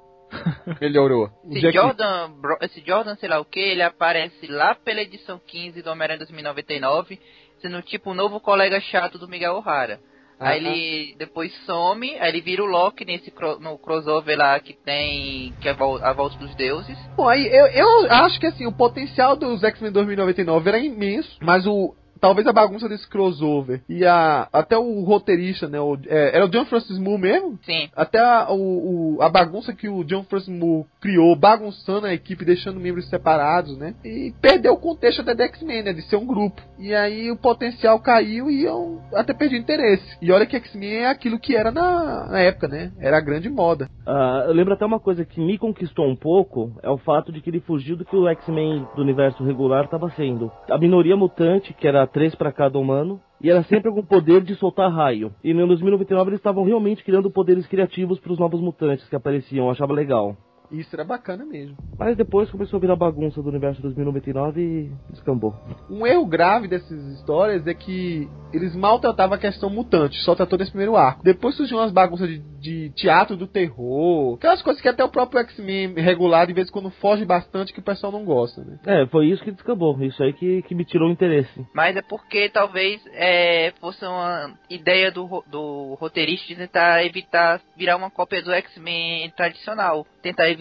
[0.81, 1.31] Melhorou.
[1.51, 5.41] Esse Jack- Jordan, Bro- esse Jordan, sei lá o que, ele aparece lá pela edição
[5.47, 7.19] 15 do Homem-Aranha 2099,
[7.62, 9.99] sendo tipo o novo colega chato do Miguel O'Hara.
[10.41, 14.61] Ah, aí ele depois some, aí ele vira o Loki nesse cro- no crossover lá
[14.61, 16.97] que tem que é a vol- a volta dos deuses.
[17.16, 21.66] Bom, aí eu, eu acho que assim, o potencial dos X-Men 2099 era imenso, mas
[21.66, 21.95] o.
[22.20, 24.49] Talvez a bagunça desse crossover e a.
[24.53, 25.81] Até o roteirista, né?
[25.81, 27.59] O, é, era o John Francis Moore mesmo?
[27.62, 27.89] Sim.
[27.97, 32.45] Até a, o, o- a bagunça que o John Francis Moore criou, bagunçando a equipe,
[32.45, 33.95] deixando membros separados, né?
[34.05, 35.93] E perdeu o contexto até da X-Men, né?
[35.93, 36.61] De ser um grupo.
[36.78, 40.16] E aí o potencial caiu e eu até perdi o interesse.
[40.20, 42.93] E olha que X-Men é aquilo que era na, na época, né?
[42.99, 43.89] Era a grande moda.
[44.07, 47.40] Ah, eu lembro até uma coisa que me conquistou um pouco, é o fato de
[47.40, 50.51] que ele fugiu do que o X-Men do universo regular estava sendo.
[50.70, 54.55] A minoria mutante, que era três para cada humano, e era sempre algum poder de
[54.56, 55.32] soltar raio.
[55.43, 59.66] E no 2099 eles estavam realmente criando poderes criativos para os novos mutantes que apareciam,
[59.66, 60.36] eu achava legal.
[60.70, 61.77] Isso era bacana mesmo.
[61.99, 65.55] Mas depois começou a virar bagunça do universo 2099 e descambou.
[65.90, 70.70] Um erro grave dessas histórias é que eles maltratavam a questão mutante, só tratou nesse
[70.70, 71.23] primeiro arco.
[71.23, 75.40] Depois surgiu umas bagunças de, de teatro do terror, aquelas coisas que até o próprio
[75.40, 78.78] X-Men regular de vez em quando foge bastante que o pessoal não gosta, né?
[78.86, 81.66] É, foi isso que descambou, isso aí que, que me tirou o interesse.
[81.74, 87.97] Mas é porque talvez é, fosse uma ideia do, do roteirista de tentar evitar virar
[87.97, 90.07] uma cópia do X-Men tradicional.
[90.23, 90.57] Tentar evitar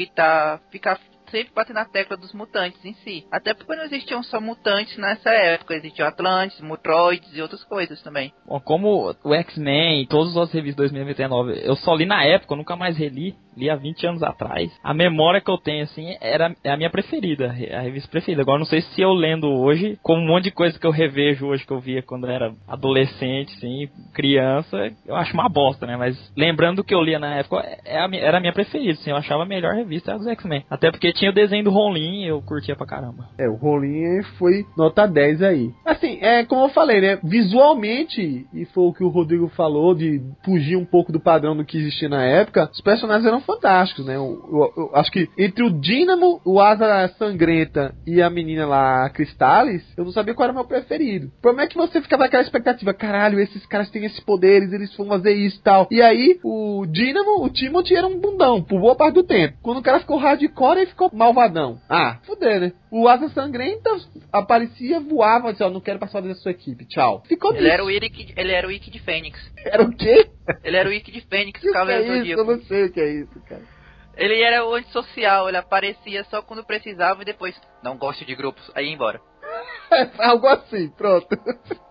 [0.72, 0.99] ficar
[1.30, 3.26] sempre batendo na tecla dos mutantes em si.
[3.32, 5.76] Até porque não existiam só mutantes nessa época.
[5.76, 8.34] Existiam Atlantes, Mutroids e outras coisas também.
[8.45, 12.57] Bom, como o X-Men e todas as revistas 2099, eu só li na época, eu
[12.57, 14.72] nunca mais reli, li há 20 anos atrás.
[14.84, 18.42] A memória que eu tenho, assim, era é a minha preferida, a revista preferida.
[18.42, 21.48] Agora, não sei se eu lendo hoje, com um monte de coisa que eu revejo
[21.48, 25.98] hoje, que eu via quando era adolescente, assim, criança, eu acho uma bosta, né?
[25.98, 29.44] Mas lembrando que eu lia na época, é era a minha preferida, assim, eu achava
[29.44, 30.64] a melhor revista dos X-Men.
[30.70, 33.28] Até porque tinha o desenho do Ronlin e eu curtia pra caramba.
[33.38, 35.72] É, o Rolinha foi nota 10 aí.
[35.86, 37.20] Assim, é como eu falei, né?
[37.24, 41.66] Visualmente, e foi o que o Rodrigo falou, de fugir um pouco do padrão do
[41.66, 44.15] que existia na época, os personagens eram fantásticos, né?
[44.18, 49.10] Eu, eu- eu acho que entre o Dínamo, o Asa Sangrenta e a menina lá,
[49.10, 51.28] Cristales, eu não sabia qual era o meu preferido.
[51.38, 54.95] O problema é que você ficava naquela expectativa, caralho, esses caras têm esses poderes, eles
[54.95, 55.88] vão fazer isso e tal.
[55.90, 59.57] E aí, o Dínamo, o Timothy era um bundão, por boa parte do tempo.
[59.64, 61.80] Quando o cara ficou hardcore, ele ficou malvadão.
[61.90, 62.74] Ah, fuder, né?
[62.91, 63.90] O Asa Sangrenta
[64.32, 67.24] aparecia, voava, disse, ó, não quero participar da sua equipe, tchau.
[67.28, 67.74] Ficou Ele nisso.
[67.74, 69.40] era o Irick, ele era o Ikki de Fênix.
[69.65, 70.28] Era o quê?
[70.64, 72.32] Ele era o Ikki de Fênix, O que é Cavaleiro isso?
[72.32, 72.52] Eu Zodíaco.
[72.52, 73.64] não sei o que é isso, cara.
[74.16, 78.70] Ele era o antissocial, ele aparecia só quando precisava e depois, não gosto de grupos,
[78.74, 79.22] aí ia embora.
[80.20, 81.28] Algo assim, pronto.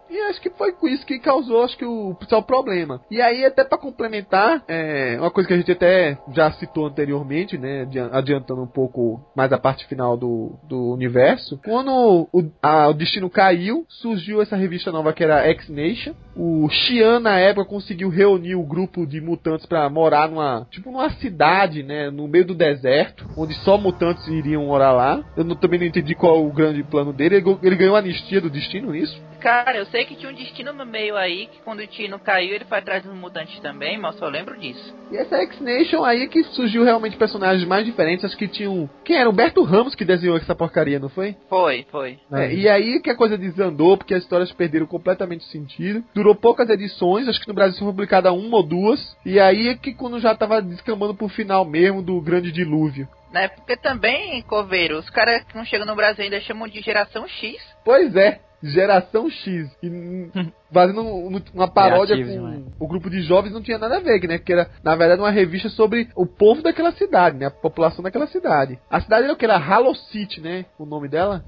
[0.08, 3.00] E acho que foi isso que causou, acho que o principal problema.
[3.10, 7.58] E aí, até pra complementar, é, uma coisa que a gente até já citou anteriormente,
[7.58, 12.88] né, adi- adiantando um pouco mais a parte final do, do universo, quando o, a-
[12.88, 16.14] o destino caiu, surgiu essa revista nova que era X-Nation.
[16.36, 21.10] O Xian, na época, conseguiu reunir o grupo de mutantes pra morar numa, tipo, numa
[21.10, 25.24] cidade, né, no meio do deserto, onde só mutantes iriam morar lá.
[25.36, 27.36] Eu não- também não entendi qual o grande plano dele.
[27.36, 29.20] Ele, ele ganhou anistia do destino, isso?
[29.46, 32.52] Cara, eu sei que tinha um destino no meio aí, que quando o Tino caiu,
[32.52, 34.92] ele foi atrás dos mutantes também, mas só lembro disso.
[35.08, 38.24] E essa X-Nation aí que surgiu realmente personagens mais diferentes.
[38.24, 38.90] Acho que tinham.
[39.04, 39.30] Quem era?
[39.30, 41.36] Humberto Ramos que desenhou essa porcaria, não foi?
[41.48, 42.18] Foi, foi.
[42.32, 46.02] É, e aí que a coisa desandou, porque as histórias perderam completamente o sentido.
[46.12, 49.16] Durou poucas edições, acho que no Brasil foi publicada uma ou duas.
[49.24, 53.06] E aí é que quando já tava descambando pro final mesmo do grande dilúvio.
[53.30, 53.46] Né?
[53.46, 57.56] Porque também, Coveiro, os caras que não chegam no Brasil ainda chamam de geração X.
[57.84, 58.40] Pois é,
[58.70, 59.70] Geração X.
[59.82, 60.30] E, hum,
[60.72, 62.74] fazendo um- uma paródia Criativo com demais.
[62.78, 64.38] o grupo de jovens não tinha nada a ver, né?
[64.38, 67.46] Que era, na verdade, uma revista sobre o povo daquela cidade, né?
[67.46, 68.78] A população daquela cidade.
[68.90, 69.44] A cidade era o que?
[69.44, 70.66] Era Hollow City, né?
[70.78, 71.44] O nome dela.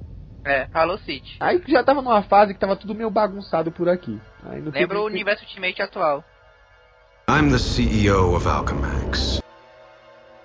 [0.47, 1.37] É, Halo City.
[1.41, 4.19] Aí já tava numa fase que tava tudo meio bagunçado por aqui.
[4.45, 6.25] Aí Lembra o teve- universo Ultimate atual.
[7.29, 9.43] I'm the CEO of Alchemax.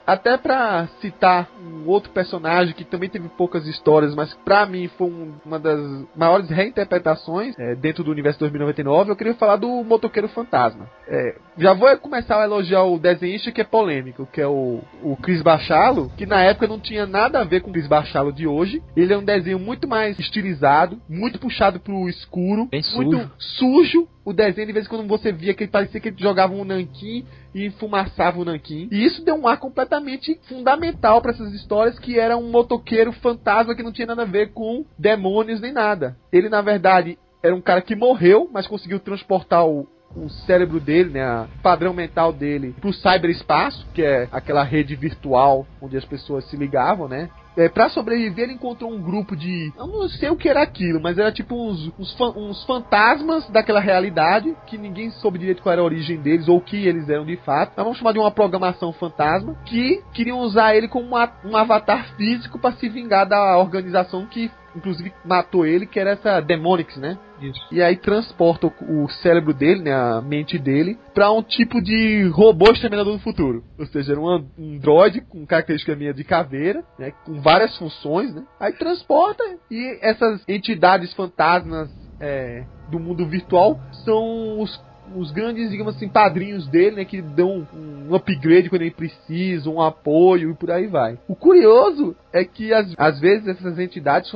[0.06, 5.08] Até pra citar um outro personagem que também teve poucas histórias, mas pra mim foi
[5.08, 5.80] um- uma das
[6.16, 10.90] maiores reinterpretações é, dentro do universo 2099, eu queria falar do Motoqueiro Fantasma.
[11.08, 15.16] É, já vou começar a elogiar o desenhista que é polêmico, que é o, o
[15.18, 18.48] Chris Bachalo, que na época não tinha nada a ver com o Chris Bachalo de
[18.48, 18.82] hoje.
[18.96, 23.32] Ele é um desenho muito mais estilizado, muito puxado pro escuro, Bem muito sujo.
[23.38, 24.08] sujo.
[24.26, 26.64] O desenho, de vez em quando você via que ele parecia que ele jogava um
[26.64, 28.88] nanquim e fumaçava o nanquim.
[28.92, 33.76] E isso deu um ar completamente fundamental para essas histórias que era um motoqueiro fantasma
[33.76, 36.16] que não tinha nada a ver com demônios nem nada.
[36.32, 41.10] Ele, na verdade, era um cara que morreu, mas conseguiu transportar o, o cérebro dele,
[41.12, 46.46] né, o padrão mental dele, pro cyberespaço, que é aquela rede virtual onde as pessoas
[46.50, 47.30] se ligavam, né?
[47.56, 49.72] É, pra sobreviver, ele encontrou um grupo de.
[49.78, 53.48] Eu não sei o que era aquilo, mas era tipo uns, uns, fan- uns fantasmas
[53.50, 57.08] daquela realidade, que ninguém soube direito qual era a origem deles, ou o que eles
[57.10, 57.74] eram de fato.
[57.76, 62.08] Mas vamos chamar de uma programação fantasma, que queriam usar ele como uma- um avatar
[62.16, 67.18] físico para se vingar da organização que, inclusive, matou ele, que era essa Demonix, né?
[67.42, 67.60] Isso.
[67.72, 72.28] E aí transporta o, o cérebro dele, né, a mente dele, pra um tipo de
[72.30, 73.64] robô exterminador do futuro.
[73.78, 78.44] Ou seja, era um androide com característica minha de caveira, né, com várias funções, né.
[78.60, 81.90] Aí transporta e essas entidades fantasmas
[82.20, 84.82] é, do mundo virtual são os
[85.16, 89.82] os grandes, digamos assim, padrinhos dele, né, que dão um upgrade quando ele precisa, um
[89.82, 91.18] apoio e por aí vai.
[91.28, 94.30] O curioso é que às, às vezes essas entidades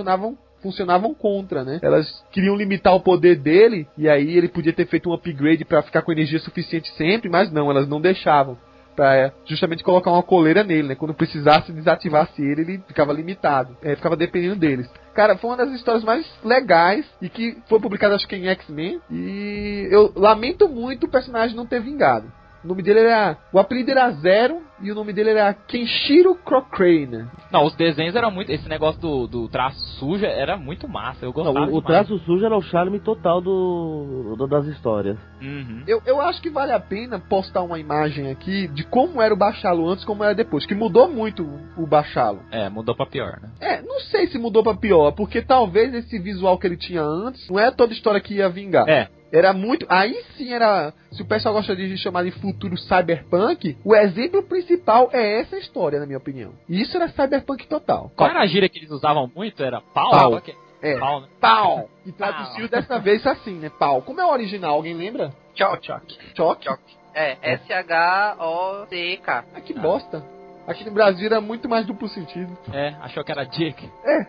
[0.62, 1.80] funcionavam contra, né?
[1.82, 5.82] Elas queriam limitar o poder dele e aí ele podia ter feito um upgrade pra
[5.82, 8.58] ficar com energia suficiente sempre, mas não, elas não deixavam.
[8.96, 10.96] Pra é, justamente colocar uma coleira nele, né?
[10.96, 13.78] Quando precisasse desativasse ele, ele ficava limitado.
[13.84, 14.90] É, ficava dependendo deles.
[15.18, 19.02] Cara, foi uma das histórias mais legais e que foi publicada acho que em X-Men.
[19.10, 22.32] E eu lamento muito o personagem não ter vingado.
[22.64, 23.38] O nome dele era.
[23.54, 27.26] O apelido era Zero e o nome dele era Kenshiro Cochrane.
[27.52, 28.52] Não, os desenhos eram muito.
[28.52, 31.26] Esse negócio do, do traço sujo era muito massa.
[31.26, 31.60] Eu Não, gostava.
[31.60, 31.86] o, o demais.
[31.86, 35.18] traço sujo era o charme total do, do- das histórias.
[35.42, 35.84] Uhum.
[35.88, 39.38] Eu, eu acho que vale a pena postar uma imagem aqui de como era o
[39.38, 40.66] Bachalo antes e como era depois.
[40.66, 41.48] Que mudou muito
[41.78, 42.40] o Bachalo.
[42.52, 43.50] É, mudou pra pior, né?
[43.60, 47.50] É, não sei se mudou pra pior, porque talvez esse visual que ele tinha antes
[47.50, 48.88] não é toda história que ia vingar.
[48.90, 49.08] É.
[49.32, 49.86] Era muito.
[49.90, 50.94] Aí sim era.
[51.12, 56.00] Se o pessoal gosta de chamar de futuro cyberpunk, o exemplo principal é essa história,
[56.00, 56.54] na minha opinião.
[56.70, 58.10] E isso era cyberpunk total.
[58.16, 59.62] Qual era a gíria que eles usavam muito?
[59.64, 60.12] Era pau?
[60.12, 60.38] Pau.
[60.38, 60.42] É?
[60.82, 60.98] É.
[60.98, 61.28] Pau, né?
[61.40, 61.90] Pau!
[62.06, 63.70] E traduziu dessa vez assim, né?
[63.70, 64.02] Pau.
[64.02, 64.76] Como é o original?
[64.76, 65.34] Alguém lembra?
[65.56, 65.86] Choc.
[66.34, 66.64] Choque?
[66.64, 66.80] Choc.
[67.14, 69.46] É, S-H-O-C-K.
[69.54, 70.24] Ah, que bosta.
[70.66, 72.58] Aqui no Brasil era muito mais duplo sentido.
[72.72, 73.90] É, achou que era Dick.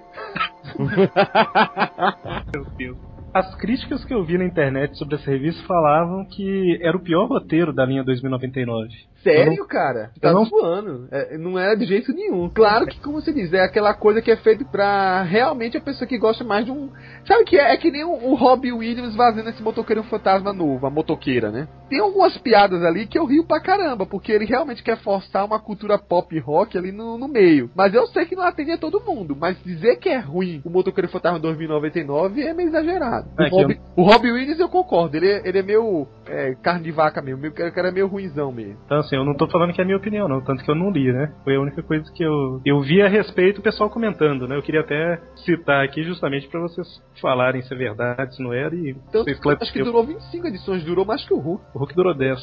[2.53, 3.08] Meu Deus.
[3.39, 7.29] As críticas que eu vi na internet sobre essa revista falavam que era o pior
[7.29, 8.93] roteiro da linha 2099.
[9.23, 10.11] Sério, cara?
[10.21, 11.09] Tá eu não- zoando.
[11.11, 12.49] É, não era de jeito nenhum.
[12.49, 16.07] Claro que, como você diz, é aquela coisa que é feito pra realmente a pessoa
[16.07, 16.89] que gosta mais de um.
[17.27, 17.73] Sabe o que é?
[17.73, 21.69] É que nem o, o Robbie Williams fazendo esse motoqueiro fantasma novo, a motoqueira, né?
[21.91, 25.59] Tem algumas piadas ali que eu rio pra caramba, porque ele realmente quer forçar uma
[25.59, 27.71] cultura pop rock ali no, no meio.
[27.75, 29.37] Mas eu sei que não atende a todo mundo.
[29.39, 33.29] Mas dizer que é ruim o motoqueiro fantasma 2099 é meio exagerado.
[33.39, 36.85] É, o, Robbie, o Robbie Williams eu concordo, ele, é- ele é meio é, carne
[36.85, 38.79] de vaca mesmo, meio, o cara é meio ruinzão mesmo.
[38.85, 40.41] Então, assim, eu não tô falando que é a minha opinião, não.
[40.41, 41.33] Tanto que eu não li, né?
[41.43, 44.57] Foi a única coisa que eu, eu vi a respeito o pessoal comentando, né?
[44.57, 46.87] Eu queria até citar aqui justamente pra vocês
[47.21, 48.75] falarem se é verdade, se não era.
[48.75, 49.25] E Então,
[49.61, 51.65] acho que durou 25 edições, durou mais que o Hulk.
[51.75, 52.39] O Hulk durou 10.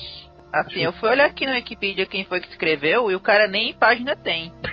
[0.52, 3.74] Assim, eu fui olhar aqui no Wikipedia quem foi que escreveu e o cara nem
[3.74, 4.52] página tem.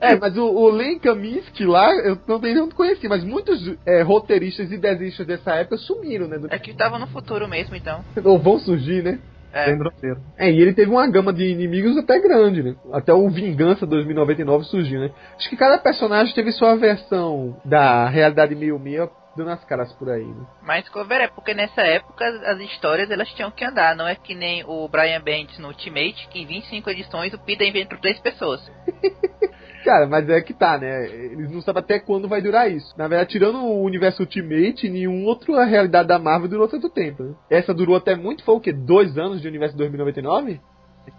[0.00, 4.70] É, mas o, o Len Kaminsky lá, eu não não conheci, mas muitos é, roteiristas
[4.70, 6.38] e desenhistas dessa época sumiram, né?
[6.50, 8.04] É que tava no futuro mesmo, então.
[8.24, 9.18] Ou vão surgir, né?
[9.56, 9.66] É.
[9.66, 10.20] Bem grosseiro.
[10.36, 12.76] É, e ele teve uma gama de inimigos até grande, né?
[12.92, 15.10] Até o Vingança 2099 surgiu, né?
[15.34, 20.10] Acho que cada personagem teve sua versão da realidade meio meia dando as caras por
[20.10, 20.46] aí, né?
[20.62, 24.34] Mas cover é porque nessa época as histórias elas tinham que andar, não é que
[24.34, 28.60] nem o Brian Bendis no Ultimate, que em 25 edições o Pida inventou três pessoas.
[29.86, 31.06] Cara, mas é que tá, né?
[31.06, 32.92] Eles não sabem até quando vai durar isso.
[32.98, 37.22] Na verdade, tirando o universo Ultimate, nenhum outro a realidade da Marvel durou tanto tempo,
[37.22, 37.34] né?
[37.48, 38.72] Essa durou até muito, foi o quê?
[38.72, 40.60] Dois anos de universo 2099?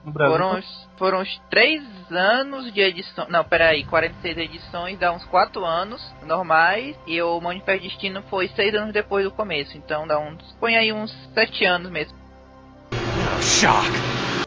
[0.03, 1.81] No Brasil, Foram os, foram os três
[2.11, 3.25] anos de edição.
[3.29, 6.93] Não, peraí, 46 edições, dá uns 4 anos normais.
[7.07, 9.77] E o Manifesto Destino foi 6 anos depois do começo.
[9.77, 10.43] Então dá uns.
[10.59, 12.17] Põe aí uns 7 anos mesmo.
[13.39, 14.46] Shock!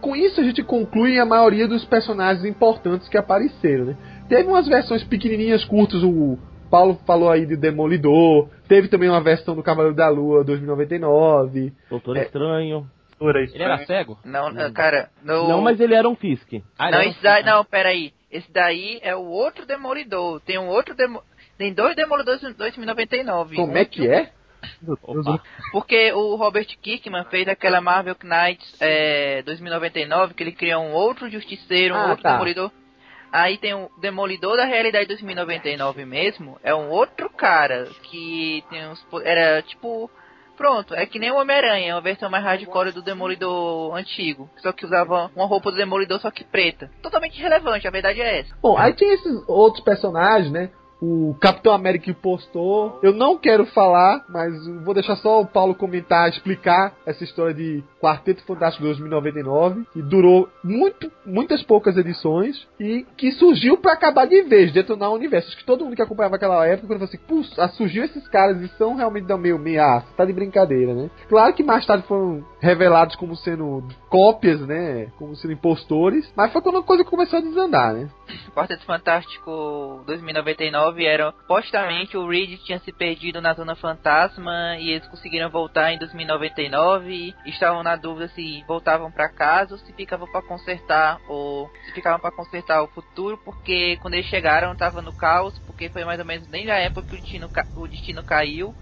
[0.00, 3.96] Com isso, a gente conclui a maioria dos personagens importantes que apareceram, né?
[4.28, 6.38] Teve umas versões pequenininhas, curtas, o
[6.70, 12.16] Paulo falou aí de Demolidor, teve também uma versão do Cavaleiro da Lua 2099, Doutor
[12.16, 12.22] É.
[12.24, 12.90] Estranho.
[13.18, 14.18] Doutora Ele era cego?
[14.24, 15.48] Não, cara, no...
[15.48, 16.60] Não, mas ele era um Fisk.
[16.78, 18.12] Ah, não, esse daí, um- não, peraí.
[18.30, 20.40] Esse daí é o outro Demolidor.
[20.40, 21.22] Tem um outro Demo...
[21.56, 23.56] Tem dois Demolidores em 2099.
[23.56, 24.30] Como é que é?
[25.02, 25.42] Opa.
[25.72, 31.28] Porque o Robert Kirkman fez aquela Marvel Knights é, 2099, que ele criou um outro
[31.30, 32.32] Justiceiro, um Ah, outro tá.
[32.32, 32.70] Demolidor.
[33.32, 39.04] Aí tem o Demolidor da Realidade 2099 mesmo, é um outro cara que tem uns...
[39.24, 40.10] Era tipo...
[40.56, 44.48] Pronto, é que nem o Homem-Aranha, é uma versão mais hardcore do Demolidor antigo.
[44.56, 46.90] Só que usava uma roupa do Demolidor, só que preta.
[47.02, 48.56] Totalmente irrelevante, a verdade é essa.
[48.62, 50.70] Bom, aí tem esses outros personagens, né?
[51.00, 52.98] O Capitão América postou.
[53.02, 54.52] Eu não quero falar, mas
[54.84, 60.48] vou deixar só o Paulo comentar, explicar essa história de Quarteto Fantástico 2099, que durou
[60.62, 65.48] muito, muitas poucas edições e que surgiu pra acabar de vez, detonar o universo.
[65.48, 68.60] Acho que todo mundo que acompanhava aquela época, quando falou assim, putz, surgiu esses caras
[68.60, 71.10] e são realmente da meio, ah, tá de brincadeira, né?
[71.28, 75.06] Claro que mais tarde foram revelados como sendo cópias, né?
[75.18, 78.10] Como sendo impostores, mas foi quando a coisa começou a desandar, né?
[78.52, 85.06] Quarteto Fantástico 2099 era supostamente o Reed tinha se perdido na Zona Fantasma e eles
[85.06, 90.26] conseguiram voltar em 2099 e estavam na dúvida se voltavam para casa ou se ficavam
[90.26, 95.12] para consertar ou se ficavam para consertar o futuro porque quando eles chegaram tava no
[95.12, 98.74] caos porque foi mais ou menos nem na época que o destino, o destino caiu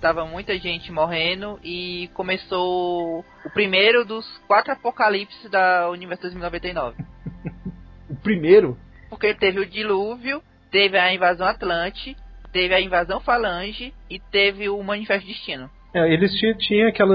[0.00, 6.96] Tava muita gente morrendo e começou o primeiro dos quatro apocalipses da Universo 2099.
[8.08, 8.78] O primeiro
[9.10, 12.16] Porque teve o dilúvio, teve a invasão Atlante,
[12.50, 15.70] teve a invasão Falange e teve o Manifesto Destino.
[15.94, 17.14] É, eles tinham, tinha aquela.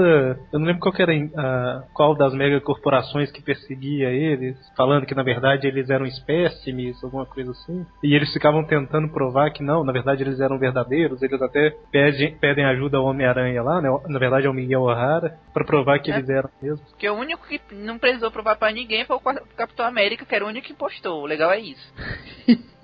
[0.52, 5.14] Eu não lembro qual que era a, qual das megacorporações que perseguia eles, falando que
[5.14, 7.86] na verdade eles eram espécimes, alguma coisa assim.
[8.02, 11.22] E eles ficavam tentando provar que não, na verdade eles eram verdadeiros.
[11.22, 13.88] Eles até pedem, pedem ajuda ao Homem-Aranha lá, né?
[14.08, 16.16] Na verdade é o Miguel O'Hara, pra provar que É.
[16.16, 16.84] eles eram mesmo.
[16.86, 19.20] Porque o único que não precisou provar pra ninguém foi o
[19.56, 21.22] Capitão América, que era o único que postou.
[21.22, 21.94] O legal é isso.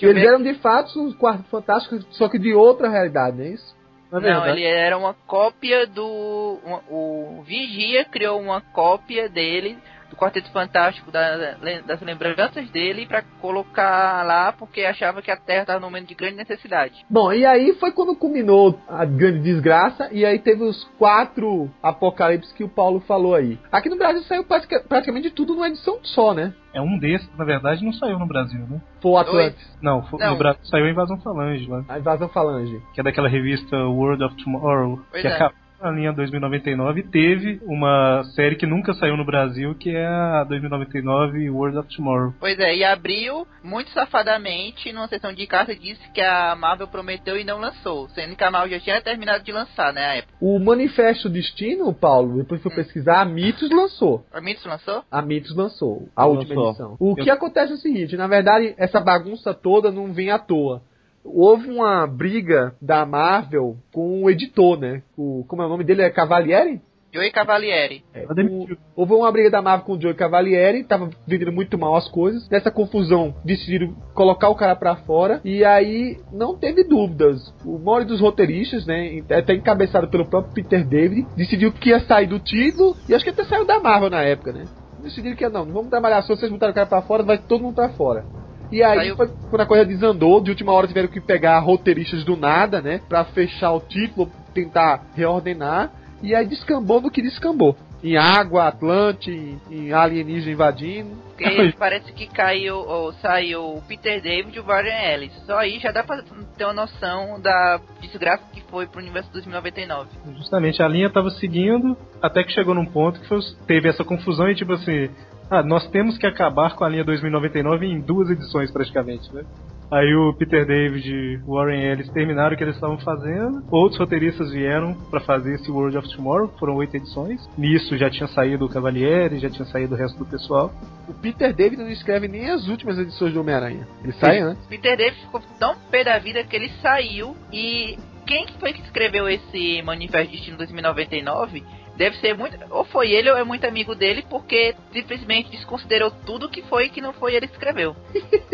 [0.00, 3.77] Eles eram de fato os Quartos Fantásticos, só que de outra realidade, não é isso?
[4.10, 6.58] Na Não, verdade, ele era uma cópia do.
[6.64, 9.76] uma- o Vigia criou uma cópia dele,
[10.18, 11.54] Quarteto Fantástico, da-
[11.86, 16.14] das lembranças dele, pra colocar lá, porque achava que a Terra estava num momento de
[16.14, 17.04] grande necessidade.
[17.08, 22.52] Bom, e aí foi quando culminou a grande desgraça, e aí teve os quatro apocalipses
[22.52, 23.58] que o Paulo falou aí.
[23.70, 26.52] Aqui no Brasil saiu pratica- praticamente tudo numa edição só, né?
[26.74, 28.80] é um desses, na verdade, não saiu no Brasil, né?
[29.00, 30.32] Foi o Atlantis, Não, foi- Não.
[30.32, 32.80] no Brasil saiu a Invasão Falange lá, a invasão falange.
[32.94, 35.32] que é daquela revista World of Tomorrow, Pois que é.
[35.32, 40.06] acabou na linha 2099 e teve uma série que nunca saiu no Brasil, que é
[40.06, 42.34] a 2099 World of Tomorrow.
[42.40, 47.36] Pois é, e abriu muito safadamente numa sessão de carta disse que a Marvel prometeu
[47.36, 50.34] e não lançou, sendo que a Marvel já tinha terminado de lançar, né, a época.
[50.40, 54.24] O Manifesto Destino, Paulo, depois que eu pesquisar, a Mitos lançou.
[54.32, 55.02] A Mitos lançou?
[55.10, 56.38] A Mitos lançou, a Lançou.
[56.38, 56.96] última edição.
[56.98, 60.82] O que acontece é o seguinte, na verdade, essa bagunça toda não vem à toa.
[61.24, 65.02] Houve uma briga da Marvel com o editor, né?
[65.16, 66.02] O, como é o nome dele?
[66.02, 66.80] É Cavalieri?
[67.10, 68.04] Joey Cavalieri.
[68.12, 71.96] É, o- houve uma briga da Marvel com o Joey Cavalieri, tava vendendo muito mal
[71.96, 72.46] as coisas.
[72.50, 75.40] Nessa confusão, decidiram colocar o cara pra fora.
[75.42, 77.54] E aí, não teve dúvidas.
[77.64, 82.26] O maior dos roteiristas, né, até encabeçado pelo próprio Peter David, decidiu que ia sair
[82.26, 82.94] do título.
[83.08, 84.64] E acho que até saiu da Marvel na época, né?
[85.02, 87.62] Decidiram que não, não vamos trabalhar só, vocês botaram o cara pra fora, vai todo
[87.62, 88.24] mundo pra fora.
[88.70, 92.24] E aí Saiu- foi quando a coisa desandou, de última hora tiveram que pegar roteiristas
[92.24, 93.00] do nada, né?
[93.08, 95.90] Pra fechar o título, tentar reordenar.
[96.22, 97.76] E aí descambou no que descambou.
[98.02, 101.16] Em água, Atlante, em, em alienígena invadindo.
[101.36, 105.32] Porque parece que caiu, ou saiu o Peter David e o Warren Ellis.
[105.46, 106.22] Só aí já dá pra
[106.56, 110.08] ter uma noção da desgraça que foi pro universo 2099.
[110.36, 114.48] Justamente, a linha tava seguindo até que chegou num ponto que foi- teve essa confusão
[114.48, 115.08] e tipo assim,
[115.50, 119.44] ah, nós temos que acabar com a linha 2099 em duas edições praticamente, né?
[119.90, 123.64] Aí o Peter David e o Warren Ellis terminaram o que eles estavam fazendo.
[123.70, 127.48] Outros roteiristas vieram pra fazer esse World of Tomorrow, foram oito edições.
[127.56, 130.70] Nisso já tinha saído o Cavalieri, já tinha saído o resto do pessoal.
[131.08, 133.88] O Peter David não escreve nem as últimas edições do Homem-Aranha.
[134.04, 134.66] Ele sai antes.
[134.66, 137.96] Peter David ficou tão pé da vida que ele saiu e
[138.26, 141.64] quem que foi que escreveu esse Manifesto Destino 2099
[141.98, 142.56] deve ser muito.
[142.70, 147.00] Ou foi ele ou é muito amigo dele, porque simplesmente desconsiderou tudo que foi que
[147.02, 147.94] não foi ele que escreveu.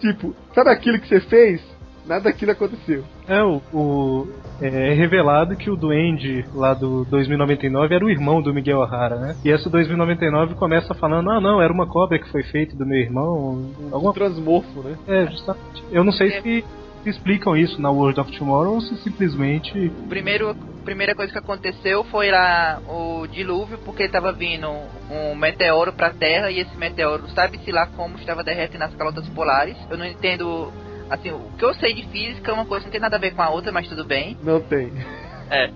[0.00, 1.60] Tipo, sabe aquilo que você fez?
[2.06, 3.04] Nada daquilo aconteceu.
[3.28, 4.28] É, o, o-
[4.62, 9.36] é revelado que o Duende lá do 2099 era o irmão do Miguel O'Hara, né?
[9.44, 12.98] E essa 2099 começa falando, ah não, era uma cobra que foi feita do meu
[12.98, 13.62] irmão.
[13.78, 14.96] Um Alguma transmorfo, né?
[15.06, 15.84] É, justamente.
[15.92, 16.64] Eu não sei se
[17.04, 19.90] explicam isso na World of Tomorrow ou se simplesmente.
[20.08, 20.54] Primeiro,
[20.84, 24.68] primeira coisa que aconteceu foi lá o dilúvio, porque estava vindo
[25.10, 29.26] um meteoro para a Terra e esse meteoro, sabe-se lá como, estava derretendo as calotas
[29.28, 29.76] polares.
[29.88, 30.72] Eu não entendo.
[31.08, 33.20] Assim, o que eu sei de física é uma coisa que não tem nada a
[33.20, 34.36] ver com a outra, mas tudo bem.
[34.42, 34.92] Não tem.
[35.50, 35.70] É.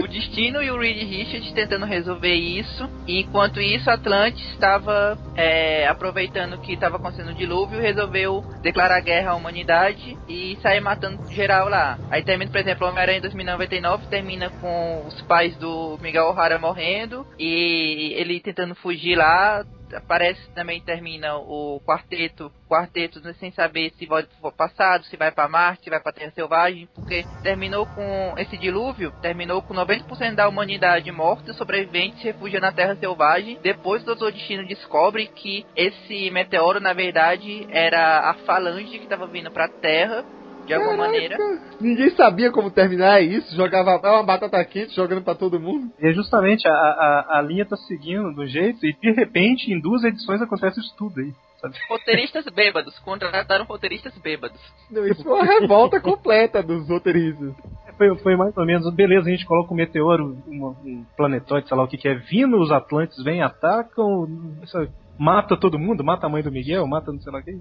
[0.00, 2.88] O Destino e o Reed Richards tentando resolver isso.
[3.06, 9.32] E enquanto isso, Atlantis estava é, aproveitando que estava acontecendo o dilúvio, resolveu declarar guerra
[9.32, 11.98] à humanidade e sair matando geral lá.
[12.10, 18.14] Aí termina, por exemplo, Homem-Aranha 2099 termina com os pais do Miguel O'Hara morrendo e
[18.16, 19.64] ele tentando fugir lá,
[20.06, 25.48] parece também termina o quarteto, quarteto sem saber se vai pro passado, se vai para
[25.48, 30.48] Marte, se vai para Terra Selvagem, porque terminou com esse dilúvio, terminou com 90% da
[30.48, 33.58] humanidade morta, sobreviventes se refugiando na Terra Selvagem.
[33.62, 39.26] Depois o Doutor Destino descobre que esse meteoro na verdade era a falange que estava
[39.26, 40.24] vindo para a Terra
[40.68, 41.36] de alguma Caraca, maneira.
[41.80, 45.90] Ninguém sabia como terminar isso, jogava é uma batata quente jogando pra todo mundo.
[45.98, 49.80] E é justamente a, a, a linha tá seguindo do jeito e de repente em
[49.80, 51.32] duas edições acontece isso tudo aí.
[51.60, 51.74] Sabe?
[51.88, 54.60] Roteiristas bêbados, contrataram roteiristas bêbados.
[54.90, 57.52] Não, isso foi uma revolta completa dos roteiristas.
[57.96, 61.76] Foi, foi mais ou menos, beleza, a gente coloca um meteoro, uma, um planetóide, sei
[61.76, 64.28] lá o que, que é, vindo, os Atlantes vêm, atacam,
[64.66, 64.88] sabe,
[65.18, 67.60] mata todo mundo, mata a mãe do Miguel, mata não sei lá quem.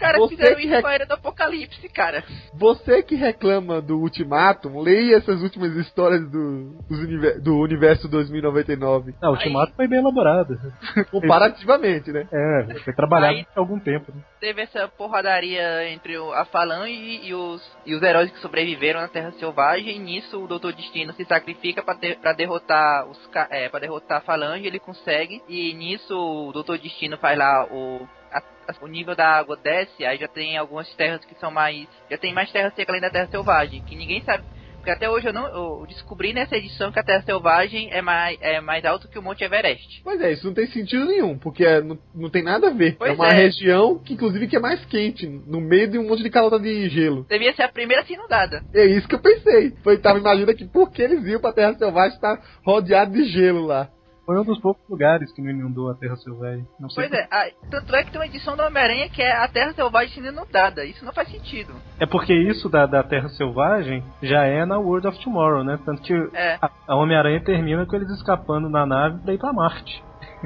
[0.00, 2.24] Cara, Você fizeram que isso rec- Era do Apocalipse, cara.
[2.54, 9.14] Você que reclama do Ultimatum, leia essas últimas histórias do, dos univer- do universo 2099.
[9.22, 10.58] Ah, o Ultimato foi bem elaborado.
[11.10, 12.26] Comparativamente, né?
[12.32, 14.12] É, foi trabalhado Aí- há algum tempo.
[14.14, 14.22] Né?
[14.40, 19.32] Teve essa porradaria entre a Falange e os, e os heróis que sobreviveram na Terra
[19.32, 19.96] Selvagem.
[19.96, 23.80] E nisso o Doutor Destino se sacrifica pra, ter- pra derrotar os ca- é, para
[23.80, 24.66] derrotar a Falange.
[24.66, 25.42] Ele consegue.
[25.48, 28.42] E nisso o Doutor Destino faz lá o a-
[28.80, 31.86] o nível da água desce, aí já tem algumas terras que são mais.
[32.10, 34.44] Já tem mais terra seca além da Terra Selvagem, que ninguém sabe.
[34.76, 38.38] Porque até hoje eu não eu descobri nessa edição que a Terra Selvagem é mais,
[38.40, 40.00] é mais alto que o Monte Everest.
[40.02, 42.96] Pois é, isso não tem sentido nenhum, porque é- não, não tem nada a ver.
[42.96, 43.34] Pois é uma é.
[43.34, 46.88] região que, inclusive, que é mais quente, no meio de um monte de calota de
[46.88, 47.26] gelo.
[47.28, 48.62] Devia ser a primeira assim inundada.
[48.72, 49.74] É isso que eu pensei.
[49.82, 53.66] Foi, tava imaginando que por que eles iam pra Terra Selvagem estar rodeado de gelo
[53.66, 53.90] lá.
[54.30, 56.64] Foi um dos poucos lugares que não inundou a Terra Selvagem.
[56.78, 59.32] Não sei Pois é, a- tanto é que tem uma edição do Homem-Aranha que é
[59.32, 60.84] a Terra Selvagem sendo inundada.
[60.84, 61.74] Isso não faz sentido.
[61.98, 65.80] É porque isso da, da Terra Selvagem já é na World of Tomorrow, né?
[65.84, 69.52] Tanto que É, a, a Homem-Aranha termina com eles escapando na nave pra ir pra
[69.52, 70.00] Marte.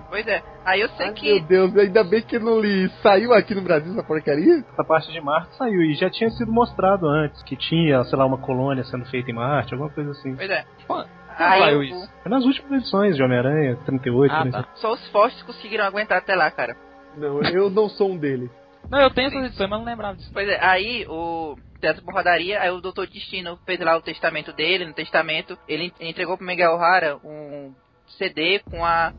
[0.09, 0.43] pois é.
[0.65, 1.35] Aí eu sei Ai, que.
[1.35, 2.89] meu Deus, ainda bem que não li.
[3.03, 4.65] Saiu aqui no Brasil essa porcaria?
[4.73, 8.25] Essa parte de Marte saiu e já tinha sido mostrado antes que tinha, sei lá,
[8.25, 10.35] uma colônia sendo feita em Marte, alguma coisa assim.
[10.35, 10.65] Pois é.
[10.87, 11.07] Quando
[11.39, 12.11] Saiu o- isso?
[12.25, 14.67] É nas últimas edições de Homem-Aranha, 38, Ah, 37.
[14.69, 14.77] tá.
[14.77, 16.77] Só os fortes conseguiram aguentar até lá, cara.
[17.17, 18.51] Não, eu não sou um deles.
[18.91, 20.31] Não, eu tenho essas edições, mas não lembrava disso.
[20.33, 21.57] Pois é, aí o.
[21.81, 24.87] Dessa porradaria, aí o Doutor Destino fez lá o testamento dele.
[24.87, 27.75] No testamento, ele entregou pro Miguel O'Hara um
[28.19, 29.13] CD com a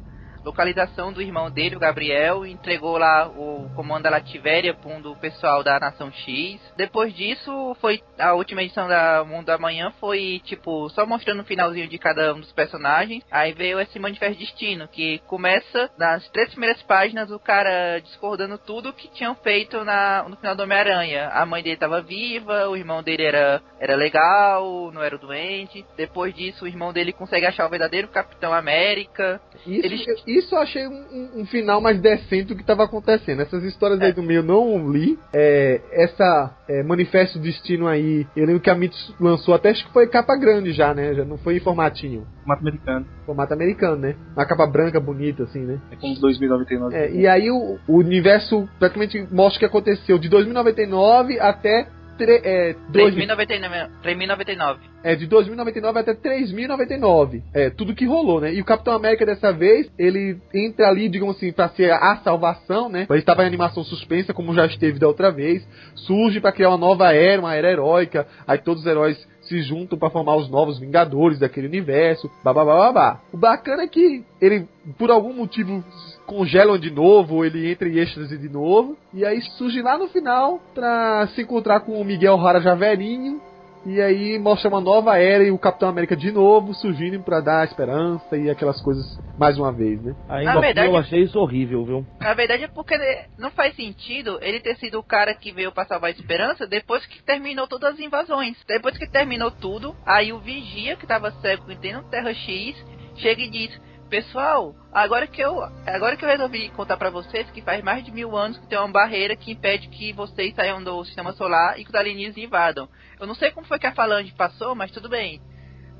[0.45, 5.15] localização do irmão dele, o Gabriel, entregou lá o comando da Lativéria para um do
[5.15, 6.61] pessoal da Nação X.
[6.77, 11.45] Depois disso, foi a última edição da Mundo da Manhã foi tipo só mostrando o
[11.45, 13.23] finalzinho de cada um dos personagens.
[13.31, 18.93] Aí veio esse Manifesto Destino, que começa nas três primeiras páginas o cara discordando tudo
[18.93, 21.29] que tinham feito na, no final do Homem-Aranha.
[21.29, 25.85] A mãe dele estava viva, o irmão dele era, era legal, não era doente.
[25.97, 29.41] Depois disso, o irmão dele consegue achar o verdadeiro Capitão América.
[29.65, 33.41] Isso, Eles- isso eu achei um, um- um final mais decente do que estava acontecendo.
[33.41, 34.13] Essas histórias aí É.
[34.13, 35.17] do meio eu não li.
[35.33, 39.93] É, essa é, Manifesto Destino aí, eu lembro que a Mitos lançou até acho que
[39.93, 41.13] foi capa grande já, né?
[41.13, 42.25] Já não foi em formatinho.
[42.39, 43.05] Formato americano.
[43.25, 44.15] Formato americano, né?
[44.35, 45.79] Uma capa branca bonita, assim, né?
[45.91, 46.95] É como 2099.
[46.95, 51.87] É, e aí o, o universo praticamente mostra o que aconteceu de 2099 até.
[52.17, 53.91] Tre- É, dois- 3099.
[54.01, 54.79] 3099.
[55.03, 57.43] é, de 2099 até 3099.
[57.53, 58.53] É, tudo que rolou, né?
[58.53, 62.89] E o Capitão América dessa vez, ele entra ali, digamos assim, pra ser a salvação,
[62.89, 63.05] né?
[63.09, 65.67] Ele estava em animação suspensa, como já esteve da outra vez.
[65.95, 68.27] Surge pra criar uma nova era, uma era heróica.
[68.47, 69.17] Aí todos os heróis
[69.47, 72.29] se juntam pra formar os novos Vingadores daquele universo.
[72.43, 73.21] Babá.
[73.31, 74.67] O bacana é que ele,
[74.97, 75.83] por algum motivo,
[76.25, 78.97] congelam de novo, ele entra em êxtase de novo.
[79.13, 83.41] E aí surge lá no final pra se encontrar com o Miguel Rara já velhinho.
[83.85, 87.65] E aí mostra uma nova era e o Capitão América de novo surgindo pra dar
[87.67, 89.05] esperança e aquelas coisas
[89.37, 90.15] mais uma vez, né?
[90.27, 92.05] Ainda Na verdade- eu achei isso horrível, viu?
[92.19, 92.95] Na verdade é porque
[93.37, 97.05] não faz sentido ele ter sido o cara que veio pra salvar a esperança depois
[97.05, 98.57] que terminou todas as invasões.
[98.67, 102.75] Depois que terminou tudo, aí o Vigia, que tava cego e tem no Terra X,
[103.17, 103.79] chega e diz:
[104.09, 108.11] Pessoal, agora que eu agora que eu resolvi contar pra vocês que faz mais de
[108.11, 111.83] mil anos que tem uma barreira que impede que vocês saiam do sistema solar e
[111.83, 112.87] que os alienígenas invadam.
[113.19, 115.41] Eu não sei como foi que a Falange passou, mas tudo bem.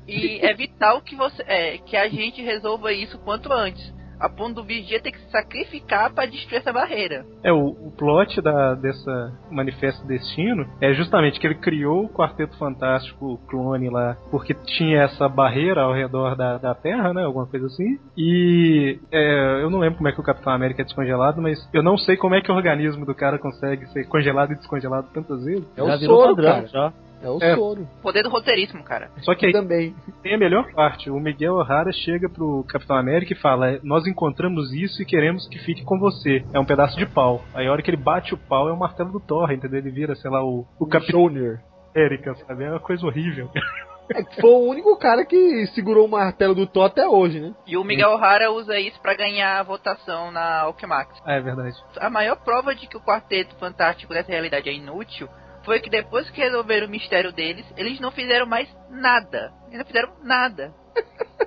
[0.06, 3.92] E é vital que você é, que a gente resolva isso quanto antes.
[4.18, 7.24] A ponto do vigia ter que se sacrificar para destruir essa barreira.
[7.42, 12.56] É, o, o plot da, dessa Manifesto Destino é justamente que ele criou o Quarteto
[12.56, 17.24] Fantástico clone lá, porque tinha essa barreira ao redor da, da Terra, né?
[17.24, 17.98] Alguma coisa assim.
[18.16, 21.82] E é, eu não lembro como é que o Capitão América é descongelado, mas eu
[21.82, 25.44] não sei como é que o organismo do cara consegue ser congelado e descongelado tantas
[25.44, 25.64] vezes.
[25.76, 26.66] É o Já soro, cara.
[26.66, 26.92] já.
[27.22, 27.54] É o É.
[27.56, 27.88] soro.
[28.02, 29.10] Poder do roteirismo, cara.
[29.22, 29.94] Só que aí Também.
[30.22, 31.10] tem a melhor parte.
[31.10, 35.58] O Miguel O'Hara chega pro Capitão América e fala: Nós encontramos isso e queremos que
[35.60, 36.44] fique com você.
[36.52, 37.42] É um pedaço de pau.
[37.54, 39.78] Aí a hora que ele bate o pau é o martelo do Thor, entendeu?
[39.78, 41.26] Ele vira, sei lá, o, o Capitão.
[41.94, 42.64] América, sabe?
[42.64, 43.50] É uma coisa horrível.
[44.14, 47.54] É que foi o único cara que segurou o martelo do Thor até hoje, né?
[47.66, 51.18] E o Miguel O'Hara usa isso pra ganhar a votação na Alchemax.
[51.24, 51.74] Ah, é verdade.
[51.98, 55.26] A maior prova de que o Quarteto Fantástico dessa realidade é inútil
[55.66, 59.52] foi que depois que resolveram o mistério deles, eles não fizeram mais nada.
[59.66, 60.72] Eles não fizeram nada.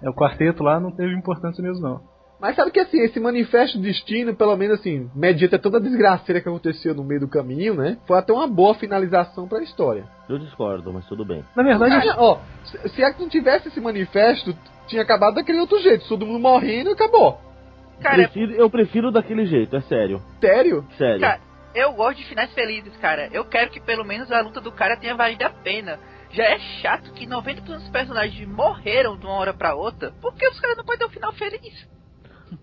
[0.00, 2.00] É, o quarteto lá não teve importância mesmo, não.
[2.40, 5.80] Mas sabe que assim, esse manifesto do destino, pelo menos assim, mediante a toda a
[5.80, 7.98] desgraceira que aconteceu no meio do caminho, né?
[8.06, 10.04] Foi até uma boa finalização pra história.
[10.28, 11.44] Eu discordo, mas tudo bem.
[11.56, 15.58] Na verdade, Ah, ó, se, se é que não tivesse esse manifesto, tinha acabado daquele
[15.58, 17.40] outro jeito, todo mundo morrendo e acabou.
[18.00, 20.22] Cara, Prefiro- eu prefiro daquele jeito, é sério.
[20.40, 20.86] Sério?
[20.96, 21.20] Sério.
[21.20, 21.40] Cara,
[21.78, 23.28] eu gosto de finais felizes, cara.
[23.32, 25.98] Eu quero que pelo menos a luta do cara tenha valido a pena.
[26.30, 30.12] Já é chato que 90% dos personagens morreram de uma hora pra outra.
[30.20, 31.88] Por que os caras não podem ter um final feliz?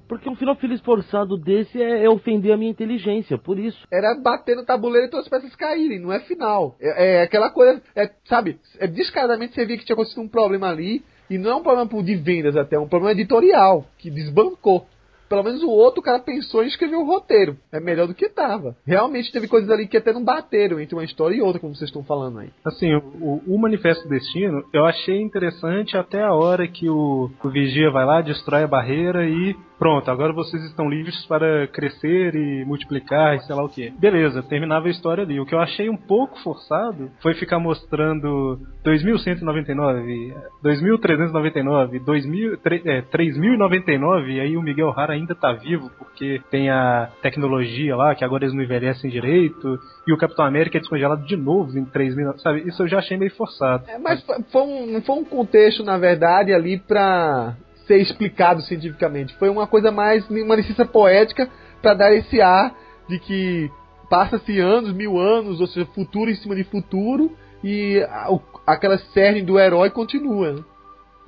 [0.07, 3.87] Porque um final feliz forçado desse é, é ofender a minha inteligência, por isso.
[3.91, 6.75] Era bater no tabuleiro e todas as peças caírem, não é final.
[6.79, 10.69] É, é aquela coisa, é, sabe, é, descaradamente você via que tinha acontecido um problema
[10.69, 14.09] ali, e não é um problema por- de vendas até, é um problema editorial, que
[14.09, 14.87] desbancou.
[15.29, 17.57] Pelo menos o outro cara pensou em escrever o roteiro.
[17.71, 18.75] É melhor do que tava.
[18.85, 21.89] Realmente teve coisas ali que até não bateram entre uma história e outra, como vocês
[21.89, 22.49] estão falando aí.
[22.65, 27.49] Assim, o, o Manifesto do Destino eu achei interessante até a hora que o, o
[27.49, 32.63] Vigia vai lá, destrói a barreira e pronto, agora vocês estão livres para crescer e
[32.65, 33.89] multiplicar e sei lá o que.
[33.91, 35.39] Beleza, terminava a história ali.
[35.39, 43.01] O que eu achei um pouco forçado foi ficar mostrando 2199, 2399, 2000, tre- é,
[43.01, 48.23] 3099 e aí o Miguel Hara ainda tá vivo porque tem a tecnologia lá que
[48.23, 52.37] agora eles não envelhecem direito e o Capitão América é descongelado de novo em 3000,
[52.39, 52.67] sabe?
[52.67, 53.83] Isso eu já achei meio forçado.
[53.87, 57.55] É, mas foi- um, foi um contexto, na verdade, ali pra
[57.87, 59.35] ser explicado cientificamente.
[59.37, 61.49] Foi uma coisa mais, uma licença poética
[61.81, 62.73] pra dar esse ar
[63.07, 63.69] de que
[64.09, 68.97] passa-se anos, mil anos, ou seja, futuro em cima de futuro, e a- o- aquela
[68.97, 70.63] cerne do herói continua.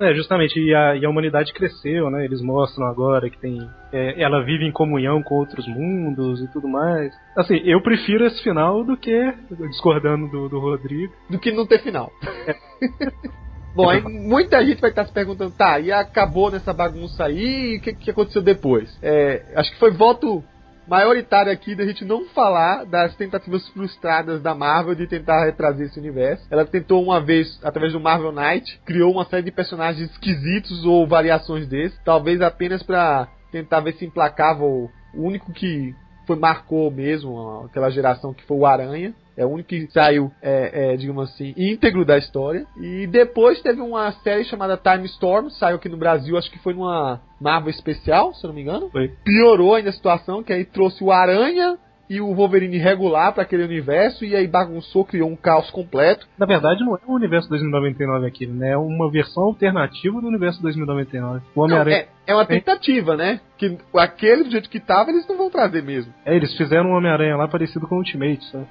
[0.00, 2.24] É, justamente, e a, e a humanidade cresceu, né?
[2.24, 3.58] Eles mostram agora que tem.
[3.92, 7.12] é, ela vive em comunhão com outros mundos e tudo mais.
[7.36, 9.34] Assim, eu prefiro esse final do que,
[9.68, 11.12] discordando do, do Rodrigo.
[11.28, 12.12] Do que não ter final.
[13.74, 17.76] Bom, aí muita gente vai estar se perguntando, tá, e acabou nessa bagunça aí, e
[17.76, 18.98] o que, que aconteceu depois?
[19.00, 20.42] É, acho que foi voto
[20.88, 25.98] maioritário aqui da gente não falar das tentativas frustradas da Marvel de tentar retrazer esse
[25.98, 26.46] universo.
[26.50, 31.06] Ela tentou uma vez, através do Marvel Knight, criou uma série de personagens esquisitos ou
[31.06, 35.94] variações desses, talvez apenas pra tentar ver se emplacava o o único que
[36.26, 39.14] foi marcou mesmo aquela geração que foi o Aranha.
[39.38, 42.66] É o único que saiu, é, é, digamos assim, íntegro da história.
[42.76, 46.74] E depois teve uma série chamada Time Storm, saiu aqui no Brasil, acho que foi
[46.74, 48.90] numa Marvel especial, se eu não me engano.
[48.90, 49.12] Foi.
[49.24, 51.78] Piorou ainda a situação, que aí trouxe o Aranha
[52.10, 56.26] e o Wolverine regular para aquele universo, e aí bagunçou, criou um caos completo.
[56.38, 58.70] Na verdade, não é o universo 2099 aquilo, né?
[58.70, 61.44] É uma versão alternativa do universo 2099.
[61.54, 61.96] O Homem-Aranha.
[61.96, 63.40] é, é uma tentativa, né?
[63.56, 66.12] Que aquele do jeito que tava, eles não vão trazer mesmo.
[66.24, 68.66] É, eles fizeram um Homem-Aranha lá parecido com o Ultimate, sabe?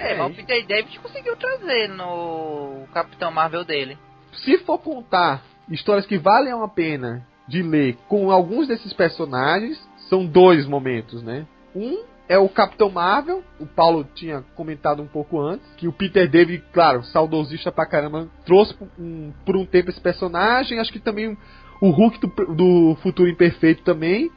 [0.00, 3.96] É, É, mas o e- Peter David conseguiu trazer no Capitão Marvel dele.
[4.44, 9.78] se for contar histórias que valem a pena de ler com alguns desses personagens,
[10.08, 11.46] são dois momentos, né?
[11.74, 16.28] Um é o Capitão Marvel, o Paulo tinha comentado um pouco antes, que o Peter
[16.30, 21.00] David, claro, saudosista pra caramba, trouxe por um, por um tempo esse personagem, acho que
[21.00, 21.36] também
[21.80, 24.30] o Hulk do, do Futuro Imperfeito também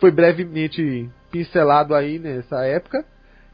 [0.00, 3.04] foi brevemente pincelado aí nessa época,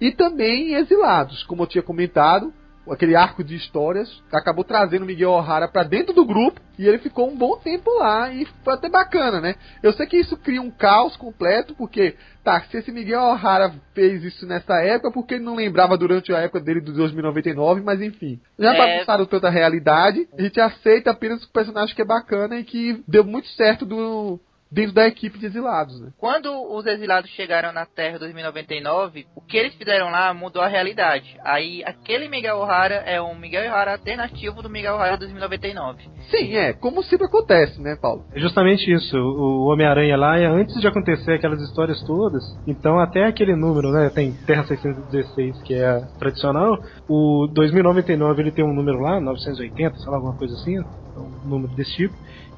[0.00, 2.52] e também Exilados, como eu tinha comentado,
[2.90, 7.30] aquele arco de histórias acabou trazendo Miguel O'Hara pra dentro do grupo E ele ficou
[7.30, 9.54] um bom tempo lá e foi até bacana, né?
[9.82, 14.24] Eu sei que isso cria um caos completo, porque, tá, se esse Miguel O'Hara fez
[14.24, 18.40] isso nessa época, porque ele não lembrava durante a época dele do 2099, mas enfim.
[18.58, 18.76] Já É.
[18.76, 23.22] bagunçaram tanta realidade, a gente aceita apenas o personagem que é bacana e que deu
[23.22, 24.40] muito certo do,
[24.74, 26.10] dentro da equipe de exilados, né?
[26.18, 30.66] Quando os exilados chegaram na Terra em 2099, o que eles fizeram lá mudou a
[30.66, 31.36] realidade.
[31.44, 36.02] Aí aquele Miguel O'Hara é um Miguel O'Hara alternativo do Miguel O'Hara 2099.
[36.28, 38.24] Sim, é, como sempre acontece, né, Paulo?
[38.34, 39.16] É justamente isso.
[39.16, 42.42] O Homem-Aranha lá é antes de acontecer aquelas histórias todas.
[42.66, 44.10] Então, até aquele número, né?
[44.10, 46.76] Tem Terra 616, que é tradicional.
[47.08, 50.80] O 2099 ele tem um número lá, 980, sei lá, alguma coisa assim.
[51.16, 52.14] Um número desse tipo.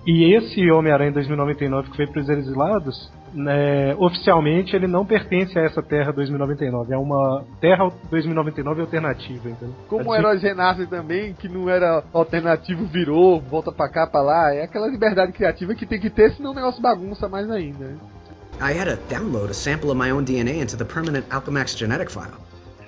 [0.07, 5.62] E esse Homem-Aranha 2099 que foi para os exilados, né, oficialmente ele não pertence a
[5.62, 6.95] essa Terra 2099.
[6.95, 9.74] É uma Terra 2099 alternativa, entendeu?
[9.89, 14.55] Como o Heróis Renascem também, que não era alternativo, virou, volta pra cá, pra lá.
[14.55, 17.97] É aquela liberdade criativa que tem que ter, senão o negócio bagunça mais ainda.
[18.61, 22.12] I had to download a sample of my own DNA into the permanent Alchemax genetic
[22.12, 22.33] file.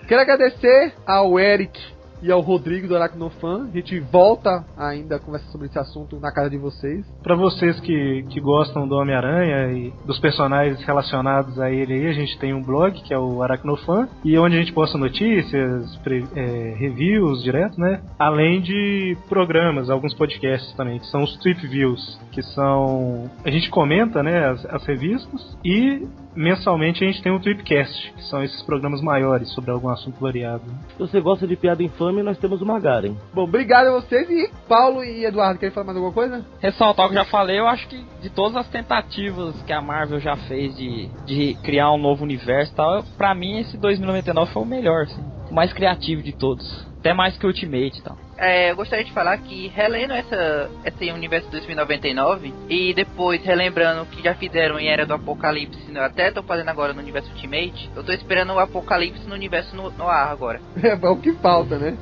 [0.07, 1.79] Quero agradecer ao Eric
[2.23, 3.69] e ao Rodrigo do Aracnofan.
[3.73, 7.05] A gente volta ainda a conversar sobre esse assunto na casa de vocês.
[7.23, 12.13] Pra vocês que, que gostam do Homem-Aranha e dos personagens relacionados a ele aí, a
[12.13, 16.27] gente tem um blog que é o Aracnofan, e onde a gente posta notícias, pre-
[16.35, 18.01] é, reviews direto, né?
[18.19, 23.29] Além de programas, alguns podcasts também, que são os Trip Views, que são.
[23.45, 26.07] A gente comenta, né, as, as revistas, e
[26.37, 30.63] mensalmente a gente tem o Tripcast, que são esses programas maiores sobre algum assunto variado.
[30.93, 33.17] Se você gosta de piada infame, nós temos o Magaren.
[33.35, 36.47] Bom, obrigado a vocês e Paulo e Eduardo, querem falar mais alguma coisa?
[36.61, 39.83] Ressaltar o que eu já falei, eu acho que de todas as tentativas que a
[39.83, 44.53] Marvel já fez de, de criar um novo universo e tal, pra mim esse 2099
[44.53, 45.25] foi o melhor, assim.
[45.51, 46.87] O mais criativo de todos.
[47.01, 48.28] Até mais que o Ultimate e tal.
[48.39, 54.07] É, eu gostaria de falar que relendo essa, esse universo 2099 e depois relembrando o
[54.07, 57.91] que já fizeram em Era do Apocalipse, eu até tô fazendo agora no universo Ultimate,
[57.97, 60.61] eu tô esperando o Apocalipse no universo no, no ar agora.
[60.81, 61.99] É, é o que falta, né?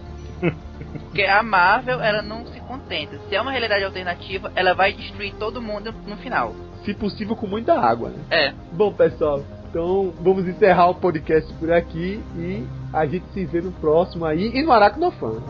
[1.01, 3.19] Porque a Marvel, ela não se contenta.
[3.29, 6.55] Se é uma realidade alternativa, ela vai destruir todo mundo no final.
[6.85, 8.19] Se possível, com muita água, né?
[8.31, 8.53] É.
[8.73, 13.73] Bom, pessoal, então vamos encerrar o podcast por aqui e a gente se vê no
[13.73, 15.43] próximo aí e no Aracnofan.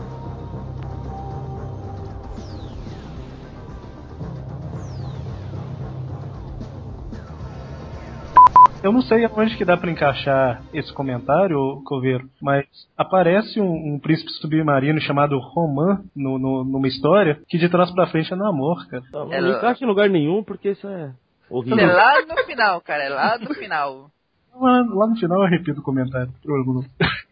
[8.83, 13.99] Eu não sei aonde que dá pra encaixar esse comentário, Coveiro, mas aparece um, um
[13.99, 18.87] príncipe submarino chamado Roman no, no- numa história que de trás pra frente é namor,
[18.87, 19.03] cara.
[19.11, 21.11] Não, Ela- não encaixa em lugar nenhum, porque isso é
[21.49, 21.79] horrível.
[21.79, 24.09] É lá no final, cara, é lá no final.
[24.55, 26.31] Lá, lá no final eu repito o comentário.